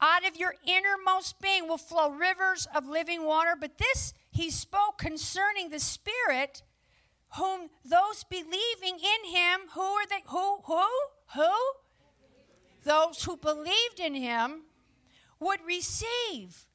Out 0.00 0.24
of 0.24 0.36
your 0.36 0.54
innermost 0.64 1.40
being 1.40 1.66
will 1.66 1.78
flow 1.78 2.10
rivers 2.10 2.68
of 2.72 2.86
living 2.86 3.24
water. 3.24 3.56
But 3.60 3.78
this 3.78 4.14
he 4.30 4.50
spoke 4.50 4.98
concerning 4.98 5.70
the 5.70 5.80
Spirit, 5.80 6.62
whom 7.36 7.70
those 7.84 8.22
believing 8.22 9.00
in 9.00 9.30
him, 9.32 9.60
who 9.74 9.80
are 9.80 10.06
they? 10.06 10.22
Who? 10.28 10.58
Who? 10.64 10.86
Who? 11.34 11.52
Those 12.84 13.24
who 13.24 13.36
believed 13.36 13.98
in 13.98 14.14
him 14.14 14.62
would 15.40 15.60
receive. 15.66 16.66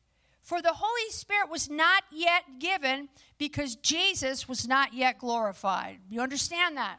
For 0.42 0.62
the 0.62 0.74
Holy 0.74 1.10
Spirit 1.10 1.50
was 1.50 1.70
not 1.70 2.04
yet 2.12 2.44
given 2.60 3.08
because 3.38 3.76
Jesus 3.78 4.48
was 4.48 4.68
not 4.68 4.94
yet 4.94 5.18
glorified. 5.18 6.00
You 6.10 6.22
understand 6.22 6.76
that? 6.78 6.98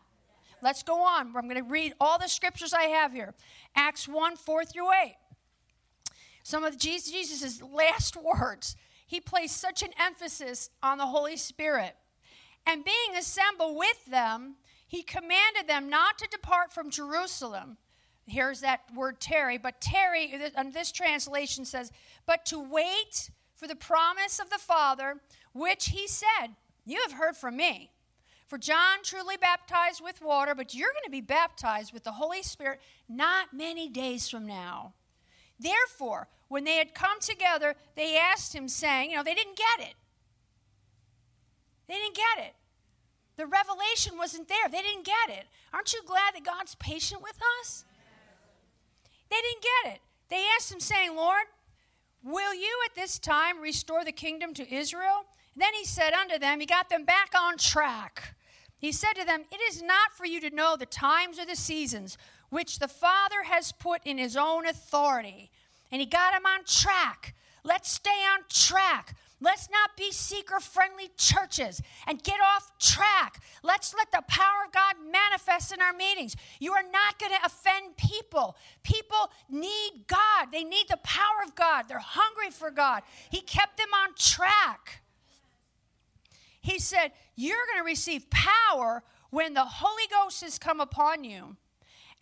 Let's 0.62 0.82
go 0.82 1.02
on. 1.02 1.36
I'm 1.36 1.44
going 1.44 1.56
to 1.56 1.62
read 1.62 1.92
all 2.00 2.18
the 2.18 2.28
scriptures 2.28 2.72
I 2.72 2.84
have 2.84 3.12
here 3.12 3.34
Acts 3.76 4.08
1 4.08 4.36
4 4.36 4.64
through 4.64 4.92
8 4.92 5.14
some 6.44 6.62
of 6.62 6.78
Jesus' 6.78 7.62
last 7.62 8.16
words, 8.22 8.76
he 9.06 9.20
placed 9.20 9.56
such 9.56 9.82
an 9.82 9.90
emphasis 9.98 10.70
on 10.82 10.98
the 10.98 11.06
Holy 11.06 11.36
Spirit. 11.36 11.96
And 12.66 12.84
being 12.84 13.18
assembled 13.18 13.76
with 13.76 14.06
them, 14.06 14.56
he 14.86 15.02
commanded 15.02 15.66
them 15.66 15.90
not 15.90 16.18
to 16.18 16.28
depart 16.30 16.72
from 16.72 16.90
Jerusalem. 16.90 17.78
Here's 18.26 18.60
that 18.60 18.80
word 18.94 19.20
tarry, 19.20 19.58
but 19.58 19.80
tarry, 19.80 20.32
and 20.56 20.72
this 20.72 20.92
translation 20.92 21.64
says, 21.64 21.92
but 22.26 22.46
to 22.46 22.58
wait 22.58 23.30
for 23.54 23.66
the 23.66 23.76
promise 23.76 24.38
of 24.38 24.50
the 24.50 24.58
Father, 24.58 25.16
which 25.52 25.86
he 25.86 26.06
said, 26.08 26.48
You 26.84 27.00
have 27.06 27.18
heard 27.18 27.36
from 27.36 27.56
me. 27.56 27.90
For 28.46 28.58
John 28.58 28.98
truly 29.02 29.36
baptized 29.36 30.02
with 30.02 30.22
water, 30.22 30.54
but 30.54 30.74
you're 30.74 30.92
going 30.92 31.04
to 31.04 31.10
be 31.10 31.20
baptized 31.20 31.92
with 31.92 32.04
the 32.04 32.12
Holy 32.12 32.42
Spirit 32.42 32.80
not 33.08 33.54
many 33.54 33.88
days 33.88 34.28
from 34.28 34.46
now. 34.46 34.92
Therefore, 35.58 36.28
when 36.48 36.64
they 36.64 36.76
had 36.76 36.94
come 36.94 37.20
together, 37.20 37.74
they 37.96 38.16
asked 38.16 38.54
him, 38.54 38.68
saying, 38.68 39.10
You 39.10 39.16
know, 39.16 39.22
they 39.22 39.34
didn't 39.34 39.56
get 39.56 39.88
it. 39.88 39.94
They 41.88 41.94
didn't 41.94 42.16
get 42.16 42.46
it. 42.46 42.54
The 43.36 43.46
revelation 43.46 44.16
wasn't 44.16 44.48
there. 44.48 44.68
They 44.70 44.82
didn't 44.82 45.04
get 45.04 45.36
it. 45.36 45.46
Aren't 45.72 45.92
you 45.92 46.02
glad 46.06 46.34
that 46.34 46.44
God's 46.44 46.74
patient 46.76 47.22
with 47.22 47.38
us? 47.60 47.84
They 49.30 49.36
didn't 49.36 49.62
get 49.62 49.94
it. 49.94 50.00
They 50.28 50.44
asked 50.56 50.72
him, 50.72 50.80
saying, 50.80 51.14
Lord, 51.14 51.44
will 52.22 52.54
you 52.54 52.72
at 52.86 52.94
this 52.94 53.18
time 53.18 53.60
restore 53.60 54.04
the 54.04 54.12
kingdom 54.12 54.54
to 54.54 54.74
Israel? 54.74 55.26
And 55.54 55.62
then 55.62 55.74
he 55.74 55.84
said 55.84 56.12
unto 56.12 56.38
them, 56.38 56.60
He 56.60 56.66
got 56.66 56.88
them 56.90 57.04
back 57.04 57.32
on 57.38 57.58
track. 57.58 58.34
He 58.78 58.92
said 58.92 59.14
to 59.14 59.24
them, 59.24 59.44
It 59.50 59.60
is 59.68 59.82
not 59.82 60.12
for 60.12 60.26
you 60.26 60.40
to 60.40 60.54
know 60.54 60.76
the 60.76 60.86
times 60.86 61.38
or 61.38 61.46
the 61.46 61.56
seasons 61.56 62.18
which 62.50 62.78
the 62.78 62.88
Father 62.88 63.44
has 63.44 63.72
put 63.72 64.00
in 64.04 64.18
his 64.18 64.36
own 64.36 64.66
authority. 64.66 65.50
And 65.90 66.00
he 66.00 66.06
got 66.06 66.32
them 66.32 66.46
on 66.46 66.64
track. 66.64 67.34
Let's 67.62 67.90
stay 67.90 68.10
on 68.10 68.40
track. 68.48 69.16
Let's 69.40 69.68
not 69.70 69.96
be 69.96 70.10
seeker 70.12 70.60
friendly 70.60 71.10
churches 71.16 71.82
and 72.06 72.22
get 72.22 72.38
off 72.40 72.72
track. 72.78 73.42
Let's 73.62 73.94
let 73.94 74.10
the 74.12 74.22
power 74.28 74.64
of 74.66 74.72
God 74.72 74.94
manifest 75.10 75.72
in 75.72 75.80
our 75.82 75.92
meetings. 75.92 76.36
You 76.60 76.72
are 76.72 76.84
not 76.84 77.18
going 77.18 77.32
to 77.32 77.44
offend 77.44 77.96
people. 77.96 78.56
People 78.82 79.30
need 79.50 80.04
God, 80.06 80.48
they 80.52 80.64
need 80.64 80.86
the 80.88 80.98
power 80.98 81.42
of 81.44 81.54
God. 81.54 81.86
They're 81.88 81.98
hungry 81.98 82.50
for 82.50 82.70
God. 82.70 83.02
He 83.30 83.40
kept 83.40 83.76
them 83.76 83.88
on 83.92 84.14
track. 84.16 85.02
He 86.60 86.78
said, 86.78 87.12
You're 87.34 87.66
going 87.72 87.84
to 87.84 87.90
receive 87.90 88.30
power 88.30 89.02
when 89.30 89.52
the 89.52 89.64
Holy 89.64 90.06
Ghost 90.10 90.42
has 90.42 90.58
come 90.58 90.80
upon 90.80 91.24
you. 91.24 91.56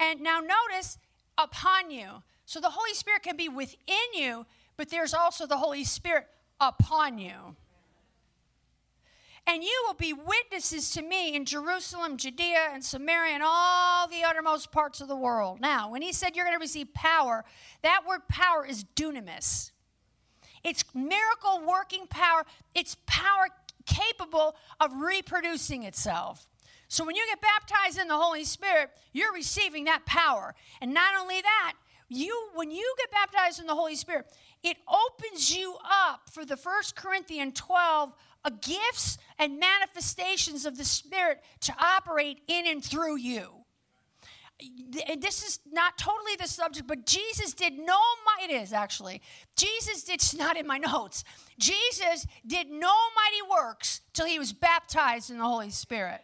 And 0.01 0.21
now 0.21 0.41
notice 0.41 0.99
upon 1.39 1.91
you. 1.91 2.23
So 2.47 2.59
the 2.59 2.71
Holy 2.71 2.95
Spirit 2.95 3.23
can 3.23 3.37
be 3.37 3.49
within 3.49 3.97
you, 4.15 4.47
but 4.77 4.91
there's 4.91 5.15
also 5.15 5.47
the 5.47 5.59
Holy 5.59 5.85
Spirit 5.85 6.27
upon 6.63 7.19
you. 7.19 7.57
And 9.45 9.65
you 9.65 9.85
will 9.87 9.95
be 9.95 10.13
witnesses 10.13 10.93
to 10.93 11.03
me 11.03 11.35
in 11.35 11.45
Jerusalem, 11.45 12.17
Judea, 12.17 12.69
and 12.73 12.85
Samaria, 12.85 13.35
and 13.35 13.43
all 13.45 14.07
the 14.07 14.23
uttermost 14.23 14.71
parts 14.71 15.01
of 15.01 15.09
the 15.09 15.17
world. 15.17 15.61
Now, 15.61 15.91
when 15.91 16.01
he 16.01 16.13
said 16.13 16.37
you're 16.37 16.45
going 16.45 16.57
to 16.57 16.63
receive 16.63 16.95
power, 16.95 17.45
that 17.83 18.03
word 18.09 18.21
power 18.29 18.65
is 18.65 18.85
dunamis. 18.95 19.73
It's 20.63 20.85
miracle 20.95 21.61
working 21.67 22.07
power, 22.07 22.45
it's 22.73 22.97
power 23.07 23.49
capable 23.85 24.55
of 24.79 24.95
reproducing 24.95 25.83
itself. 25.83 26.47
So 26.87 27.05
when 27.05 27.17
you 27.17 27.27
get 27.27 27.41
baptized 27.41 27.99
in 27.99 28.07
the 28.07 28.17
Holy 28.17 28.45
Spirit, 28.45 28.91
you're 29.13 29.33
receiving 29.33 29.85
that 29.85 30.07
power. 30.07 30.55
And 30.81 30.95
not 30.95 31.15
only 31.21 31.41
that, 31.41 31.73
you 32.09 32.51
when 32.55 32.71
you 32.71 32.95
get 32.99 33.11
baptized 33.11 33.61
in 33.61 33.67
the 33.67 33.75
Holy 33.75 33.97
Spirit, 33.97 34.27
it 34.63 34.77
opens 34.89 35.57
you 35.57 35.77
up 35.85 36.31
for 36.31 36.45
the 36.45 36.57
First 36.57 36.97
Corinthians 36.97 37.55
12 37.55 38.13
uh, 38.45 38.51
gifts 38.61 39.19
and 39.39 39.59
manifestations 39.59 40.67
of 40.67 40.77
the 40.77 40.85
Spirit 40.85 41.43
to 41.61 41.75
operate 41.79 42.41
in 42.49 42.67
and 42.67 42.85
through 42.85 43.17
you 43.17 43.63
this 45.19 45.43
is 45.43 45.61
not 45.71 45.99
totally 45.99 46.37
the 46.39 46.47
subject, 46.47 46.87
but 46.87 47.07
Jesus 47.07 47.55
did 47.55 47.75
no, 47.79 47.99
mighty, 48.39 48.55
it 48.55 48.63
is 48.63 48.73
actually. 48.73 49.23
Jesus 49.57 50.05
did, 50.05 50.15
it's 50.15 50.35
not 50.35 50.57
in 50.57 50.67
my 50.67 50.79
notes. 50.79 51.25
Jesus 51.59 52.27
did 52.47 52.71
no 52.71 52.93
mighty 53.17 53.51
works 53.51 54.01
till 54.13 54.27
he 54.27 54.39
was 54.39 54.53
baptized 54.53 55.31
in 55.31 55.39
the 55.39 55.45
Holy 55.45 55.71
Spirit. 55.71 56.21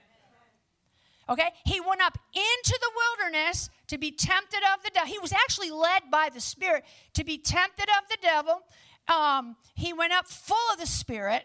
Okay? 1.29 1.51
He 1.65 1.81
went 1.81 2.01
up 2.03 2.19
into 2.33 2.79
the 2.81 2.91
wilderness 2.97 3.71
to 3.89 3.99
be 3.99 4.11
tempted 4.11 4.61
of 4.75 4.83
the 4.83 4.91
devil. 4.95 5.09
He 5.09 5.19
was 5.19 5.33
actually 5.33 5.71
led 5.71 6.11
by 6.11 6.31
the 6.33 6.41
Spirit 6.41 6.85
to 7.15 7.25
be 7.25 7.39
tempted 7.39 7.89
of 7.89 8.09
the 8.09 8.19
devil. 8.23 8.63
Um, 9.09 9.57
he 9.75 9.93
went 9.93 10.13
up 10.13 10.27
full 10.27 10.57
of 10.73 10.79
the 10.79 10.87
Spirit, 10.87 11.45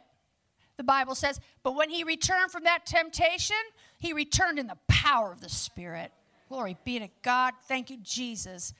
the 0.77 0.83
Bible 0.83 1.15
says. 1.15 1.39
But 1.63 1.75
when 1.75 1.89
he 1.89 2.03
returned 2.03 2.51
from 2.51 2.63
that 2.63 2.85
temptation, 2.85 3.55
he 3.97 4.13
returned 4.13 4.59
in 4.59 4.67
the 4.67 4.77
power 4.87 5.31
of 5.31 5.41
the 5.41 5.49
Spirit. 5.49 6.11
Glory 6.49 6.77
be 6.83 6.99
to 6.99 7.09
God. 7.21 7.53
Thank 7.67 7.89
you, 7.89 7.97
Jesus. 8.03 8.73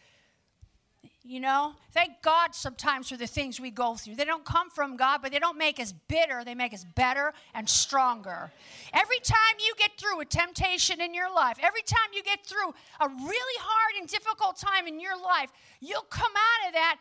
You 1.25 1.39
know, 1.39 1.75
thank 1.93 2.21
God 2.21 2.53
sometimes 2.53 3.07
for 3.07 3.15
the 3.15 3.27
things 3.27 3.57
we 3.57 3.71
go 3.71 3.95
through. 3.95 4.15
They 4.15 4.25
don't 4.25 4.43
come 4.43 4.69
from 4.69 4.97
God, 4.97 5.21
but 5.21 5.31
they 5.31 5.39
don't 5.39 5.57
make 5.57 5.79
us 5.79 5.93
bitter. 6.09 6.43
They 6.43 6.53
make 6.53 6.73
us 6.73 6.85
better 6.95 7.33
and 7.53 7.69
stronger. 7.69 8.51
Every 8.91 9.19
time 9.19 9.55
you 9.65 9.73
get 9.77 9.91
through 9.97 10.19
a 10.19 10.25
temptation 10.25 10.99
in 10.99 11.13
your 11.13 11.33
life, 11.33 11.57
every 11.61 11.81
time 11.83 12.09
you 12.13 12.23
get 12.23 12.45
through 12.45 12.73
a 12.99 13.07
really 13.07 13.59
hard 13.61 14.01
and 14.01 14.09
difficult 14.09 14.57
time 14.57 14.85
in 14.85 14.99
your 14.99 15.15
life, 15.15 15.49
you'll 15.79 16.01
come 16.01 16.33
out 16.35 16.67
of 16.67 16.73
that 16.73 16.97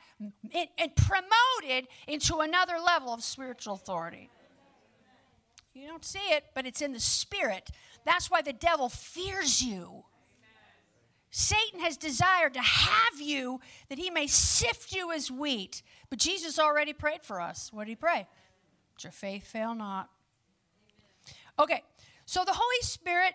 and 0.79 0.95
promoted 0.95 1.89
into 2.07 2.39
another 2.39 2.75
level 2.79 3.13
of 3.13 3.25
spiritual 3.25 3.75
authority. 3.75 4.31
You 5.75 5.89
don't 5.89 6.05
see 6.05 6.31
it, 6.31 6.45
but 6.55 6.65
it's 6.65 6.81
in 6.81 6.93
the 6.93 7.01
spirit. 7.01 7.71
That's 8.05 8.31
why 8.31 8.43
the 8.43 8.53
devil 8.53 8.89
fears 8.89 9.61
you. 9.61 10.05
Satan 11.35 11.81
has 11.81 11.97
desired 11.97 12.53
to 12.53 12.61
have 12.61 13.19
you 13.19 13.59
that 13.89 13.99
he 13.99 14.11
may 14.11 14.27
sift 14.27 14.93
you 14.93 15.11
as 15.13 15.31
wheat. 15.31 15.83
But 16.11 16.19
Jesus 16.19 16.59
already 16.59 16.93
prayed 16.93 17.23
for 17.23 17.41
us. 17.41 17.73
What 17.73 17.85
did 17.85 17.93
he 17.93 17.97
pray? 17.97 18.27
That 18.95 19.05
your 19.05 19.13
faith 19.13 19.47
fail 19.47 19.75
not. 19.75 20.11
Okay, 21.59 21.83
so 22.27 22.45
the 22.45 22.53
Holy 22.53 22.83
Spirit 22.83 23.33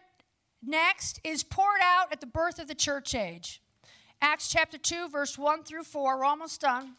next 0.61 1.19
is 1.23 1.43
poured 1.43 1.81
out 1.81 2.11
at 2.11 2.21
the 2.21 2.27
birth 2.27 2.59
of 2.59 2.67
the 2.67 2.75
church 2.75 3.15
age. 3.15 3.63
Acts 4.21 4.47
chapter 4.47 4.77
2, 4.77 5.09
verse 5.09 5.35
1 5.35 5.63
through 5.63 5.83
4. 5.83 6.19
We're 6.19 6.23
almost 6.23 6.61
done. 6.61 6.97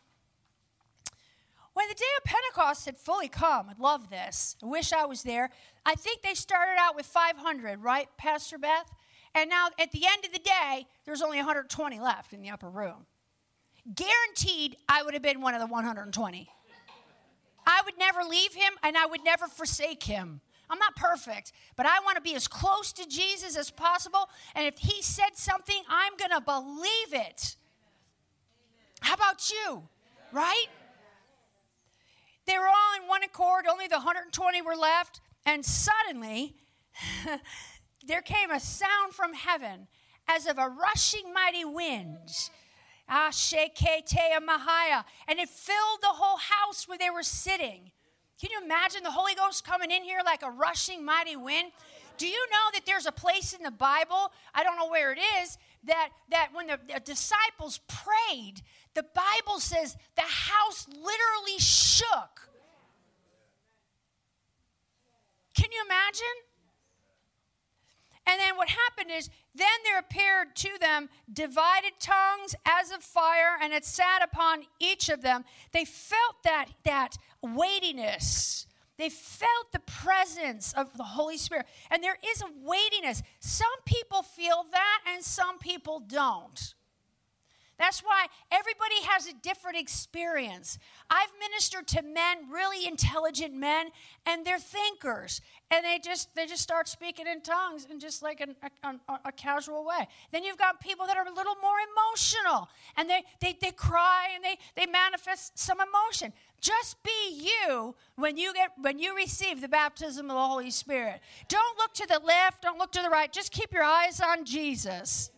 When 1.75 1.89
the 1.89 1.95
day 1.95 2.05
of 2.17 2.25
Pentecost 2.25 2.87
had 2.87 2.97
fully 2.97 3.29
come, 3.29 3.69
I 3.69 3.75
love 3.79 4.11
this. 4.11 4.57
I 4.65 4.67
wish 4.67 4.93
I 4.93 5.05
was 5.05 5.23
there. 5.23 5.51
I 5.87 5.95
think 5.95 6.23
they 6.23 6.35
started 6.35 6.75
out 6.77 6.97
with 6.97 7.07
500, 7.07 7.85
right, 7.85 8.09
Pastor 8.17 8.59
Beth? 8.59 8.91
And 9.35 9.51
now 9.51 9.69
at 9.79 9.93
the 9.93 10.03
end 10.07 10.25
of 10.25 10.33
the 10.33 10.39
day, 10.39 10.87
there's 11.05 11.23
only 11.23 11.37
120 11.39 12.01
left 12.01 12.33
in 12.33 12.43
the 12.43 12.51
upper 12.51 12.69
room. 12.69 13.07
Guaranteed, 13.95 14.77
I 14.89 15.03
would 15.03 15.15
have 15.15 15.23
been 15.23 15.41
one 15.41 15.55
of 15.55 15.61
the 15.61 15.67
120. 15.67 16.49
I 17.67 17.83
would 17.85 17.99
never 17.99 18.23
leave 18.23 18.55
him 18.55 18.73
and 18.83 18.97
I 18.97 19.07
would 19.07 19.25
never 19.25 19.47
forsake 19.47 20.03
him. 20.03 20.41
I'm 20.71 20.79
not 20.79 20.97
perfect, 20.97 21.53
but 21.77 21.87
I 21.87 22.01
want 22.01 22.17
to 22.17 22.23
be 22.23 22.35
as 22.35 22.47
close 22.47 22.93
to 22.95 23.07
Jesus 23.07 23.57
as 23.57 23.71
possible. 23.71 24.29
And 24.55 24.67
if 24.67 24.79
he 24.79 25.03
said 25.03 25.37
something, 25.37 25.83
I'm 25.89 26.17
going 26.17 26.31
to 26.31 26.41
believe 26.41 27.13
it. 27.13 27.57
How 29.01 29.15
about 29.15 29.51
you? 29.51 29.89
Right? 30.33 30.67
They 32.47 32.59
were 32.59 32.67
all 32.67 33.03
in 33.03 33.09
one 33.09 33.23
accord, 33.23 33.67
only 33.71 33.87
the 33.87 33.97
120 33.97 34.63
were 34.63 34.77
left. 34.77 35.21
And 35.47 35.65
suddenly, 35.65 36.55
there 38.09 38.23
came 38.23 38.51
a 38.51 38.59
sound 38.59 39.13
from 39.13 39.35
heaven 39.35 39.87
as 40.27 40.47
of 40.47 40.59
a 40.59 40.69
rushing 40.69 41.33
mighty 41.33 41.65
wind. 41.65 42.51
Ah. 43.09 43.31
And 45.29 45.39
it 45.39 45.49
filled 45.49 46.01
the 46.03 46.09
whole 46.09 46.39
house 46.39 46.89
where 46.89 46.99
they 46.99 47.11
were 47.11 47.23
sitting. 47.23 47.93
Can 48.41 48.51
you 48.51 48.61
imagine 48.65 49.03
the 49.03 49.11
Holy 49.11 49.35
Ghost 49.35 49.65
coming 49.65 49.91
in 49.91 50.03
here 50.03 50.21
like 50.25 50.43
a 50.43 50.51
rushing 50.51 51.05
mighty 51.05 51.37
wind? 51.37 51.71
Do 52.17 52.27
you 52.27 52.47
know 52.51 52.71
that 52.73 52.87
there's 52.87 53.07
a 53.07 53.13
place 53.13 53.53
in 53.53 53.63
the 53.63 53.71
Bible, 53.71 54.33
I 54.55 54.65
don't 54.65 54.77
know 54.77 54.89
where 54.89 55.13
it 55.13 55.19
is, 55.41 55.59
that, 55.85 56.11
that 56.31 56.49
when 56.53 56.67
the, 56.67 56.79
the 56.93 57.01
disciples 57.01 57.81
prayed, 57.89 58.63
the 58.95 59.05
Bible 59.05 59.61
says 59.61 59.97
the 60.17 60.23
house 60.23 60.87
literally 60.89 61.59
shook. 61.59 62.51
Can 65.55 65.71
you 65.73 65.83
imagine? 65.87 66.48
And 68.29 68.39
then 68.39 68.59
what 68.59 68.69
happened 68.69 69.11
is, 69.11 69.31
then 69.55 69.67
there 69.85 69.99
appeared 69.99 70.55
to 70.57 70.69
them 70.81 71.09
divided 71.33 71.93
tongues 71.99 72.55
as 72.67 72.93
of 72.93 73.03
fire, 73.03 73.57
and 73.63 73.73
it 73.73 73.87
sat 73.87 74.23
upon 74.23 74.65
each 74.79 75.09
of 75.09 75.23
them. 75.23 75.47
They 75.73 75.87
felt 75.87 76.43
that, 76.45 76.67
that 76.85 77.17
weightiness. 77.43 78.67
They 78.99 79.09
felt 79.09 79.73
the 79.73 79.79
presence 79.79 80.75
of 80.75 80.95
the 80.97 81.05
Holy 81.05 81.39
Spirit. 81.39 81.67
And 81.91 82.05
there 82.05 82.19
is 82.31 82.43
a 82.43 82.51
weightiness. 82.63 83.23
Some 83.41 83.67
people 83.87 84.23
feel 84.23 84.67
that, 84.73 85.01
and 85.07 85.25
some 85.25 85.59
people 85.59 86.01
don't. 86.01 86.75
That's 87.79 88.01
why 88.01 88.27
everybody 88.51 88.97
has 89.05 89.29
a 89.29 89.33
different 89.35 89.79
experience. 89.79 90.79
I've 91.09 91.31
ministered 91.39 91.87
to 91.89 92.03
men, 92.03 92.51
really 92.51 92.87
intelligent 92.89 93.55
men, 93.55 93.91
and 94.27 94.45
they're 94.45 94.59
thinkers, 94.59 95.41
and 95.71 95.85
they 95.85 96.01
just 96.03 96.35
they 96.35 96.47
just 96.47 96.63
start 96.63 96.89
speaking 96.89 97.27
in 97.29 97.41
tongues 97.41 97.87
in 97.89 98.01
just 98.01 98.21
like 98.21 98.41
an, 98.41 98.57
a, 98.83 98.89
a, 98.89 99.21
a, 99.27 99.33
casual 99.33 99.85
way. 99.85 100.09
Then 100.33 100.43
you've 100.43 100.59
got 100.59 100.81
people 100.81 101.07
that 101.07 101.17
are 101.17 101.27
a 101.27 101.33
little 101.33 101.55
more 101.63 101.77
emotional, 101.93 102.69
and 102.97 103.09
they 103.09 103.23
they, 103.41 103.57
they 103.61 103.71
cry 103.71 104.29
and 104.35 104.43
they 104.43 104.59
they 104.75 104.91
manifest 104.91 105.57
some 105.57 105.79
emotion. 105.81 106.33
Just 106.61 107.01
be 107.05 107.31
you 107.31 107.95
when 108.17 108.37
you 108.37 108.53
get 108.55 108.73
when 108.81 108.99
you 108.99 109.15
receive 109.15 109.61
the 109.61 109.69
baptism 109.69 110.29
of 110.31 110.35
the 110.35 110.47
Holy 110.47 110.73
Spirit. 110.73 111.21
Don't 111.47 111.79
look 111.79 111.95
to 111.95 112.07
the 112.09 112.21
left, 112.25 112.63
don't 112.63 112.79
look 112.79 112.91
to 112.93 113.03
the 113.03 113.11
right. 113.11 113.33
Just 113.33 113.53
keep 113.53 113.73
your 113.73 113.85
eyes 113.85 114.21
on 114.21 114.45
Jesus 114.45 115.31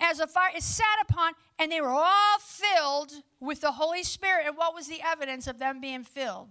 as 0.00 0.20
a 0.20 0.26
fire 0.26 0.52
is 0.56 0.64
sat 0.64 0.98
upon, 1.08 1.32
and 1.58 1.70
they 1.70 1.80
were 1.80 1.88
all 1.88 2.38
filled 2.40 3.12
with 3.40 3.60
the 3.60 3.72
Holy 3.72 4.02
Spirit. 4.02 4.46
And 4.46 4.56
what 4.56 4.74
was 4.74 4.88
the 4.88 5.00
evidence 5.02 5.46
of 5.46 5.58
them 5.58 5.80
being 5.80 6.04
filled? 6.04 6.48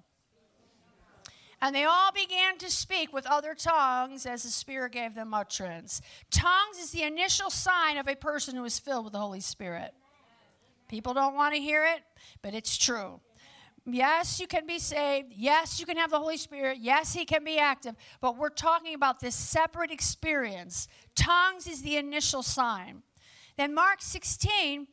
And 1.62 1.76
they 1.76 1.86
all 1.86 2.12
began 2.12 2.58
to 2.60 2.70
speak 2.70 3.14
with 3.14 3.26
other 3.26 3.56
tongues 3.56 4.26
as 4.26 4.44
the 4.44 4.50
Spirit 4.50 4.92
gave 4.92 5.16
them 5.16 5.34
utterance. 5.34 6.02
Tongues 6.30 6.78
is 6.80 6.92
the 6.92 7.04
initial 7.04 7.50
sign 7.50 7.98
of 7.98 8.08
a 8.08 8.16
person 8.16 8.56
who 8.56 8.66
is 8.66 8.78
filled 8.78 9.06
with 9.06 9.14
the 9.14 9.20
Holy 9.20 9.40
Spirit. 9.40 9.94
People 10.90 11.14
don't 11.14 11.34
want 11.34 11.56
to 11.56 11.62
hear 11.62 11.86
it, 11.86 12.04
but 12.42 12.54
it's 12.54 12.78
true. 12.78 13.20
Yes, 13.88 14.40
you 14.40 14.48
can 14.48 14.66
be 14.66 14.80
saved. 14.80 15.32
Yes, 15.36 15.80
you 15.80 15.86
can 15.86 15.98
have 15.98 16.10
the 16.10 16.20
Holy 16.20 16.38
Spirit. 16.38 16.80
Yes, 16.82 17.14
He 17.14 17.24
can 17.24 17.44
be 17.44 17.58
active. 17.58 17.96
But 18.20 18.38
we're 18.38 18.50
talking 18.50 18.96
about 18.96 19.20
this 19.20 19.36
separate 19.36 19.92
experience. 19.92 20.88
Tongues 21.16 21.68
is 21.68 21.84
the 21.84 21.98
initial 21.98 22.42
sign. 22.42 23.04
Then, 23.58 23.74
Mark 23.74 24.02
16, 24.02 24.88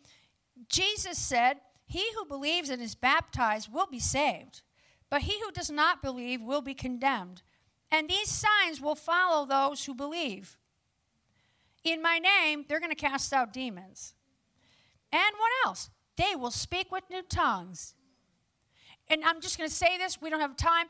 Jesus 0.69 1.19
said, 1.19 1.59
He 1.87 2.05
who 2.15 2.25
believes 2.25 2.71
and 2.71 2.81
is 2.81 2.95
baptized 2.95 3.73
will 3.73 3.87
be 3.87 3.99
saved, 3.99 4.63
but 5.11 5.23
he 5.23 5.41
who 5.41 5.51
does 5.53 5.71
not 5.71 6.03
believe 6.03 6.41
will 6.41 6.63
be 6.63 6.75
condemned. 6.75 7.43
And 7.91 8.09
these 8.09 8.29
signs 8.29 8.81
will 8.81 8.95
follow 8.95 9.45
those 9.45 9.85
who 9.85 9.95
believe. 9.95 10.57
In 11.85 12.01
my 12.01 12.19
name, 12.19 12.65
they're 12.69 12.81
going 12.81 12.91
to 12.91 12.97
cast 12.97 13.33
out 13.33 13.53
demons. 13.53 14.15
And 15.13 15.35
what 15.37 15.51
else? 15.67 15.91
They 16.17 16.35
will 16.37 16.51
speak 16.51 16.91
with 16.91 17.05
new 17.11 17.23
tongues. 17.23 17.95
And 19.09 19.23
I'm 19.25 19.41
just 19.41 19.59
going 19.59 19.69
to 19.69 19.75
say 19.75 19.99
this, 19.99 20.21
we 20.23 20.31
don't 20.31 20.41
have 20.41 20.57
time 20.57 20.87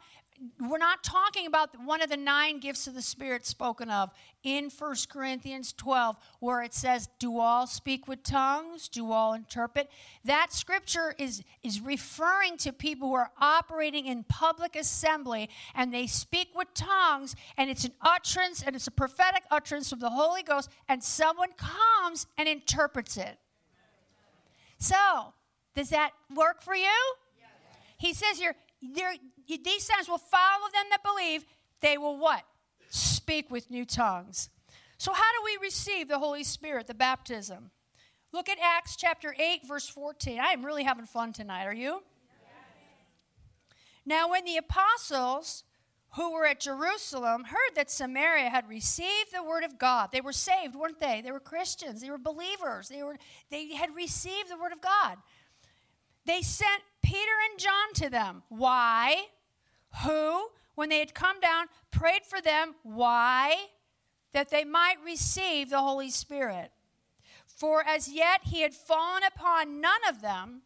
we're 0.58 0.78
not 0.78 1.04
talking 1.04 1.46
about 1.46 1.70
one 1.84 2.02
of 2.02 2.10
the 2.10 2.16
nine 2.16 2.58
gifts 2.58 2.86
of 2.86 2.94
the 2.94 3.02
Spirit 3.02 3.46
spoken 3.46 3.90
of 3.90 4.10
in 4.42 4.70
1 4.76 4.94
Corinthians 5.08 5.72
12, 5.72 6.16
where 6.40 6.62
it 6.62 6.74
says, 6.74 7.08
Do 7.18 7.38
all 7.38 7.66
speak 7.66 8.08
with 8.08 8.22
tongues? 8.22 8.88
Do 8.88 9.12
all 9.12 9.34
interpret? 9.34 9.88
That 10.24 10.52
scripture 10.52 11.14
is, 11.18 11.42
is 11.62 11.80
referring 11.80 12.56
to 12.58 12.72
people 12.72 13.08
who 13.08 13.14
are 13.14 13.30
operating 13.40 14.06
in 14.06 14.24
public 14.24 14.74
assembly 14.74 15.48
and 15.74 15.94
they 15.94 16.06
speak 16.06 16.48
with 16.54 16.72
tongues, 16.74 17.36
and 17.56 17.70
it's 17.70 17.84
an 17.84 17.92
utterance 18.00 18.62
and 18.62 18.74
it's 18.74 18.86
a 18.86 18.92
prophetic 18.92 19.44
utterance 19.50 19.90
from 19.90 20.00
the 20.00 20.10
Holy 20.10 20.42
Ghost, 20.42 20.70
and 20.88 21.02
someone 21.02 21.50
comes 21.56 22.26
and 22.36 22.48
interprets 22.48 23.16
it. 23.16 23.38
So, 24.78 25.34
does 25.76 25.90
that 25.90 26.10
work 26.34 26.62
for 26.62 26.74
you? 26.74 26.90
He 27.98 28.14
says 28.14 28.38
here, 28.38 28.56
these 29.56 29.84
signs 29.84 30.08
will 30.08 30.18
follow 30.18 30.68
them 30.72 30.86
that 30.90 31.02
believe. 31.02 31.44
They 31.80 31.98
will 31.98 32.18
what? 32.18 32.44
speak 32.92 33.50
with 33.50 33.70
new 33.70 33.84
tongues. 33.84 34.50
So, 34.98 35.12
how 35.12 35.22
do 35.22 35.44
we 35.44 35.58
receive 35.60 36.08
the 36.08 36.18
Holy 36.18 36.44
Spirit, 36.44 36.86
the 36.86 36.94
baptism? 36.94 37.70
Look 38.32 38.48
at 38.48 38.58
Acts 38.62 38.96
chapter 38.96 39.34
8, 39.38 39.66
verse 39.66 39.88
14. 39.88 40.38
I 40.38 40.52
am 40.52 40.64
really 40.64 40.84
having 40.84 41.06
fun 41.06 41.32
tonight. 41.32 41.64
Are 41.64 41.74
you? 41.74 42.02
Now, 44.04 44.30
when 44.30 44.44
the 44.44 44.56
apostles 44.56 45.64
who 46.16 46.32
were 46.32 46.46
at 46.46 46.60
Jerusalem 46.60 47.44
heard 47.44 47.74
that 47.74 47.90
Samaria 47.90 48.50
had 48.50 48.68
received 48.68 49.32
the 49.32 49.42
word 49.42 49.64
of 49.64 49.78
God, 49.78 50.10
they 50.12 50.20
were 50.20 50.32
saved, 50.32 50.74
weren't 50.74 51.00
they? 51.00 51.20
They 51.22 51.32
were 51.32 51.40
Christians, 51.40 52.02
they 52.02 52.10
were 52.10 52.18
believers, 52.18 52.88
they, 52.88 53.02
were, 53.02 53.16
they 53.50 53.74
had 53.74 53.94
received 53.94 54.50
the 54.50 54.58
word 54.58 54.72
of 54.72 54.80
God. 54.80 55.18
They 56.26 56.42
sent 56.42 56.82
Peter 57.02 57.32
and 57.50 57.58
John 57.58 57.92
to 57.94 58.10
them. 58.10 58.42
Why? 58.48 59.26
Who, 60.04 60.48
when 60.74 60.88
they 60.88 60.98
had 60.98 61.14
come 61.14 61.40
down, 61.40 61.66
prayed 61.90 62.24
for 62.24 62.40
them. 62.40 62.74
Why? 62.82 63.56
That 64.32 64.50
they 64.50 64.64
might 64.64 64.96
receive 65.04 65.70
the 65.70 65.80
Holy 65.80 66.10
Spirit. 66.10 66.72
For 67.46 67.84
as 67.86 68.08
yet 68.08 68.40
he 68.44 68.62
had 68.62 68.74
fallen 68.74 69.22
upon 69.24 69.80
none 69.80 70.00
of 70.08 70.22
them 70.22 70.62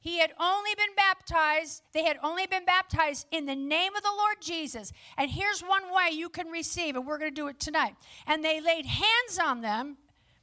he 0.00 0.20
had 0.20 0.32
only 0.38 0.74
been 0.76 0.94
baptized, 0.96 1.82
they 1.92 2.04
had 2.04 2.18
only 2.22 2.46
been 2.46 2.64
baptized 2.64 3.26
in 3.32 3.46
the 3.46 3.56
name 3.56 3.96
of 3.96 4.02
the 4.02 4.14
Lord 4.16 4.36
Jesus. 4.40 4.92
And 5.16 5.30
here's 5.30 5.60
one 5.60 5.92
way 5.92 6.10
you 6.12 6.28
can 6.28 6.48
receive, 6.48 6.94
and 6.94 7.06
we're 7.06 7.18
going 7.18 7.34
to 7.34 7.34
do 7.34 7.48
it 7.48 7.58
tonight. 7.58 7.96
And 8.26 8.44
they 8.44 8.60
laid 8.60 8.86
hands 8.86 9.38
on 9.42 9.60
them. 9.60 9.96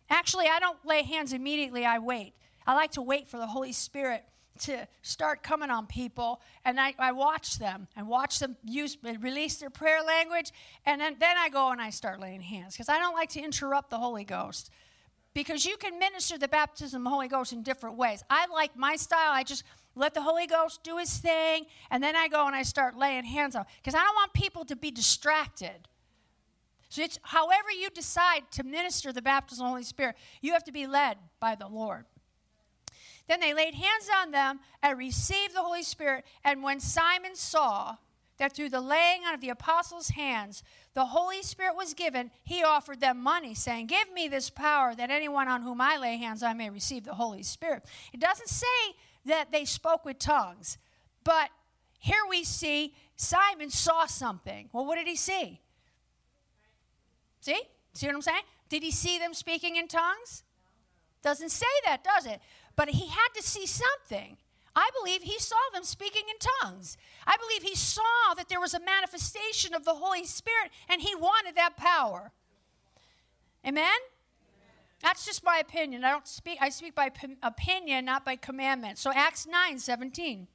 Actually, 0.09 0.47
I 0.47 0.59
don't 0.59 0.86
lay 0.86 1.03
hands 1.03 1.31
immediately, 1.31 1.86
I 1.86 1.99
wait. 1.99 2.33
I 2.67 2.75
like 2.75 2.91
to 2.91 3.01
wait 3.01 3.29
for 3.29 3.38
the 3.38 3.47
Holy 3.47 3.71
Spirit 3.71 4.25
to 4.60 4.88
start 5.01 5.43
coming 5.43 5.70
on 5.70 5.86
people 5.86 6.41
and 6.64 6.80
I, 6.80 6.93
I 6.97 7.12
watch 7.12 7.60
them 7.60 7.88
and 7.95 8.08
watch 8.08 8.39
them 8.39 8.56
use 8.64 8.97
release 9.03 9.58
their 9.58 9.70
prayer 9.70 10.01
language 10.01 10.51
and 10.86 11.01
then, 11.01 11.18
then 11.20 11.36
i 11.38 11.49
go 11.49 11.72
and 11.72 11.82
i 11.82 11.89
start 11.89 12.20
laying 12.20 12.41
hands 12.41 12.74
because 12.74 12.89
i 12.89 12.97
don't 12.97 13.14
like 13.14 13.30
to 13.30 13.41
interrupt 13.41 13.89
the 13.89 13.97
holy 13.97 14.24
ghost 14.24 14.72
because 15.36 15.66
you 15.66 15.78
can 15.78 15.99
minister 15.99 16.39
the 16.39 16.47
baptism 16.47 17.01
of 17.01 17.03
the 17.03 17.10
Holy 17.12 17.28
Ghost 17.28 17.53
in 17.53 17.62
different 17.62 17.97
ways. 17.97 18.24
I 18.30 18.47
like 18.47 18.76
my 18.76 18.95
style. 18.95 19.32
I 19.32 19.43
just 19.43 19.64
let 19.93 20.16
the 20.16 20.22
Holy 20.22 20.47
Ghost 20.47 20.82
do 20.82 20.97
his 20.97 21.16
thing, 21.18 21.66
and 21.91 22.01
then 22.01 22.16
I 22.16 22.28
go 22.28 22.47
and 22.47 22.56
I 22.56 22.64
start 22.64 22.97
laying 22.97 23.26
hands 23.26 23.56
on 23.56 23.66
because 23.78 23.93
I 23.93 24.03
don't 24.03 24.16
want 24.16 24.34
people 24.34 24.66
to 24.66 24.76
be 24.76 24.89
distracted. 24.89 25.88
So 26.89 27.01
it's 27.01 27.20
however 27.22 27.70
you 27.78 27.89
decide 27.89 28.43
to 28.51 28.64
minister 28.64 29.12
the 29.12 29.22
baptism 29.22 29.66
of 29.66 29.68
the 29.68 29.72
Holy 29.72 29.84
Spirit, 29.84 30.16
you 30.41 30.53
have 30.53 30.64
to 30.64 30.72
be 30.72 30.88
led 30.88 31.18
by 31.39 31.56
the 31.56 31.68
Lord. 31.68 32.06
Then 33.28 33.39
they 33.39 33.53
laid 33.53 33.73
hands 33.73 34.09
on 34.21 34.32
them 34.32 34.59
and 34.84 34.97
received 34.97 35.55
the 35.55 35.61
Holy 35.61 35.84
Spirit. 35.84 36.26
And 36.43 36.61
when 36.61 36.80
Simon 36.80 37.36
saw 37.36 37.97
that 38.38 38.53
through 38.53 38.69
the 38.69 38.82
laying 38.82 39.23
on 39.23 39.34
of 39.34 39.41
the 39.41 39.49
apostles' 39.49 40.09
hands 40.09 40.63
the 40.93 41.07
Holy 41.07 41.41
Spirit 41.41 41.76
was 41.76 41.93
given, 41.93 42.32
he 42.43 42.63
offered 42.63 43.01
them 43.01 43.21
money, 43.21 43.53
saying, 43.53 43.88
Give 43.88 44.11
me 44.13 44.28
this 44.28 44.49
power 44.49 44.95
that 44.95 45.09
anyone 45.09 45.47
on 45.47 45.61
whom 45.61 45.82
I 45.82 45.97
lay 45.97 46.17
hands 46.17 46.43
I 46.43 46.53
may 46.53 46.69
receive 46.69 47.03
the 47.03 47.15
Holy 47.15 47.43
Spirit. 47.43 47.84
It 48.13 48.19
doesn't 48.19 48.49
say 48.49 48.65
that 49.26 49.51
they 49.51 49.65
spoke 49.65 50.05
with 50.05 50.19
tongues, 50.19 50.78
but 51.23 51.49
here 51.97 52.21
we 52.30 52.43
see 52.43 52.93
Simon 53.15 53.69
saw 53.69 54.05
something. 54.05 54.69
Well, 54.71 54.86
what 54.86 54.95
did 54.95 55.07
he 55.07 55.15
see? 55.15 55.59
See? 57.41 57.61
See 57.93 58.07
what 58.07 58.15
I'm 58.15 58.21
saying? 58.21 58.43
Did 58.69 58.84
he 58.84 58.91
see 58.91 59.19
them 59.19 59.34
speaking 59.34 59.76
in 59.76 59.88
tongues? 59.88 60.43
Doesn't 61.21 61.49
say 61.49 61.65
that, 61.86 62.03
does 62.03 62.26
it? 62.26 62.39
But 62.76 62.89
he 62.89 63.07
had 63.07 63.30
to 63.36 63.43
see 63.43 63.65
something. 63.65 64.38
I 64.76 64.89
believe 64.99 65.21
he 65.21 65.39
saw 65.39 65.55
them 65.73 65.84
speaking 65.84 66.23
in 66.30 66.36
tongues. 66.61 66.97
I 67.26 67.38
believe 67.38 67.63
he 67.63 67.76
saw 67.76 68.34
that 68.36 68.49
there 68.49 68.59
was 68.59 68.73
a 68.73 68.80
manifestation 68.80 69.73
of 69.73 69.86
the 69.86 69.93
Holy 69.93 70.26
Spirit 70.26 70.71
and 70.89 71.01
he 71.01 71.15
wanted 71.15 71.55
that 71.55 71.78
power. 71.78 72.32
Amen? 73.65 73.97
That's 75.01 75.26
just 75.26 75.43
my 75.43 75.59
opinion. 75.59 76.03
I 76.03 76.11
don't 76.11 76.28
speak 76.28 76.57
I 76.59 76.69
speak 76.69 76.95
by 76.95 77.09
p- 77.09 77.38
opinion, 77.41 78.05
not 78.05 78.26
by 78.26 78.36
commandment. 78.36 78.97
So 78.97 79.11
Acts 79.13 79.47
9, 79.47 79.80
17. 79.80 80.47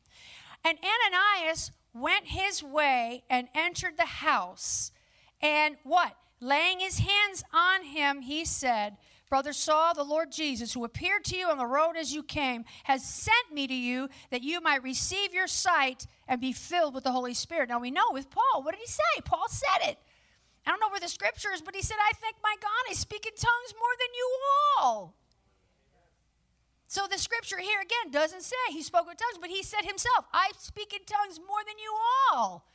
And 0.64 0.78
Ananias 0.78 1.70
went 1.94 2.26
his 2.26 2.62
way 2.62 3.22
and 3.30 3.48
entered 3.54 3.96
the 3.96 4.06
house. 4.06 4.92
And 5.40 5.76
what? 5.82 6.14
Laying 6.40 6.80
his 6.80 6.98
hands 6.98 7.42
on 7.52 7.84
him, 7.84 8.22
he 8.22 8.44
said, 8.44 8.96
Brother 9.30 9.52
Saul, 9.52 9.94
the 9.94 10.02
Lord 10.02 10.32
Jesus, 10.32 10.72
who 10.72 10.84
appeared 10.84 11.24
to 11.26 11.36
you 11.36 11.48
on 11.48 11.56
the 11.56 11.64
road 11.64 11.92
as 11.96 12.12
you 12.12 12.24
came, 12.24 12.64
has 12.82 13.04
sent 13.04 13.52
me 13.52 13.68
to 13.68 13.74
you 13.74 14.08
that 14.30 14.42
you 14.42 14.60
might 14.60 14.82
receive 14.82 15.32
your 15.32 15.46
sight 15.46 16.08
and 16.26 16.40
be 16.40 16.52
filled 16.52 16.94
with 16.94 17.04
the 17.04 17.12
Holy 17.12 17.32
Spirit. 17.32 17.68
Now 17.68 17.78
we 17.78 17.92
know 17.92 18.10
with 18.10 18.28
Paul, 18.28 18.64
what 18.64 18.74
did 18.74 18.80
he 18.80 18.88
say? 18.88 19.20
Paul 19.24 19.46
said 19.48 19.88
it. 19.88 19.98
I 20.66 20.70
don't 20.70 20.80
know 20.80 20.88
where 20.90 21.00
the 21.00 21.08
scripture 21.08 21.52
is, 21.54 21.62
but 21.62 21.76
he 21.76 21.80
said, 21.82 21.96
I 22.00 22.12
thank 22.16 22.36
my 22.42 22.56
God 22.60 22.90
I 22.90 22.94
speak 22.94 23.24
in 23.24 23.32
tongues 23.32 23.72
more 23.78 23.94
than 23.98 24.14
you 24.14 24.38
all. 24.80 25.14
So 26.88 27.06
the 27.08 27.18
scripture 27.18 27.58
here 27.58 27.80
again 27.80 28.10
doesn't 28.10 28.42
say 28.42 28.56
he 28.70 28.82
spoke 28.82 29.06
with 29.06 29.16
tongues, 29.16 29.38
but 29.40 29.48
he 29.48 29.62
said 29.62 29.84
himself, 29.84 30.24
I 30.32 30.50
speak 30.58 30.92
in 30.92 31.04
tongues 31.06 31.38
more 31.38 31.62
than 31.64 31.78
you 31.78 31.94
all. 32.32 32.66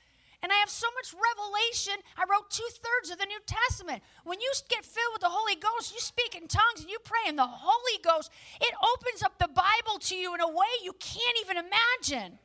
And 0.43 0.51
I 0.51 0.55
have 0.55 0.69
so 0.69 0.87
much 0.95 1.13
revelation. 1.13 1.93
I 2.17 2.25
wrote 2.29 2.49
two 2.49 2.67
thirds 2.71 3.09
of 3.11 3.17
the 3.17 3.25
New 3.25 3.39
Testament. 3.45 4.03
When 4.23 4.39
you 4.39 4.51
get 4.69 4.85
filled 4.85 5.13
with 5.13 5.21
the 5.21 5.29
Holy 5.29 5.55
Ghost, 5.55 5.93
you 5.93 5.99
speak 5.99 6.35
in 6.35 6.47
tongues 6.47 6.81
and 6.81 6.89
you 6.89 6.99
pray 7.03 7.27
in 7.27 7.35
the 7.35 7.47
Holy 7.47 8.01
Ghost, 8.03 8.31
it 8.61 8.73
opens 8.81 9.23
up 9.23 9.37
the 9.39 9.47
Bible 9.47 9.99
to 9.99 10.15
you 10.15 10.33
in 10.35 10.41
a 10.41 10.47
way 10.47 10.67
you 10.83 10.93
can't 10.93 11.37
even 11.41 11.57
imagine. 11.57 12.39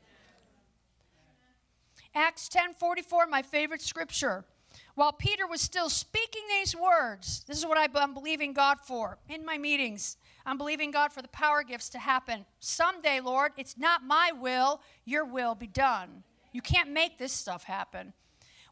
Acts 2.14 2.48
10:44, 2.48 3.26
my 3.28 3.42
favorite 3.42 3.82
scripture. 3.82 4.44
While 4.94 5.12
Peter 5.12 5.46
was 5.46 5.60
still 5.60 5.88
speaking 5.88 6.42
these 6.48 6.76
words, 6.76 7.44
this 7.44 7.58
is 7.58 7.66
what 7.66 7.78
I'm 7.78 8.14
believing 8.14 8.52
God 8.52 8.80
for 8.80 9.18
in 9.28 9.44
my 9.44 9.58
meetings. 9.58 10.16
I'm 10.46 10.58
believing 10.58 10.90
God 10.90 11.12
for 11.12 11.22
the 11.22 11.28
power 11.28 11.62
gifts 11.62 11.88
to 11.90 11.98
happen. 11.98 12.46
Someday, 12.60 13.20
Lord, 13.20 13.52
it's 13.56 13.76
not 13.76 14.04
my 14.04 14.32
will, 14.32 14.80
your 15.04 15.24
will 15.24 15.54
be 15.54 15.66
done. 15.66 16.24
You 16.52 16.62
can't 16.62 16.90
make 16.90 17.18
this 17.18 17.32
stuff 17.32 17.64
happen. 17.64 18.12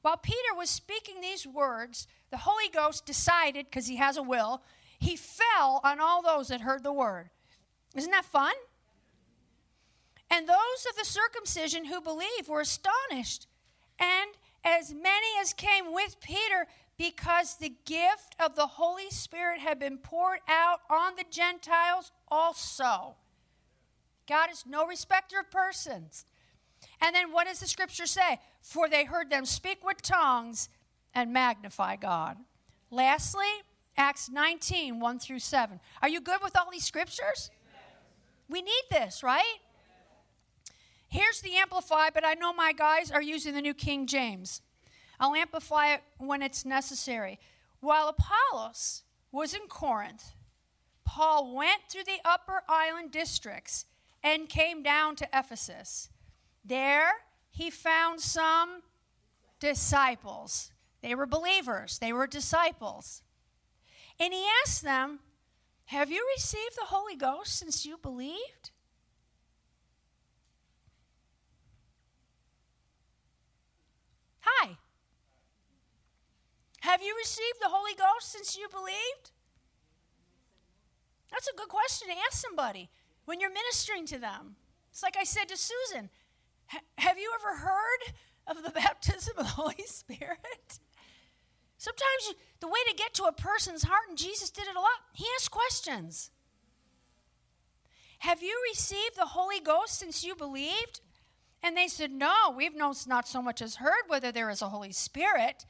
While 0.02 0.16
Peter 0.16 0.54
was 0.56 0.70
speaking 0.70 1.20
these 1.20 1.46
words, 1.46 2.06
the 2.30 2.38
Holy 2.38 2.68
Ghost 2.72 3.06
decided, 3.06 3.66
because 3.66 3.86
he 3.86 3.96
has 3.96 4.16
a 4.16 4.22
will, 4.22 4.62
he 4.98 5.16
fell 5.16 5.80
on 5.84 6.00
all 6.00 6.22
those 6.22 6.48
that 6.48 6.60
heard 6.60 6.82
the 6.82 6.92
word. 6.92 7.30
Isn't 7.94 8.10
that 8.10 8.24
fun? 8.24 8.54
And 10.30 10.48
those 10.48 10.86
of 10.88 10.96
the 10.96 11.04
circumcision 11.04 11.86
who 11.86 12.00
believed 12.00 12.48
were 12.48 12.60
astonished. 12.60 13.46
And 13.98 14.30
as 14.64 14.92
many 14.92 15.26
as 15.40 15.52
came 15.52 15.92
with 15.92 16.20
Peter, 16.20 16.66
because 16.98 17.56
the 17.56 17.74
gift 17.84 18.34
of 18.38 18.54
the 18.56 18.66
Holy 18.66 19.10
Spirit 19.10 19.60
had 19.60 19.78
been 19.78 19.98
poured 19.98 20.40
out 20.48 20.80
on 20.90 21.16
the 21.16 21.24
Gentiles 21.30 22.12
also. 22.28 23.16
God 24.28 24.50
is 24.50 24.64
no 24.66 24.86
respecter 24.86 25.40
of 25.40 25.50
persons. 25.50 26.26
And 27.00 27.14
then 27.14 27.32
what 27.32 27.46
does 27.46 27.60
the 27.60 27.66
scripture 27.66 28.06
say? 28.06 28.40
For 28.60 28.88
they 28.88 29.04
heard 29.04 29.30
them 29.30 29.44
speak 29.44 29.84
with 29.84 30.02
tongues 30.02 30.68
and 31.14 31.32
magnify 31.32 31.96
God. 31.96 32.36
Lastly, 32.90 33.46
Acts 33.96 34.28
19, 34.28 35.00
1 35.00 35.18
through 35.18 35.38
7. 35.40 35.80
Are 36.02 36.08
you 36.08 36.20
good 36.20 36.40
with 36.42 36.56
all 36.56 36.70
these 36.70 36.84
scriptures? 36.84 37.50
We 38.48 38.62
need 38.62 38.82
this, 38.90 39.22
right? 39.22 39.58
Here's 41.08 41.40
the 41.40 41.56
Amplify, 41.56 42.10
but 42.10 42.24
I 42.24 42.34
know 42.34 42.52
my 42.52 42.72
guys 42.72 43.10
are 43.10 43.22
using 43.22 43.54
the 43.54 43.62
New 43.62 43.74
King 43.74 44.06
James. 44.06 44.62
I'll 45.20 45.34
amplify 45.34 45.94
it 45.94 46.02
when 46.18 46.42
it's 46.42 46.64
necessary. 46.64 47.38
While 47.80 48.08
Apollos 48.08 49.02
was 49.32 49.54
in 49.54 49.66
Corinth, 49.68 50.32
Paul 51.04 51.54
went 51.54 51.82
through 51.90 52.04
the 52.04 52.20
upper 52.24 52.62
island 52.68 53.10
districts 53.10 53.86
and 54.22 54.48
came 54.48 54.82
down 54.82 55.16
to 55.16 55.28
Ephesus. 55.32 56.10
There 56.68 57.12
he 57.50 57.70
found 57.70 58.20
some 58.20 58.82
disciples. 59.58 60.70
They 61.00 61.14
were 61.14 61.26
believers, 61.26 61.98
they 61.98 62.12
were 62.12 62.26
disciples. 62.26 63.22
And 64.20 64.34
he 64.34 64.44
asked 64.64 64.82
them, 64.82 65.20
Have 65.86 66.10
you 66.10 66.26
received 66.36 66.76
the 66.76 66.86
Holy 66.86 67.16
Ghost 67.16 67.56
since 67.58 67.86
you 67.86 67.96
believed? 67.96 68.70
Hi. 74.40 74.76
Have 76.80 77.02
you 77.02 77.16
received 77.16 77.60
the 77.62 77.68
Holy 77.68 77.94
Ghost 77.94 78.30
since 78.30 78.58
you 78.58 78.68
believed? 78.68 79.30
That's 81.30 81.48
a 81.48 81.56
good 81.56 81.68
question 81.68 82.08
to 82.08 82.14
ask 82.14 82.44
somebody 82.44 82.90
when 83.24 83.40
you're 83.40 83.52
ministering 83.52 84.04
to 84.06 84.18
them. 84.18 84.56
It's 84.90 85.02
like 85.02 85.16
I 85.16 85.24
said 85.24 85.48
to 85.48 85.56
Susan 85.56 86.10
have 86.98 87.18
you 87.18 87.32
ever 87.40 87.56
heard 87.58 88.12
of 88.46 88.62
the 88.62 88.70
baptism 88.80 89.34
of 89.38 89.44
the 89.44 89.52
Holy 89.52 89.84
Spirit? 89.86 90.78
Sometimes 91.76 92.34
the 92.60 92.66
way 92.68 92.80
to 92.88 92.94
get 92.96 93.14
to 93.14 93.24
a 93.24 93.32
person's 93.32 93.84
heart, 93.84 94.08
and 94.08 94.18
Jesus 94.18 94.50
did 94.50 94.66
it 94.66 94.76
a 94.76 94.80
lot, 94.80 94.90
he 95.12 95.24
asked 95.36 95.50
questions. 95.50 96.30
Have 98.20 98.42
you 98.42 98.60
received 98.72 99.16
the 99.16 99.26
Holy 99.26 99.60
Ghost 99.60 99.98
since 99.98 100.24
you 100.24 100.34
believed? 100.34 101.00
And 101.62 101.76
they 101.76 101.88
said, 101.88 102.10
No, 102.10 102.52
we've 102.56 102.74
not 102.74 103.28
so 103.28 103.42
much 103.42 103.62
as 103.62 103.76
heard 103.76 104.04
whether 104.08 104.32
there 104.32 104.50
is 104.50 104.62
a 104.62 104.68
Holy 104.68 104.92
Spirit. 104.92 105.64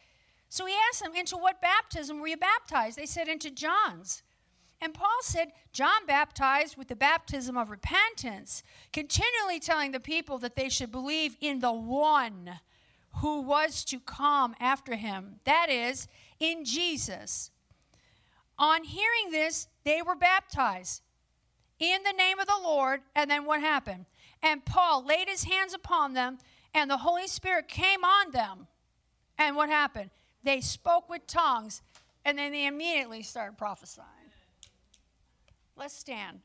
So 0.48 0.64
he 0.64 0.74
asked 0.88 1.02
them, 1.02 1.14
Into 1.14 1.36
what 1.36 1.60
baptism 1.60 2.20
were 2.20 2.28
you 2.28 2.36
baptized? 2.38 2.96
They 2.96 3.06
said, 3.06 3.28
Into 3.28 3.50
John's. 3.50 4.22
And 4.80 4.94
Paul 4.94 5.08
said, 5.22 5.48
John 5.72 6.06
baptized 6.06 6.76
with 6.76 6.88
the 6.88 6.96
baptism 6.96 7.56
of 7.56 7.70
repentance, 7.70 8.62
continually 8.92 9.58
telling 9.58 9.92
the 9.92 10.00
people 10.00 10.38
that 10.38 10.54
they 10.54 10.68
should 10.68 10.92
believe 10.92 11.36
in 11.40 11.58
the 11.58 11.72
one 11.72 12.60
who 13.16 13.40
was 13.40 13.84
to 13.86 13.98
come 13.98 14.54
after 14.60 14.94
him, 14.94 15.40
that 15.44 15.68
is, 15.68 16.06
in 16.38 16.64
Jesus. 16.64 17.50
On 18.58 18.84
hearing 18.84 19.30
this, 19.30 19.66
they 19.84 20.02
were 20.02 20.14
baptized 20.14 21.02
in 21.80 22.02
the 22.04 22.12
name 22.12 22.38
of 22.38 22.46
the 22.46 22.60
Lord. 22.62 23.00
And 23.16 23.30
then 23.30 23.44
what 23.44 23.60
happened? 23.60 24.06
And 24.42 24.64
Paul 24.64 25.04
laid 25.04 25.28
his 25.28 25.44
hands 25.44 25.74
upon 25.74 26.14
them, 26.14 26.38
and 26.72 26.88
the 26.88 26.98
Holy 26.98 27.26
Spirit 27.26 27.66
came 27.66 28.04
on 28.04 28.30
them. 28.30 28.68
And 29.36 29.56
what 29.56 29.68
happened? 29.68 30.10
They 30.44 30.60
spoke 30.60 31.08
with 31.10 31.26
tongues, 31.26 31.82
and 32.24 32.38
then 32.38 32.52
they 32.52 32.66
immediately 32.66 33.22
started 33.22 33.58
prophesying. 33.58 34.06
Let's 35.78 35.94
stand. 35.94 36.40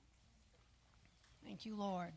Thank 1.44 1.66
you, 1.66 1.76
Lord. 1.76 2.12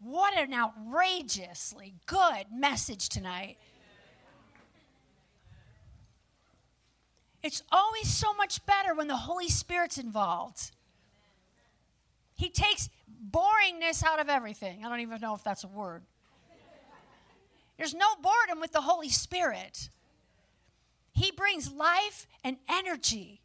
What 0.00 0.34
an 0.36 0.54
outrageously 0.54 1.94
good 2.06 2.46
message 2.50 3.10
tonight. 3.10 3.58
It's 7.42 7.62
always 7.70 8.08
so 8.08 8.32
much 8.32 8.64
better 8.64 8.94
when 8.94 9.08
the 9.08 9.16
Holy 9.16 9.48
Spirit's 9.48 9.98
involved. 9.98 10.70
He 12.34 12.48
takes 12.48 12.88
boringness 13.30 14.02
out 14.02 14.20
of 14.20 14.30
everything. 14.30 14.84
I 14.84 14.88
don't 14.88 15.00
even 15.00 15.20
know 15.20 15.34
if 15.34 15.44
that's 15.44 15.64
a 15.64 15.68
word. 15.68 16.02
There's 17.76 17.94
no 17.94 18.06
boredom 18.22 18.58
with 18.60 18.72
the 18.72 18.80
Holy 18.80 19.10
Spirit. 19.10 19.90
He 21.12 21.30
brings 21.30 21.70
life 21.70 22.26
and 22.42 22.56
energy 22.68 23.41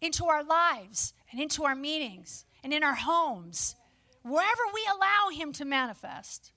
into 0.00 0.26
our 0.26 0.44
lives 0.44 1.14
and 1.30 1.40
into 1.40 1.64
our 1.64 1.74
meetings 1.74 2.44
and 2.62 2.72
in 2.72 2.82
our 2.82 2.94
homes, 2.94 3.76
wherever 4.22 4.62
we 4.72 4.86
allow 4.94 5.30
Him 5.36 5.52
to 5.54 5.64
manifest. 5.64 6.52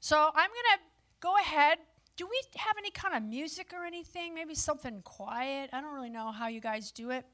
So 0.00 0.16
I'm 0.16 0.50
going 0.50 0.76
to 0.76 0.78
go 1.20 1.36
ahead. 1.36 1.78
Do 2.16 2.26
we 2.26 2.40
have 2.56 2.76
any 2.78 2.90
kind 2.90 3.14
of 3.14 3.22
music 3.22 3.72
or 3.72 3.84
anything? 3.84 4.34
Maybe 4.34 4.54
something 4.54 5.02
quiet? 5.02 5.70
I 5.72 5.80
don't 5.80 5.94
really 5.94 6.10
know 6.10 6.32
how 6.32 6.48
you 6.48 6.60
guys 6.60 6.92
do 6.92 7.10
it. 7.10 7.24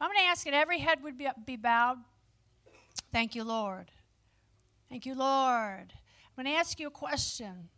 I'm 0.00 0.08
going 0.08 0.18
to 0.18 0.30
ask 0.30 0.44
that 0.44 0.54
every 0.54 0.78
head 0.78 1.02
would 1.02 1.16
be, 1.16 1.28
be 1.44 1.56
bowed. 1.56 1.98
Thank 3.12 3.34
you, 3.34 3.44
Lord. 3.44 3.90
Thank 4.88 5.06
you, 5.06 5.14
Lord. 5.14 5.92
I'm 5.92 6.44
going 6.44 6.52
to 6.52 6.58
ask 6.58 6.78
you 6.80 6.88
a 6.88 6.90
question. 6.90 7.68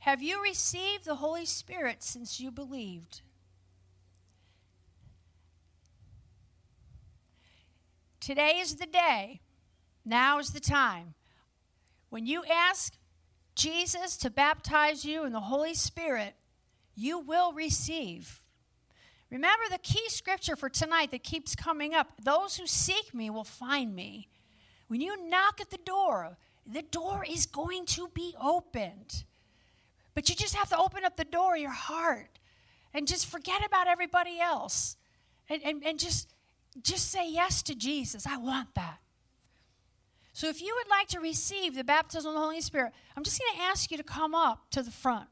Have 0.00 0.22
you 0.22 0.42
received 0.42 1.04
the 1.04 1.16
Holy 1.16 1.44
Spirit 1.44 2.02
since 2.02 2.40
you 2.40 2.50
believed? 2.50 3.22
Today 8.20 8.58
is 8.60 8.76
the 8.76 8.86
day. 8.86 9.40
Now 10.04 10.38
is 10.38 10.50
the 10.50 10.60
time. 10.60 11.14
When 12.10 12.26
you 12.26 12.44
ask 12.44 12.94
Jesus 13.54 14.16
to 14.18 14.30
baptize 14.30 15.04
you 15.04 15.24
in 15.24 15.32
the 15.32 15.40
Holy 15.40 15.74
Spirit, 15.74 16.34
you 16.94 17.18
will 17.18 17.52
receive. 17.52 18.42
Remember 19.30 19.64
the 19.70 19.78
key 19.78 20.08
scripture 20.08 20.56
for 20.56 20.68
tonight 20.68 21.12
that 21.12 21.22
keeps 21.22 21.54
coming 21.54 21.94
up 21.94 22.08
those 22.22 22.56
who 22.56 22.66
seek 22.66 23.14
me 23.14 23.30
will 23.30 23.44
find 23.44 23.94
me. 23.94 24.28
When 24.88 25.00
you 25.00 25.28
knock 25.28 25.60
at 25.60 25.70
the 25.70 25.78
door, 25.78 26.36
the 26.66 26.82
door 26.82 27.24
is 27.28 27.46
going 27.46 27.86
to 27.86 28.08
be 28.12 28.34
opened. 28.42 29.24
But 30.14 30.28
you 30.28 30.34
just 30.34 30.56
have 30.56 30.68
to 30.70 30.78
open 30.78 31.04
up 31.04 31.16
the 31.16 31.24
door, 31.24 31.56
your 31.56 31.70
heart, 31.70 32.38
and 32.92 33.06
just 33.06 33.26
forget 33.26 33.64
about 33.64 33.88
everybody 33.88 34.40
else. 34.40 34.96
And, 35.48 35.62
and, 35.62 35.84
and 35.84 35.98
just 35.98 36.34
just 36.82 37.10
say 37.10 37.30
yes 37.30 37.62
to 37.62 37.74
Jesus. 37.74 38.26
I 38.26 38.36
want 38.36 38.74
that. 38.74 38.98
So 40.32 40.48
if 40.48 40.62
you 40.62 40.74
would 40.74 40.88
like 40.88 41.08
to 41.08 41.20
receive 41.20 41.74
the 41.74 41.84
baptism 41.84 42.28
of 42.28 42.34
the 42.34 42.40
Holy 42.40 42.60
Spirit, 42.60 42.92
I'm 43.16 43.24
just 43.24 43.40
going 43.40 43.56
to 43.58 43.62
ask 43.64 43.90
you 43.90 43.96
to 43.96 44.02
come 44.02 44.34
up 44.34 44.70
to 44.70 44.82
the 44.82 44.90
front. 44.90 45.28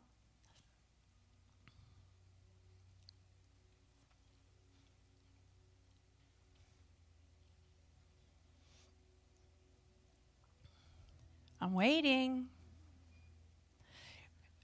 I'm 11.60 11.72
waiting. 11.72 12.46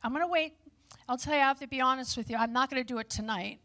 I'm 0.03 0.13
going 0.13 0.23
to 0.23 0.31
wait. 0.31 0.55
I'll 1.09 1.19
tell 1.19 1.35
you, 1.35 1.41
I 1.41 1.45
have 1.45 1.61
to 1.61 1.67
be 1.67 1.81
honest 1.81 2.17
with 2.17 2.31
you. 2.31 2.37
I'm 2.37 2.53
not 2.53 2.71
going 2.71 2.83
to 2.83 2.87
do 2.87 2.99
it 2.99 3.11
tonight. 3.11 3.61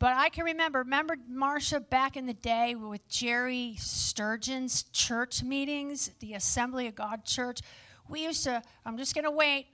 But 0.00 0.14
I 0.14 0.30
can 0.30 0.46
remember, 0.46 0.78
remember 0.78 1.16
Marcia 1.28 1.78
back 1.78 2.16
in 2.16 2.24
the 2.24 2.32
day 2.32 2.74
with 2.74 3.06
Jerry 3.06 3.76
Sturgeon's 3.78 4.84
church 4.94 5.42
meetings, 5.42 6.10
the 6.20 6.32
Assembly 6.32 6.86
of 6.86 6.94
God 6.94 7.26
Church. 7.26 7.60
We 8.08 8.24
used 8.24 8.42
to, 8.44 8.62
I'm 8.86 8.96
just 8.96 9.14
going 9.14 9.26
to 9.26 9.30
wait. 9.30 9.66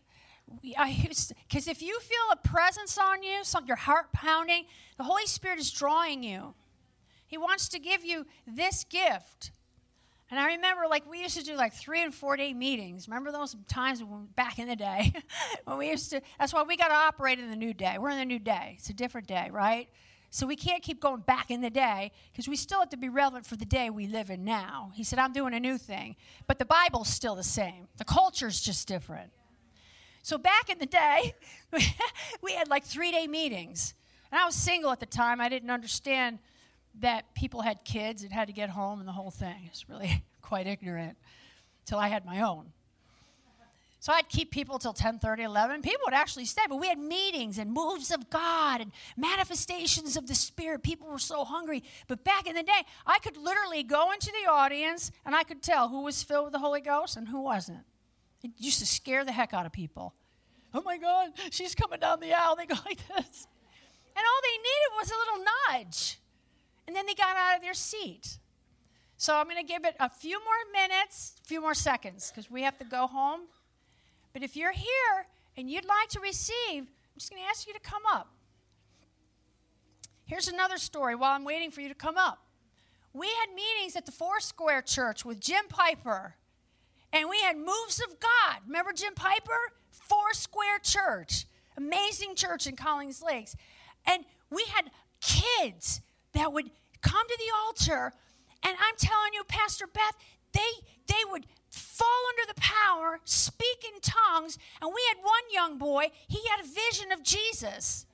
I 0.77 0.89
used 0.89 1.33
because 1.49 1.69
if 1.69 1.81
you 1.81 1.99
feel 2.01 2.33
a 2.33 2.37
presence 2.37 2.99
on 2.99 3.23
you, 3.23 3.45
some, 3.45 3.67
your 3.67 3.77
heart 3.77 4.13
pounding, 4.13 4.65
the 4.99 5.05
Holy 5.05 5.27
Spirit 5.27 5.61
is 5.61 5.71
drawing 5.71 6.25
you. 6.25 6.55
He 7.29 7.39
wants 7.39 7.69
to 7.69 7.79
give 7.79 8.05
you 8.05 8.27
this 8.49 8.83
gift. 8.83 9.53
And 10.29 10.41
I 10.41 10.55
remember, 10.55 10.89
like, 10.91 11.09
we 11.09 11.23
used 11.23 11.39
to 11.39 11.45
do 11.45 11.55
like 11.55 11.73
three 11.73 12.03
and 12.03 12.13
four 12.13 12.37
day 12.37 12.53
meetings. 12.53 13.07
Remember 13.07 13.31
those 13.31 13.55
times 13.69 14.03
when, 14.03 14.27
back 14.35 14.59
in 14.59 14.67
the 14.67 14.75
day 14.75 15.13
when 15.67 15.79
we 15.79 15.89
used 15.89 16.11
to? 16.11 16.21
That's 16.41 16.53
why 16.53 16.65
we 16.65 16.77
got 16.77 16.89
to 16.89 16.95
operate 16.95 17.39
in 17.39 17.49
the 17.49 17.57
new 17.57 17.73
day. 17.73 17.97
We're 17.97 18.11
in 18.11 18.19
the 18.19 18.25
new 18.25 18.41
day. 18.41 18.75
It's 18.79 18.91
a 18.91 18.95
different 18.95 19.29
day, 19.29 19.51
right? 19.53 19.89
So 20.37 20.47
we 20.47 20.55
can't 20.55 20.83
keep 20.83 21.01
going 21.01 21.21
back 21.23 21.51
in 21.51 21.63
the 21.63 21.71
day 21.71 22.13
because 22.31 22.47
we 22.47 22.57
still 22.57 22.81
have 22.81 22.91
to 22.91 22.99
be 22.99 23.09
relevant 23.09 23.47
for 23.47 23.57
the 23.57 23.65
day 23.65 23.89
we 23.89 24.07
live 24.07 24.29
in 24.29 24.45
now. 24.45 24.93
He 24.95 25.03
said, 25.03 25.19
I'm 25.19 25.33
doing 25.33 25.55
a 25.55 25.61
new 25.61 25.79
thing. 25.79 26.15
But 26.47 26.59
the 26.59 26.67
Bible's 26.67 27.09
still 27.09 27.35
the 27.35 27.43
same, 27.43 27.89
the 27.97 28.05
culture's 28.05 28.61
just 28.61 28.87
different. 28.87 29.31
So 30.23 30.37
back 30.37 30.69
in 30.69 30.79
the 30.79 30.85
day, 30.85 31.35
we 32.43 32.53
had 32.53 32.69
like 32.69 32.85
three 32.85 33.13
day 33.13 33.27
meetings. 33.27 33.95
And 34.31 34.39
I 34.39 34.45
was 34.45 34.55
single 34.55 34.91
at 34.91 35.01
the 35.01 35.07
time. 35.07 35.41
I 35.41 35.49
didn't 35.49 35.71
understand 35.71 36.39
that 37.01 37.35
people 37.35 37.63
had 37.63 37.83
kids 37.83 38.23
and 38.23 38.31
had 38.31 38.49
to 38.49 38.53
get 38.53 38.69
home 38.69 38.99
and 38.99 39.09
the 39.09 39.13
whole 39.13 39.31
thing. 39.31 39.63
It's 39.65 39.89
really 39.89 40.23
quite 40.43 40.67
ignorant 40.67 41.17
until 41.87 41.99
I 41.99 42.09
had 42.09 42.27
my 42.27 42.43
own. 42.43 42.75
So 44.07 44.13
I'd 44.13 44.29
keep 44.29 44.53
people 44.53 44.79
till 44.79 44.93
10, 44.93 45.19
30, 45.19 45.43
11. 45.43 45.83
People 45.83 46.03
would 46.05 46.15
actually 46.15 46.45
stay, 46.45 46.63
but 46.69 46.79
we 46.79 46.87
had 46.87 46.97
meetings 46.97 47.59
and 47.59 47.73
moves 47.73 48.13
of 48.13 48.31
God 48.31 48.81
and 48.81 48.93
manifestations 49.17 50.17
of 50.17 50.29
the 50.29 50.35
Spirit. 50.37 50.85
People 50.85 51.09
were 51.09 51.19
so 51.19 51.45
hungry. 51.45 51.83
But 52.07 52.23
back 52.23 52.47
in 52.47 52.55
the 52.55 52.63
day, 52.63 52.85
I 53.05 53.19
could 53.19 53.37
literally 53.37 53.83
go 53.83 54.13
into 54.13 54.31
the 54.31 54.49
audience 54.49 55.11
and 55.25 55.35
I 55.35 55.43
could 55.43 55.61
tell 55.61 55.89
who 55.89 56.03
was 56.03 56.23
filled 56.23 56.45
with 56.45 56.53
the 56.53 56.61
Holy 56.61 56.81
Ghost 56.81 57.17
and 57.17 57.27
who 57.27 57.41
wasn't. 57.41 57.81
It 58.45 58.53
used 58.59 58.79
to 58.79 58.87
scare 58.87 59.25
the 59.25 59.33
heck 59.33 59.53
out 59.53 59.67
of 59.67 59.73
people. 59.73 60.15
Oh 60.73 60.83
my 60.83 60.99
God, 60.99 61.33
she's 61.51 61.75
coming 61.75 61.99
down 61.99 62.21
the 62.21 62.33
aisle. 62.33 62.55
They 62.55 62.67
go 62.67 62.77
like 62.87 63.01
this. 63.09 63.49
And 64.15 64.25
all 64.25 64.41
they 64.45 64.57
needed 64.57 64.93
was 65.01 65.11
a 65.11 65.15
little 65.15 65.45
nudge. 65.73 66.21
And 66.87 66.95
then 66.95 67.07
they 67.07 67.15
got 67.15 67.37
out 67.37 67.57
of 67.57 67.61
their 67.61 67.75
seat. 67.75 68.39
So 69.17 69.35
I'm 69.35 69.49
going 69.49 69.57
to 69.57 69.65
give 69.65 69.85
it 69.85 69.97
a 69.99 70.09
few 70.09 70.39
more 70.39 70.73
minutes, 70.73 71.41
a 71.43 71.49
few 71.49 71.61
more 71.61 71.75
seconds, 71.75 72.31
because 72.31 72.49
we 72.49 72.63
have 72.63 72.79
to 72.79 72.85
go 72.85 73.09
home. 73.09 73.49
But 74.37 74.43
if 74.43 74.55
you're 74.55 74.71
here 74.71 75.27
and 75.57 75.71
you'd 75.71 75.87
like 75.87 76.11
to 76.11 76.21
receive, 76.21 76.83
I'm 76.83 77.19
just 77.19 77.31
going 77.31 77.43
to 77.43 77.49
ask 77.49 77.67
you 77.67 77.73
to 77.73 77.81
come 77.81 78.03
up. 78.13 78.29
Here's 80.27 80.47
another 80.47 80.77
story 80.77 81.15
while 81.15 81.33
I'm 81.33 81.43
waiting 81.43 81.71
for 81.71 81.81
you 81.81 81.89
to 81.89 81.95
come 81.95 82.19
up. 82.19 82.41
We 83.15 83.29
had 83.29 83.55
meetings 83.55 83.97
at 83.97 84.05
the 84.05 84.13
Foursquare 84.13 84.83
Church 84.83 85.25
with 85.25 85.41
Jim 85.41 85.65
Piper, 85.71 86.35
and 87.15 87.31
we 87.31 87.41
had 87.41 87.57
moves 87.57 87.99
of 88.07 88.21
God. 88.21 88.59
Remember 88.67 88.93
Jim 88.93 89.15
Piper? 89.15 89.73
Foursquare 89.91 90.81
Church, 90.83 91.47
amazing 91.79 92.35
church 92.35 92.67
in 92.67 92.77
Collins 92.77 93.23
Lakes. 93.23 93.57
And 94.07 94.23
we 94.51 94.67
had 94.69 94.91
kids 95.23 96.03
that 96.35 96.53
would 96.53 96.71
come 97.01 97.27
to 97.27 97.39
the 97.39 97.57
altar, 97.65 98.13
and 98.63 98.77
I'm 98.79 98.97
telling 98.99 99.33
you, 99.33 99.45
Pastor 99.45 99.87
Beth, 99.87 100.19
they, 100.53 100.61
they 101.07 101.25
would 101.31 101.47
fall 101.77 102.23
under 102.31 102.53
the 102.53 102.61
power, 102.61 103.21
speak 103.25 103.85
in 103.85 104.01
tongues, 104.01 104.59
and 104.81 104.91
we 104.95 105.01
had 105.09 105.23
one 105.23 105.43
young 105.53 105.79
boy, 105.79 106.11
he 106.29 106.41
had 106.51 106.65
a 106.65 106.69
vision 106.69 107.13
of 107.13 107.23
Jesus. 107.23 108.07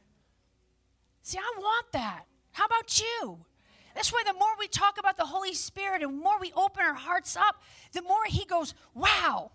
See, 1.22 1.38
I 1.38 1.58
want 1.58 1.92
that. 1.92 2.24
How 2.52 2.66
about 2.66 3.00
you? 3.00 3.38
That's 3.94 4.12
why 4.12 4.22
the 4.26 4.32
more 4.32 4.48
we 4.58 4.68
talk 4.68 4.98
about 4.98 5.16
the 5.16 5.26
Holy 5.26 5.54
Spirit 5.54 6.02
and 6.02 6.12
the 6.12 6.22
more 6.22 6.38
we 6.40 6.52
open 6.56 6.82
our 6.82 6.94
hearts 6.94 7.36
up, 7.36 7.62
the 7.92 8.02
more 8.02 8.24
he 8.26 8.44
goes, 8.44 8.74
Wow, 8.94 9.52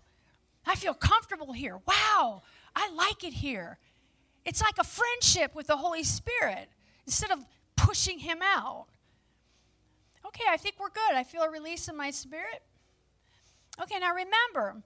I 0.66 0.74
feel 0.74 0.94
comfortable 0.94 1.52
here. 1.52 1.78
Wow, 1.86 2.42
I 2.74 2.90
like 2.92 3.24
it 3.24 3.32
here. 3.32 3.78
It's 4.44 4.62
like 4.62 4.78
a 4.78 4.84
friendship 4.84 5.54
with 5.54 5.66
the 5.66 5.76
Holy 5.76 6.04
Spirit 6.04 6.68
instead 7.04 7.30
of 7.30 7.44
pushing 7.76 8.18
him 8.18 8.38
out. 8.42 8.86
Okay, 10.26 10.44
I 10.48 10.56
think 10.56 10.76
we're 10.78 10.90
good. 10.90 11.14
I 11.14 11.24
feel 11.24 11.42
a 11.42 11.50
release 11.50 11.88
in 11.88 11.96
my 11.96 12.10
spirit. 12.10 12.62
Okay, 13.80 13.98
now 14.00 14.12
remember, 14.12 14.82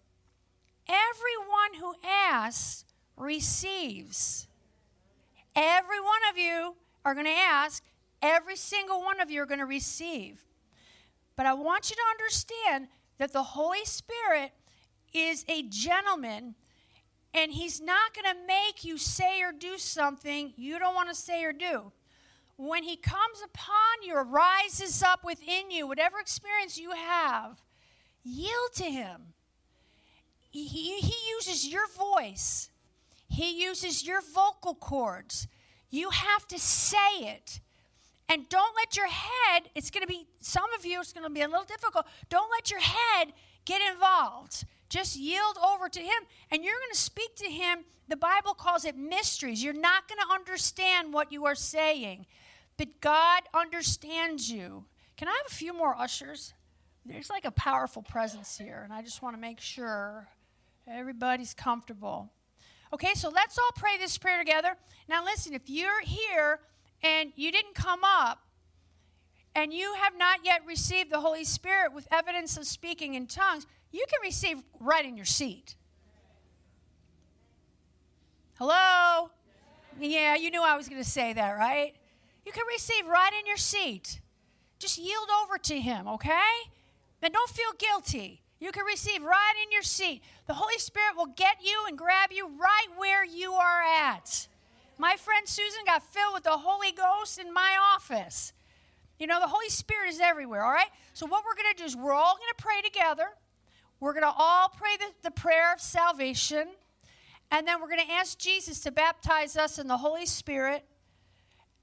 everyone 0.87 1.81
who 1.81 1.95
asks 2.07 2.85
receives. 3.17 4.49
every 5.55 6.01
one 6.01 6.21
of 6.31 6.39
you 6.39 6.75
are 7.05 7.15
going 7.15 7.27
to 7.27 7.33
ask, 7.33 7.83
every 8.21 8.57
single 8.57 9.03
one 9.03 9.21
of 9.21 9.31
you 9.31 9.43
are 9.43 9.47
going 9.47 9.61
to 9.61 9.67
receive. 9.67 10.45
But 11.37 11.47
I 11.47 11.55
want 11.55 11.91
you 11.91 11.97
to 11.97 12.03
understand 12.11 12.89
that 13.19 13.33
the 13.33 13.43
Holy 13.43 13.85
Spirit 13.85 14.53
is 15.13 15.45
a 15.49 15.63
gentleman 15.65 16.55
and 17.35 17.53
he's 17.53 17.81
not 17.81 18.15
going 18.15 18.35
to 18.35 18.47
make 18.47 18.85
you 18.85 18.99
say 18.99 19.43
or 19.43 19.53
do 19.53 19.79
something 19.79 20.53
you 20.57 20.79
don't 20.79 20.95
want 20.95 21.09
to 21.09 21.15
say 21.15 21.45
or 21.45 21.53
do. 21.53 21.93
When 22.57 22.83
he 22.83 22.97
comes 22.97 23.43
upon 23.43 24.03
you 24.03 24.15
rises 24.17 25.03
up 25.03 25.25
within 25.25 25.71
you, 25.71 25.87
whatever 25.87 26.19
experience 26.19 26.79
you 26.79 26.91
have, 26.93 27.63
yield 28.25 28.73
to 28.75 28.85
him. 28.85 29.35
He, 30.51 30.67
he 30.67 31.31
uses 31.31 31.67
your 31.67 31.87
voice, 31.89 32.71
he 33.29 33.63
uses 33.63 34.07
your 34.07 34.21
vocal 34.21 34.75
cords. 34.75 35.49
You 35.91 36.11
have 36.11 36.49
to 36.49 36.59
say 36.59 37.21
it. 37.21 37.61
And 38.29 38.49
don't 38.49 38.75
let 38.75 38.97
your 38.97 39.09
head, 39.09 39.69
it's 39.75 39.91
going 39.91 40.03
to 40.03 40.07
be, 40.07 40.27
some 40.41 40.73
of 40.73 40.87
you, 40.87 41.01
it's 41.01 41.13
going 41.13 41.25
to 41.25 41.31
be 41.31 41.43
a 41.43 41.49
little 41.49 41.67
difficult. 41.67 42.07
Don't 42.31 42.51
let 42.51 42.71
your 42.71 42.81
head 42.81 43.35
get 43.67 43.83
involved. 43.93 44.65
Just 44.89 45.17
yield 45.17 45.59
over 45.63 45.91
to 45.91 46.01
Him, 46.01 46.23
and 46.51 46.65
you're 46.65 46.75
going 46.75 46.93
to 46.93 46.99
speak 46.99 47.37
to 47.37 47.51
Him. 47.51 47.85
The 48.09 48.17
Bible 48.17 48.55
calls 48.55 48.87
it 48.87 48.97
mysteries. 48.97 49.63
You're 49.63 49.75
not 49.75 50.09
going 50.09 50.19
to 50.27 50.35
understand 50.35 51.13
what 51.13 51.31
you 51.31 51.45
are 51.45 51.55
saying, 51.55 52.27
but 52.79 53.01
God 53.03 53.43
understands 53.53 54.51
you. 54.51 54.85
Can 55.19 55.29
I 55.29 55.33
have 55.33 55.47
a 55.47 55.55
few 55.55 55.75
more 55.75 55.95
ushers? 55.95 56.55
There's 57.05 57.31
like 57.31 57.45
a 57.45 57.51
powerful 57.51 58.03
presence 58.03 58.59
here, 58.59 58.83
and 58.85 58.93
I 58.93 59.03
just 59.03 59.23
want 59.23 59.35
to 59.37 59.41
make 59.41 59.61
sure 59.61 60.29
everybody's 60.87 61.55
comfortable. 61.55 62.31
Okay, 62.93 63.15
so 63.15 63.29
let's 63.29 63.59
all 63.59 63.73
pray 63.75 63.99
this 63.99 64.19
prayer 64.19 64.39
together. 64.39 64.77
Now, 65.09 65.25
listen, 65.25 65.55
if 65.55 65.69
you're 65.69 66.03
here 66.03 66.61
and 67.03 67.33
you 67.35 67.51
didn't 67.51 67.75
come 67.75 68.01
up, 68.05 68.39
and 69.55 69.73
you 69.73 69.95
have 70.01 70.17
not 70.17 70.41
yet 70.45 70.63
received 70.67 71.11
the 71.11 71.21
Holy 71.21 71.45
Spirit 71.45 71.93
with 71.93 72.09
evidence 72.11 72.57
of 72.57 72.65
speaking 72.65 73.15
in 73.15 73.27
tongues, 73.27 73.67
you 73.91 74.05
can 74.09 74.19
receive 74.23 74.63
right 74.81 75.05
in 75.05 75.17
your 75.17 75.27
seat. 75.27 75.77
Hello? 78.59 79.31
Yeah, 80.01 80.37
you 80.37 80.51
knew 80.51 80.63
I 80.63 80.77
was 80.77 80.89
going 80.89 81.03
to 81.03 81.09
say 81.09 81.35
that, 81.35 81.51
right? 81.51 81.95
You 82.47 82.53
can 82.53 82.65
receive 82.67 83.07
right 83.07 83.33
in 83.41 83.47
your 83.47 83.57
seat. 83.57 84.21
Just 84.79 84.99
yield 84.99 85.29
over 85.43 85.59
to 85.59 85.79
Him, 85.79 86.09
okay? 86.09 86.51
And 87.23 87.33
don't 87.33 87.51
feel 87.51 87.73
guilty. 87.79 88.43
You 88.59 88.73
can 88.73 88.85
receive 88.85 89.23
right 89.23 89.55
in 89.65 89.73
your 89.73 89.83
seat. 89.83 90.23
The 90.47 90.55
Holy 90.55 90.79
Spirit 90.79 91.17
will 91.17 91.33
get 91.37 91.57
you 91.65 91.85
and 91.89 91.97
grab 91.97 92.31
you 92.33 92.49
right 92.49 92.87
where 92.97 93.25
you 93.25 93.53
are 93.55 93.83
at. 93.83 94.49
My 94.99 95.17
friend 95.17 95.49
Susan 95.49 95.81
got 95.87 96.03
filled 96.03 96.35
with 96.35 96.45
the 96.45 96.51
Holy 96.51 96.93
Ghost 96.93 97.39
in 97.39 97.53
my 97.53 97.77
office. 97.95 98.53
You 99.19 99.27
know, 99.27 99.41
the 99.41 99.49
Holy 99.49 99.69
Spirit 99.69 100.11
is 100.11 100.21
everywhere, 100.21 100.65
all 100.65 100.73
right? 100.73 100.91
So, 101.13 101.27
what 101.27 101.45
we're 101.45 101.55
going 101.55 101.75
to 101.75 101.83
do 101.83 101.85
is 101.85 101.97
we're 101.97 102.13
all 102.13 102.37
going 102.37 102.53
to 102.57 102.63
pray 102.63 102.83
together. 102.83 103.29
We're 104.01 104.13
going 104.13 104.25
to 104.25 104.35
all 104.37 104.69
pray 104.69 104.97
the, 104.99 105.07
the 105.23 105.31
prayer 105.31 105.73
of 105.73 105.81
salvation. 105.81 106.69
And 107.51 107.67
then 107.67 107.81
we're 107.81 107.89
going 107.89 108.05
to 108.07 108.13
ask 108.13 108.39
Jesus 108.39 108.81
to 108.81 108.91
baptize 108.91 109.57
us 109.57 109.79
in 109.79 109.87
the 109.87 109.99
Holy 109.99 110.27
Spirit. 110.27 110.85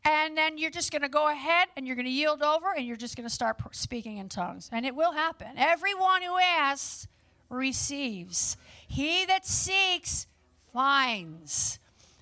And 0.05 0.37
then 0.37 0.57
you're 0.57 0.71
just 0.71 0.91
going 0.91 1.01
to 1.01 1.09
go 1.09 1.29
ahead 1.29 1.67
and 1.75 1.85
you're 1.85 1.95
going 1.95 2.05
to 2.05 2.11
yield 2.11 2.41
over 2.41 2.67
and 2.75 2.85
you're 2.85 2.97
just 2.97 3.15
going 3.15 3.27
to 3.27 3.33
start 3.33 3.57
speaking 3.71 4.17
in 4.17 4.29
tongues. 4.29 4.69
And 4.71 4.85
it 4.85 4.95
will 4.95 5.11
happen. 5.11 5.49
Everyone 5.57 6.21
who 6.21 6.37
asks 6.37 7.07
receives, 7.49 8.57
he 8.87 9.25
that 9.25 9.45
seeks 9.45 10.27
finds. 10.71 11.79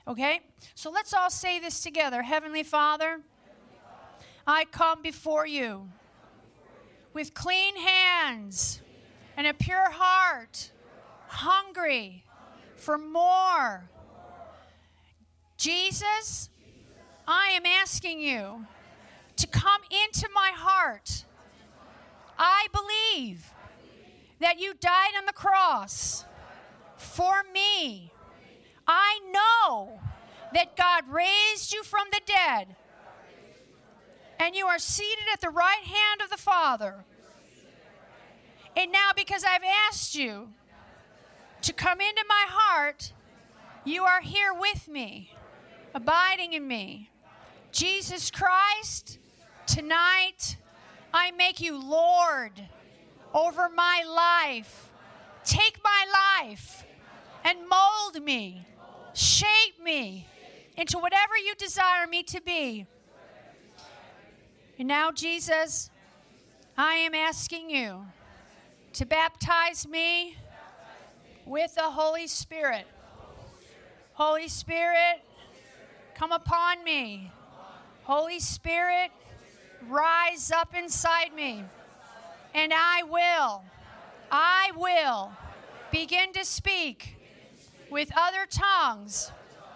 Okay? 0.08 0.42
So 0.74 0.90
let's 0.90 1.14
all 1.14 1.30
say 1.30 1.60
this 1.60 1.82
together 1.82 2.24
Heavenly 2.24 2.64
Father, 2.64 3.22
I 4.46 4.66
come 4.66 5.02
before 5.02 5.46
you 5.46 5.90
with 7.14 7.34
clean 7.34 7.76
hands 7.76 8.82
and 9.36 9.46
a 9.46 9.54
pure 9.54 9.92
heart, 9.92 10.72
hungry 11.28 12.24
for 12.76 12.98
more. 12.98 13.90
Jesus, 15.58 16.50
I 17.28 17.50
am 17.50 17.66
asking 17.66 18.22
you 18.22 18.66
to 19.36 19.48
come 19.48 19.82
into 19.92 20.30
my 20.34 20.52
heart. 20.56 21.26
I 22.40 22.68
believe 22.72 23.52
that 24.40 24.60
you 24.60 24.74
died 24.74 25.12
on 25.18 25.26
the 25.26 25.34
cross 25.34 26.26
for 26.96 27.44
me. 27.54 28.12
I 28.88 29.20
know 29.32 30.00
that 30.54 30.78
God 30.78 31.04
raised 31.10 31.74
you 31.74 31.84
from 31.84 32.08
the 32.12 32.22
dead 32.26 32.76
and 34.40 34.56
you 34.56 34.68
are 34.68 34.80
seated 34.80 35.26
at 35.34 35.42
the 35.42 35.50
right 35.50 35.84
hand 35.84 36.22
of 36.24 36.30
the 36.30 36.38
Father. 36.38 37.04
And 38.76 38.92
now, 38.92 39.10
because 39.16 39.44
I've 39.44 39.64
asked 39.90 40.14
you 40.14 40.50
to 41.64 41.74
come 41.74 42.00
into 42.00 42.24
my 42.30 42.46
heart, 42.48 43.12
you 43.84 44.04
are 44.04 44.22
here 44.22 44.54
with 44.54 44.88
me, 44.88 45.32
abiding 45.96 46.54
in 46.54 46.68
me. 46.68 47.10
Jesus 47.78 48.32
Christ, 48.32 49.20
tonight 49.68 50.58
I 51.14 51.30
make 51.30 51.62
you 51.62 51.80
Lord 51.80 52.54
over 53.36 53.70
my 53.70 54.04
life. 54.04 54.90
Take 55.44 55.78
my 55.84 56.06
life 56.42 56.84
and 57.44 57.60
mold 57.70 58.26
me, 58.26 58.66
shape 59.14 59.80
me 59.80 60.28
into 60.76 60.98
whatever 60.98 61.38
you 61.38 61.54
desire 61.54 62.08
me 62.08 62.24
to 62.24 62.42
be. 62.42 62.88
And 64.80 64.88
now, 64.88 65.12
Jesus, 65.12 65.92
I 66.76 66.96
am 66.96 67.14
asking 67.14 67.70
you 67.70 68.08
to 68.94 69.06
baptize 69.06 69.88
me 69.88 70.36
with 71.46 71.76
the 71.76 71.92
Holy 71.92 72.26
Spirit. 72.26 72.88
Holy 74.14 74.48
Spirit, 74.48 75.22
come 76.16 76.32
upon 76.32 76.84
me. 76.84 77.32
Holy 78.08 78.40
Spirit, 78.40 79.12
rise 79.90 80.50
up 80.50 80.74
inside 80.74 81.34
me. 81.36 81.62
And 82.54 82.72
I 82.74 83.04
will, 83.04 83.66
I 84.32 84.72
will 84.78 85.34
begin 85.92 86.32
to 86.32 86.46
speak 86.46 87.18
with 87.92 88.10
other 88.18 88.48
tongues 88.50 89.30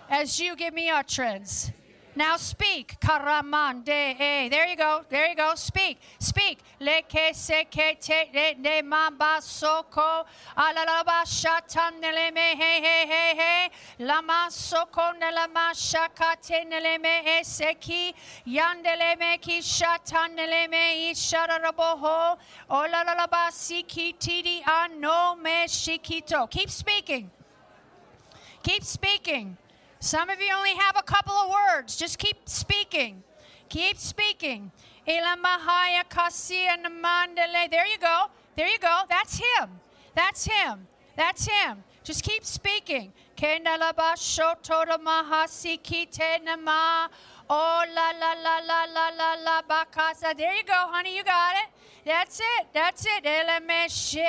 as 0.10 0.40
you 0.40 0.56
give 0.56 0.74
me 0.74 0.90
utterance. 0.90 1.74
Now 2.14 2.36
speak. 2.36 2.98
Karamande. 3.00 3.88
Eh. 4.20 4.50
There 4.50 4.68
you 4.68 4.76
go. 4.76 5.06
There 5.10 5.30
you 5.30 5.36
go. 5.36 5.54
Speak. 5.56 5.98
Speak. 6.20 6.60
Leke 6.82 7.32
seke 7.32 8.00
te 8.00 8.56
ne 8.60 8.82
mamba 8.82 9.38
soko. 9.40 10.26
Alalaba 10.58 11.24
shatan 11.24 12.02
nele 12.02 12.34
me 12.34 12.56
he 12.56 12.82
he 12.82 13.06
he 13.06 13.42
he. 13.42 14.06
Lama 14.06 14.48
soko 14.50 15.14
nela 15.22 15.48
ma 15.54 15.72
shakate 15.72 16.68
nele 16.68 17.02
me 17.02 17.40
e 17.40 17.44
seki. 17.44 18.14
Yandele 18.46 19.18
me 19.18 19.38
ki 19.38 19.60
shatan 19.60 20.36
nele 20.36 20.70
me 20.70 21.14
ishararaboho. 21.14 22.38
Olalaba 22.70 23.52
siki 23.52 24.18
tidi 24.20 24.62
ano 24.68 25.38
me 25.42 25.66
shikito. 25.66 26.50
Keep 26.50 26.70
speaking. 26.70 27.32
Keep 28.64 28.84
speaking. 28.84 29.58
Some 30.04 30.32
of 30.32 30.42
you 30.42 30.52
only 30.52 30.74
have 30.74 30.98
a 30.98 31.04
couple 31.04 31.34
of 31.34 31.52
words. 31.52 31.96
Just 31.96 32.18
keep 32.18 32.50
speaking. 32.50 33.22
Keep 33.70 34.00
speaking. 34.00 34.72
There 35.06 35.16
you 35.16 35.22
go. 38.00 38.32
There 38.58 38.68
you 38.68 38.80
go. 38.80 39.02
That's 39.08 39.38
him. 39.38 39.70
That's 40.16 40.46
him. 40.46 40.88
That's 41.16 41.46
him. 41.48 41.84
Just 42.04 42.24
keep 42.24 42.44
speaking. 42.44 43.14
Oh 47.54 47.84
la 47.96 48.12
la 48.20 48.34
la 48.34 48.60
la 48.66 48.86
la 48.86 49.10
la 49.10 49.36
la 49.44 49.62
bakasa. 49.70 50.36
There 50.36 50.56
you 50.56 50.64
go, 50.64 50.88
honey. 50.90 51.16
You 51.16 51.24
got 51.24 51.56
it. 51.58 51.70
That's 52.06 52.40
it. 52.40 52.68
That's 52.74 53.06
it. 53.06 53.24
Elemeshe 53.24 54.26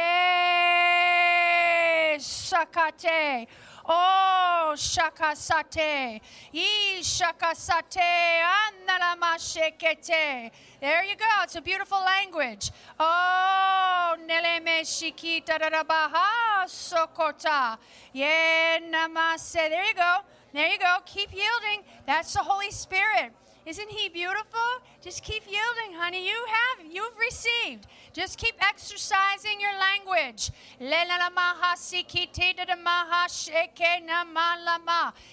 sakate. 2.18 3.46
Oh, 3.86 4.74
shakasate. 4.76 6.20
E 6.52 7.00
shakasate. 7.00 8.42
Analamashekete. 8.62 10.50
There 10.80 11.04
you 11.04 11.16
go. 11.16 11.24
It's 11.42 11.56
a 11.56 11.60
beautiful 11.60 11.98
language. 11.98 12.70
Oh, 12.98 14.16
neleme 14.26 14.82
shikita 14.82 15.58
darabaha 15.58 16.66
sokota. 16.66 17.78
Yeah, 18.12 18.78
namase. 18.78 19.52
There 19.54 19.84
you 19.84 19.94
go. 19.94 20.18
There 20.52 20.68
you 20.68 20.78
go. 20.78 20.98
Keep 21.04 21.32
yielding. 21.32 21.82
That's 22.06 22.34
the 22.34 22.40
Holy 22.40 22.70
Spirit. 22.70 23.32
Isn't 23.64 23.90
he 23.90 24.08
beautiful? 24.08 24.60
Just 25.00 25.22
keep 25.22 25.44
yielding, 25.46 25.96
honey. 25.96 26.26
You 26.26 26.44
have, 26.48 26.84
you've 26.92 27.16
received. 27.18 27.86
Just 28.12 28.36
keep 28.36 28.54
exercising 28.60 29.60
your 29.60 29.70
language. 29.78 30.50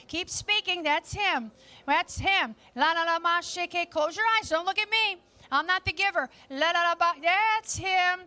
Keep 0.08 0.30
speaking. 0.30 0.84
That's 0.84 1.12
him. 1.14 1.52
That's 1.88 2.18
him. 2.20 2.56
Close 2.76 4.16
your 4.16 4.26
eyes. 4.38 4.50
Don't 4.50 4.66
look 4.66 4.78
at 4.80 4.90
me. 4.92 5.18
I'm 5.52 5.66
not 5.66 5.84
the 5.84 5.94
giver. 5.94 6.30
That's 6.50 7.78
him. 7.78 8.20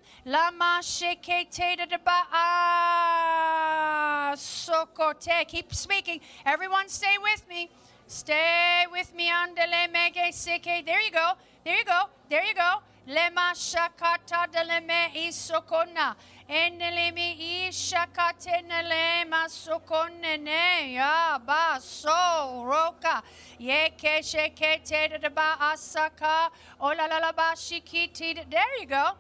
Keep 5.46 5.74
speaking. 5.74 6.20
Everyone 6.44 6.88
stay 6.88 7.16
with 7.22 7.48
me. 7.48 7.70
Stay 8.12 8.84
with 8.92 9.14
me. 9.14 9.30
Andele 9.30 9.88
mege 9.90 10.26
seke. 10.32 10.84
There 10.84 11.00
you 11.00 11.10
go. 11.10 11.32
There 11.64 11.78
you 11.78 11.84
go. 11.84 12.00
There 12.28 12.44
you 12.44 12.54
go. 12.54 12.82
Lema 13.08 13.46
shakata 13.54 14.46
deleme 14.52 15.00
isokona. 15.14 16.14
Enelemi 16.46 17.28
ishakate 17.68 18.56
nelema 18.68 19.48
sokonene. 19.48 20.92
Ya 20.92 21.38
ba 21.38 21.78
so 21.80 22.64
roka. 22.66 23.22
Ye 23.58 23.94
keshe 23.96 24.54
kete 24.54 25.18
de 25.18 25.30
ba 25.30 25.56
asaka. 25.72 26.50
Ola 26.82 27.08
la 27.08 27.18
la 27.18 27.32
ba 27.32 27.54
shikiti. 27.56 28.34
There 28.50 28.78
you 28.78 28.86
go. 28.88 29.12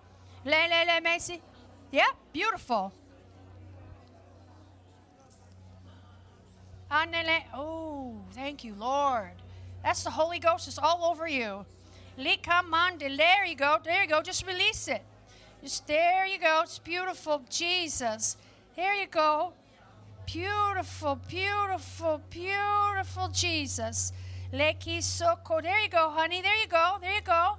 Le 0.44 0.68
le 0.68 0.84
le 0.84 1.00
mesi. 1.00 1.40
Yeah, 1.90 2.12
beautiful. 2.30 2.92
Oh, 7.54 8.01
Oh, 8.12 8.24
thank 8.32 8.64
you, 8.64 8.74
Lord. 8.74 9.32
That's 9.82 10.04
the 10.04 10.10
Holy 10.10 10.38
Ghost. 10.38 10.68
It's 10.68 10.78
all 10.78 11.04
over 11.04 11.26
you. 11.26 11.64
There 12.16 13.44
you 13.44 13.56
go. 13.56 13.78
There 13.82 14.02
you 14.02 14.08
go. 14.08 14.22
Just 14.22 14.46
release 14.46 14.86
it. 14.88 15.02
Just 15.62 15.86
there 15.86 16.26
you 16.26 16.38
go. 16.38 16.60
It's 16.62 16.78
beautiful. 16.78 17.42
Jesus. 17.48 18.36
There 18.76 18.94
you 18.94 19.06
go. 19.06 19.54
Beautiful, 20.26 21.18
beautiful, 21.28 22.20
beautiful 22.30 23.28
Jesus. 23.28 24.12
Leki 24.52 25.02
soko. 25.02 25.60
There 25.60 25.80
you 25.80 25.88
go, 25.88 26.10
honey. 26.10 26.42
There 26.42 26.56
you 26.56 26.68
go. 26.68 26.96
There 27.00 27.14
you 27.14 27.22
go. 27.22 27.56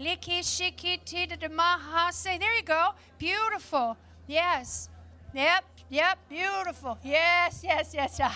Liki 0.00 0.40
shikiti 0.40 1.38
de 1.38 1.48
mahase. 1.48 2.38
There 2.38 2.56
you 2.56 2.62
go. 2.62 2.90
Beautiful. 3.18 3.96
Yes. 4.26 4.88
Yep. 5.34 5.64
Yep, 5.88 6.18
beautiful. 6.28 6.98
Yes, 7.04 7.60
yes, 7.62 7.94
yes. 7.94 8.18
yes, 8.18 8.28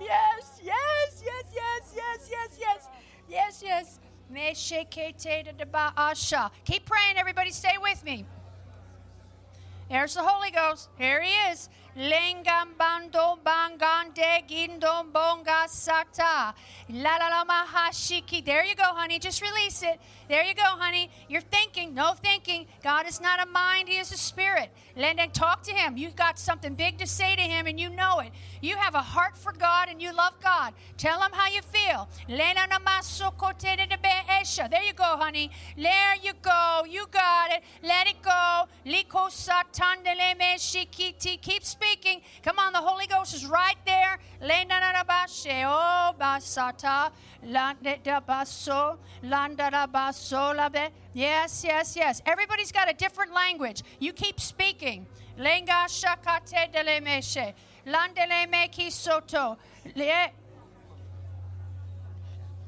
yes, 0.00 0.60
yes, 0.62 1.22
yes, 1.22 1.94
yes, 1.94 2.28
yes, 2.30 2.58
yes. 2.60 2.88
Yes, 3.28 3.62
yes. 3.64 4.00
Keep 6.64 6.86
praying, 6.86 7.16
everybody. 7.16 7.50
Stay 7.50 7.76
with 7.80 8.04
me. 8.04 8.24
There's 9.88 10.14
the 10.14 10.22
Holy 10.22 10.50
Ghost. 10.50 10.88
Here 10.98 11.22
he 11.22 11.32
is. 11.50 11.68
Lengam 12.00 12.78
bando 12.78 13.38
gindom 14.48 15.12
bonga 15.12 15.66
sata. 15.68 16.54
La 16.88 17.16
la 17.16 17.28
la 17.28 17.44
mahashiki. 17.44 18.42
There 18.42 18.64
you 18.64 18.74
go, 18.74 18.84
honey. 18.84 19.18
Just 19.18 19.42
release 19.42 19.82
it. 19.82 20.00
There 20.26 20.42
you 20.42 20.54
go, 20.54 20.62
honey. 20.62 21.10
You're 21.28 21.42
thinking. 21.42 21.92
No 21.92 22.14
thinking. 22.14 22.64
God 22.82 23.06
is 23.06 23.20
not 23.20 23.46
a 23.46 23.46
mind, 23.50 23.90
He 23.90 23.98
is 23.98 24.12
a 24.12 24.16
spirit. 24.16 24.70
Lenden, 24.96 25.30
talk 25.34 25.62
to 25.64 25.72
Him. 25.72 25.98
You've 25.98 26.16
got 26.16 26.38
something 26.38 26.74
big 26.74 26.96
to 26.98 27.06
say 27.06 27.36
to 27.36 27.42
Him 27.42 27.66
and 27.66 27.78
you 27.78 27.90
know 27.90 28.20
it. 28.20 28.32
You 28.62 28.76
have 28.76 28.94
a 28.94 29.02
heart 29.02 29.36
for 29.36 29.52
God 29.52 29.90
and 29.90 30.00
you 30.00 30.14
love 30.14 30.40
God. 30.42 30.72
Tell 30.96 31.20
Him 31.20 31.32
how 31.32 31.48
you 31.48 31.60
feel. 31.60 32.08
There 32.28 32.46
you 34.82 34.92
go, 34.94 35.16
honey. 35.18 35.50
There 35.76 36.14
you 36.22 36.32
go. 36.40 36.84
You 36.88 37.06
got 37.10 37.52
it. 37.52 37.62
Let 37.82 38.06
it 38.06 38.22
go. 38.22 38.68
Keep 41.42 41.64
speaking. 41.64 41.89
Come 42.42 42.58
on, 42.58 42.72
the 42.72 42.80
Holy 42.80 43.06
Ghost 43.06 43.34
is 43.34 43.46
right 43.46 43.76
there. 43.84 44.18
Oh, 44.42 46.14
yes, 51.14 51.64
yes, 51.64 51.96
yes. 51.96 52.22
Everybody's 52.26 52.72
got 52.72 52.90
a 52.90 52.94
different 52.94 53.32
language. 53.32 53.82
You 53.98 54.12
keep 54.12 54.40
speaking. 54.40 55.06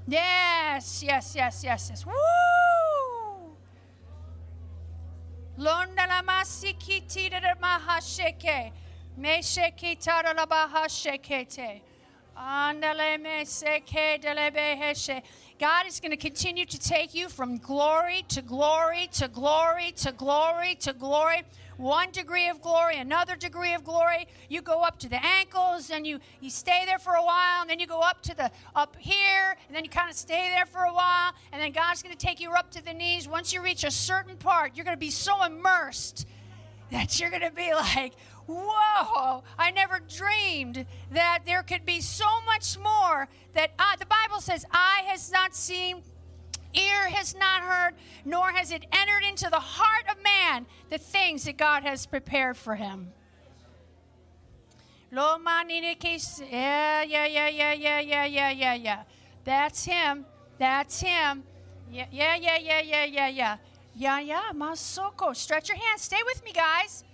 Yes, 0.07 1.03
yes, 1.03 1.35
yes, 1.37 1.65
yes, 1.65 1.91
yes. 1.91 2.07
Woo! 2.07 2.13
Londa 5.59 6.07
la 6.09 6.23
masikiti 6.23 7.31
de 7.31 7.41
mahasheke. 7.61 8.73
God 15.61 15.87
is 15.87 16.01
going 16.01 16.11
to 16.11 16.17
continue 16.17 16.65
to 16.65 16.79
take 16.79 17.15
you 17.15 17.29
from 17.29 17.59
glory 17.59 18.25
to 18.29 18.41
glory 18.41 19.09
to 19.13 19.29
glory 19.29 19.93
to 19.97 20.13
glory 20.13 20.75
to 20.77 20.93
glory. 20.95 21.43
One 21.77 22.11
degree 22.11 22.49
of 22.49 22.63
glory, 22.63 22.97
another 22.97 23.37
degree 23.37 23.75
of 23.75 23.85
glory. 23.85 24.27
You 24.49 24.63
go 24.63 24.81
up 24.81 24.99
to 25.01 25.09
the 25.09 25.23
ankles 25.25 25.91
and 25.91 26.07
you, 26.07 26.19
you 26.41 26.49
stay 26.49 26.85
there 26.87 26.99
for 26.99 27.13
a 27.13 27.23
while, 27.23 27.61
and 27.61 27.69
then 27.69 27.81
you 27.81 27.87
go 27.87 28.01
up 28.01 28.23
to 28.23 28.37
the 28.37 28.51
up 28.75 28.97
here, 28.99 29.57
and 29.67 29.77
then 29.77 29.85
you 29.85 29.91
kind 29.91 30.11
of 30.11 30.17
stay 30.17 30.51
there 30.55 30.67
for 30.67 30.83
a 30.83 30.93
while, 30.93 31.33
and 31.53 31.61
then 31.61 31.73
God's 31.73 32.03
going 32.03 32.15
to 32.15 32.27
take 32.27 32.41
you 32.41 32.51
up 32.53 32.71
to 32.73 32.85
the 32.85 32.93
knees. 32.93 33.29
Once 33.29 33.53
you 33.53 33.63
reach 33.63 33.85
a 33.85 33.91
certain 33.91 34.37
part, 34.37 34.75
you're 34.75 34.85
going 34.85 34.97
to 34.97 35.01
be 35.01 35.11
so 35.11 35.45
immersed 35.45 36.27
that 36.91 37.19
you're 37.19 37.31
going 37.31 37.43
to 37.43 37.51
be 37.51 37.73
like, 37.75 38.13
whoa, 38.47 39.43
I 39.59 39.71
never 39.71 40.01
dreamed 40.01 40.87
that 41.11 41.41
there 41.47 41.63
could 41.63 41.85
be 41.85 42.01
so 42.01 42.27
much 42.47 42.79
more 42.79 43.29
that 43.55 43.73
I, 43.79 43.97
the 43.99 44.07
Bible 44.07 44.41
says, 44.41 44.65
eye 44.71 45.03
has 45.07 45.31
not 45.31 45.55
seen, 45.55 46.03
ear 46.75 47.09
has 47.09 47.35
not 47.35 47.63
heard, 47.63 47.95
nor 48.25 48.51
has 48.51 48.71
it 48.71 48.87
entered 48.93 49.25
into 49.27 49.49
the 49.51 49.61
heart 49.61 50.05
of 50.11 50.23
man 50.23 50.67
the 50.91 50.99
things 50.99 51.45
that 51.45 51.57
God 51.57 51.83
has 51.83 52.07
prepared 52.07 52.57
for 52.57 52.75
him. 52.75 53.13
Yeah, 56.51 57.03
yeah, 57.03 57.27
yeah, 57.27 57.49
yeah, 57.49 57.73
yeah, 57.73 58.01
yeah, 58.01 58.25
yeah, 58.25 58.51
yeah, 58.51 58.75
yeah. 58.75 59.03
That's 59.45 59.85
him. 59.85 60.25
That's 60.59 61.01
him. 61.01 61.43
Yeah, 61.91 62.07
yeah, 62.11 62.37
yeah, 62.37 62.59
yeah, 62.59 62.81
yeah, 62.81 63.05
yeah, 63.05 63.29
yeah. 63.29 63.57
Yeah, 63.95 64.21
yeah, 64.21 64.53
Masoko. 64.55 65.37
Stretch 65.37 65.69
your 65.69 65.77
hands. 65.77 66.01
Stay 66.01 66.21
with 66.25 66.43
me, 66.45 66.53
guys. 66.53 67.05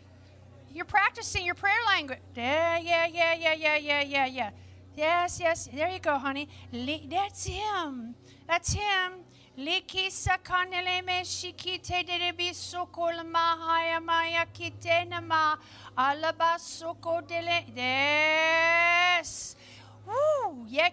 You're 0.72 0.84
practicing 0.84 1.44
your 1.44 1.54
prayer 1.54 1.78
language. 1.86 2.18
Yeah, 2.34 2.78
yeah, 2.78 3.06
yeah, 3.06 3.34
yeah, 3.34 3.54
yeah, 3.54 3.76
yeah, 3.76 4.02
yeah, 4.02 4.26
yeah. 4.26 4.50
Yes, 4.96 5.40
yes. 5.40 5.68
There 5.72 5.88
you 5.88 6.00
go, 6.00 6.18
honey. 6.18 6.48
That's 6.72 7.46
him. 7.46 8.14
That's 8.48 8.72
him. 8.72 9.12
Yes. 9.56 10.28
Woo. 20.06 20.66
Yeah. 20.68 20.88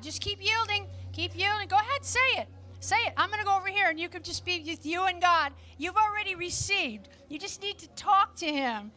Just 0.00 0.20
keep 0.20 0.42
yielding. 0.42 0.86
Keep 1.12 1.36
yielding. 1.36 1.68
Go 1.68 1.76
ahead, 1.76 2.04
say 2.04 2.18
it. 2.36 2.48
Say 2.80 2.96
it. 3.06 3.12
I'm 3.16 3.28
going 3.28 3.40
to 3.40 3.44
go 3.44 3.56
over 3.56 3.68
here 3.68 3.90
and 3.90 3.98
you 3.98 4.08
can 4.08 4.22
just 4.22 4.44
be 4.44 4.62
with 4.64 4.86
you 4.86 5.04
and 5.06 5.20
God. 5.20 5.52
You've 5.78 5.96
already 5.96 6.34
received. 6.34 7.08
You 7.28 7.38
just 7.38 7.60
need 7.60 7.78
to 7.78 7.88
talk 7.88 8.36
to 8.36 8.46
Him, 8.46 8.92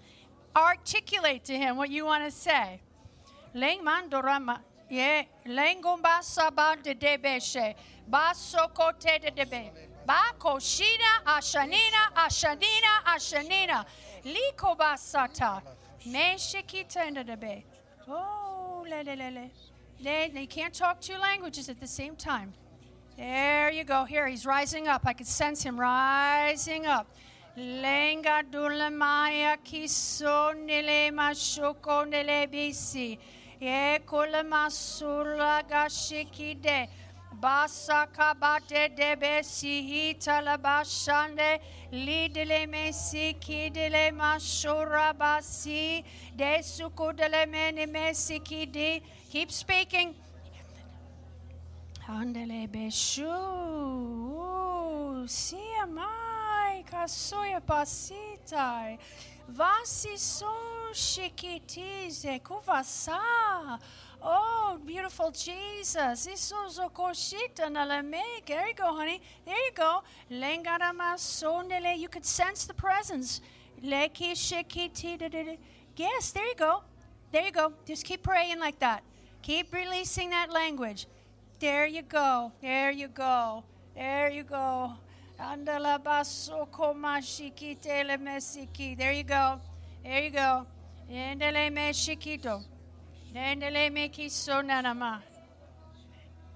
articulate 0.56 1.43
to 1.45 1.58
Him 1.58 1.78
what 1.78 1.89
you 1.89 2.06
want 2.06 2.24
to 2.26 2.32
say. 2.32 2.82
Leng 3.56 3.82
mandorama, 3.84 4.60
yeah, 4.89 5.24
lengomba 5.45 6.22
sabante 6.22 6.97
debeshe, 6.97 7.76
basokote 8.10 9.22
de 9.22 9.32
debe, 9.32 9.72
bakoshina 10.08 11.24
ashanina 11.26 12.14
ashanina 12.16 13.04
ashanina, 13.06 13.86
liko 14.26 14.78
basata, 14.78 15.62
meshikita 16.08 17.14
the 17.14 17.24
debe. 17.24 17.64
Oh, 18.08 18.86
le 18.89 19.04
le 19.04 19.16
le 19.16 19.32
le. 19.32 19.49
They, 20.04 20.32
they 20.34 20.47
can't 20.47 20.74
talk 20.74 20.99
two 20.99 21.18
languages 21.18 21.70
at 21.70 21.80
the 21.80 21.88
same 21.88 22.16
time. 22.16 22.54
There 23.18 23.70
you 23.72 23.84
go. 23.84 24.04
Here, 24.06 24.28
he's 24.28 24.47
rising 24.47 24.88
up. 24.88 25.04
I 25.06 25.14
can 25.14 25.28
sense 25.28 25.62
him 25.62 25.80
rising 25.80 26.88
up. 26.88 27.08
Lenga 27.58 28.43
dulamaya 28.49 29.58
kiso 29.58 30.54
nele 30.56 31.12
mashoko 31.12 32.06
nele 32.10 32.47
bisi. 32.49 33.18
Ye 33.60 33.99
kula 34.08 34.43
masula 34.43 35.62
gashikide. 35.70 36.88
Basa 37.41 38.08
kabate 38.16 38.95
debe 38.95 39.43
sihi 39.43 40.16
talabashande 40.16 41.60
lidele 41.91 42.68
mesi 42.70 43.36
kidele 43.39 44.12
mashura 44.12 45.14
basi 45.14 46.04
de 46.36 46.62
sukudele 46.62 47.45
mene 47.49 47.86
mesi 47.88 48.39
kidi. 48.39 49.02
Keep 49.30 49.52
speaking. 49.52 50.16
Andele 52.08 52.68
beshu. 52.70 53.28
Sia 55.28 55.86
mai 55.88 56.31
kasoya 56.84 57.62
pasitai. 57.62 58.98
Vasi 59.52 60.18
so 60.18 60.54
shikitize 60.94 62.40
kuvasa. 62.42 63.80
Oh, 64.24 64.78
beautiful 64.86 65.32
Jesus. 65.32 66.26
There 66.26 66.36
you 68.68 68.76
go, 68.76 68.96
honey. 68.96 69.20
There 69.46 69.66
you 69.66 69.72
go. 69.74 70.04
You 70.30 72.08
could 72.08 72.26
sense 72.26 72.66
the 72.66 72.74
presence. 72.74 73.42
Yes, 73.82 74.52
there 76.32 76.46
you 76.46 76.56
go. 76.56 76.84
There 77.32 77.46
you 77.46 77.52
go. 77.52 77.74
Just 77.86 78.06
keep 78.06 78.22
praying 78.22 78.60
like 78.60 78.78
that. 78.80 79.02
Keep 79.42 79.74
releasing 79.74 80.30
that 80.30 80.52
language. 80.52 81.08
There 81.60 81.88
you 81.88 82.04
go. 82.04 82.52
There 82.62 82.92
you 82.92 83.08
go. 83.08 83.64
There 83.96 84.30
you 84.30 84.44
go. 84.44 84.94
There 88.96 89.12
you 89.12 89.24
go. 89.24 89.60
There 90.04 90.22
you 90.22 90.30
go. 90.30 90.68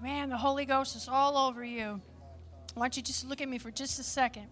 Man, 0.00 0.28
the 0.28 0.36
Holy 0.36 0.64
Ghost 0.64 0.94
is 0.94 1.08
all 1.08 1.36
over 1.36 1.64
you. 1.64 2.00
Why 2.74 2.84
don't 2.84 2.96
you 2.96 3.02
just 3.02 3.28
look 3.28 3.40
at 3.40 3.48
me 3.48 3.58
for 3.58 3.72
just 3.72 3.98
a 3.98 4.04
second? 4.04 4.46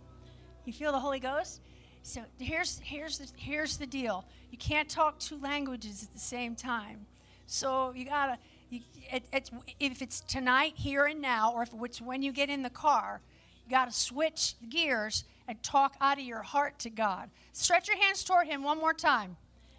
You 0.64 0.72
feel 0.72 0.90
the 0.90 0.98
Holy 0.98 1.20
Ghost? 1.20 1.60
So 2.02 2.22
here's 2.36 2.80
here's 2.80 3.18
the 3.18 3.28
here's 3.36 3.76
the 3.76 3.86
deal. 3.86 4.24
You 4.50 4.58
can't 4.58 4.88
talk 4.88 5.20
two 5.20 5.38
languages 5.38 6.02
at 6.02 6.12
the 6.12 6.18
same 6.18 6.56
time. 6.56 7.06
So 7.46 7.92
you 7.94 8.04
gotta. 8.04 8.38
You, 8.68 8.80
it, 9.12 9.26
it's, 9.32 9.50
if 9.78 10.02
it's 10.02 10.22
tonight, 10.22 10.72
here 10.74 11.04
and 11.04 11.20
now, 11.20 11.52
or 11.54 11.62
if 11.62 11.70
it's 11.84 12.00
when 12.00 12.22
you 12.24 12.32
get 12.32 12.50
in 12.50 12.62
the 12.62 12.70
car, 12.70 13.20
you 13.66 13.70
got 13.70 13.90
to 13.90 13.92
switch 13.92 14.54
gears 14.68 15.24
and 15.48 15.62
talk 15.62 15.94
out 16.00 16.18
of 16.18 16.24
your 16.24 16.42
heart 16.42 16.78
to 16.80 16.90
God. 16.90 17.30
Stretch 17.52 17.88
your 17.88 17.96
hands 17.96 18.24
toward 18.24 18.46
Him 18.46 18.62
one 18.62 18.78
more 18.78 18.94
time. 18.94 19.36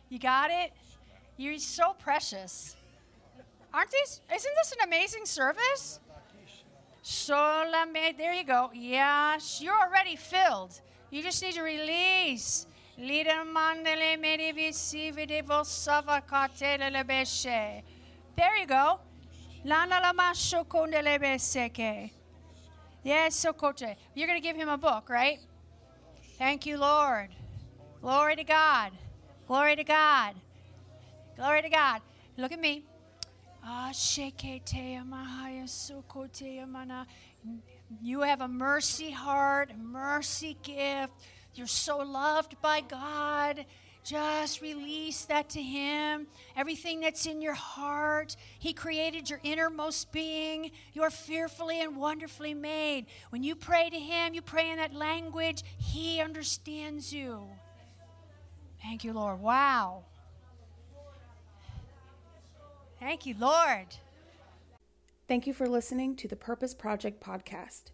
You 0.09 0.19
got 0.19 0.51
it? 0.51 0.73
You're 1.37 1.57
so 1.57 1.93
precious. 1.93 2.75
Aren't 3.73 3.91
these? 3.91 4.21
Isn't 4.33 4.53
this 4.55 4.71
an 4.71 4.87
amazing 4.87 5.25
service? 5.25 5.99
Solamente, 7.03 8.17
there 8.17 8.33
you 8.33 8.43
go. 8.43 8.71
Yes, 8.73 9.61
you're 9.61 9.77
already 9.77 10.15
filled. 10.15 10.79
You 11.11 11.21
just 11.21 11.41
need 11.43 11.53
to 11.53 11.61
release. 11.61 12.65
There 18.37 18.57
you 18.57 18.65
go. 18.65 18.99
Yes, 23.05 23.45
Sokote. 23.45 23.95
You're 24.15 24.25
going 24.25 24.41
to 24.41 24.43
give 24.43 24.57
him 24.57 24.67
a 24.67 24.79
book, 24.79 25.09
right? 25.09 25.37
Thank 26.39 26.65
you, 26.65 26.77
Lord. 26.77 27.29
Glory 28.01 28.35
to 28.35 28.43
God. 28.43 28.93
Glory 29.47 29.75
to 29.75 29.83
God. 29.83 30.33
Glory 31.35 31.61
to 31.61 31.69
God. 31.69 32.01
Look 32.35 32.51
at 32.51 32.59
me. 32.59 32.83
You 38.01 38.21
have 38.21 38.41
a 38.41 38.47
mercy 38.47 39.11
heart, 39.11 39.69
a 39.69 39.77
mercy 39.77 40.57
gift. 40.63 41.13
You're 41.53 41.67
so 41.67 41.99
loved 41.99 42.59
by 42.59 42.81
God. 42.81 43.67
Just 44.05 44.61
release 44.61 45.25
that 45.25 45.49
to 45.49 45.61
Him. 45.61 46.27
Everything 46.55 47.01
that's 47.01 47.25
in 47.25 47.41
your 47.41 47.55
heart, 47.55 48.35
He 48.59 48.71
created 48.71 49.31
your 49.31 49.39
innermost 49.43 50.11
being. 50.11 50.69
You're 50.93 51.09
fearfully 51.09 51.81
and 51.81 51.97
wonderfully 51.97 52.53
made. 52.53 53.07
When 53.31 53.41
you 53.43 53.55
pray 53.55 53.89
to 53.89 53.97
Him, 53.97 54.35
you 54.35 54.43
pray 54.43 54.69
in 54.69 54.77
that 54.77 54.93
language, 54.93 55.63
He 55.79 56.21
understands 56.21 57.11
you. 57.11 57.47
Thank 58.79 59.03
you, 59.03 59.11
Lord. 59.11 59.41
Wow. 59.41 60.03
Thank 62.99 63.25
you, 63.25 63.33
Lord. 63.39 63.87
Thank 65.27 65.47
you 65.47 65.53
for 65.53 65.67
listening 65.67 66.15
to 66.17 66.27
the 66.27 66.35
Purpose 66.35 66.75
Project 66.75 67.23
podcast. 67.23 67.85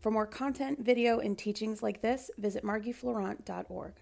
For 0.00 0.10
more 0.10 0.26
content, 0.26 0.80
video, 0.80 1.20
and 1.20 1.38
teachings 1.38 1.80
like 1.80 2.02
this, 2.02 2.28
visit 2.38 2.64
margiefleurant.org. 2.64 3.92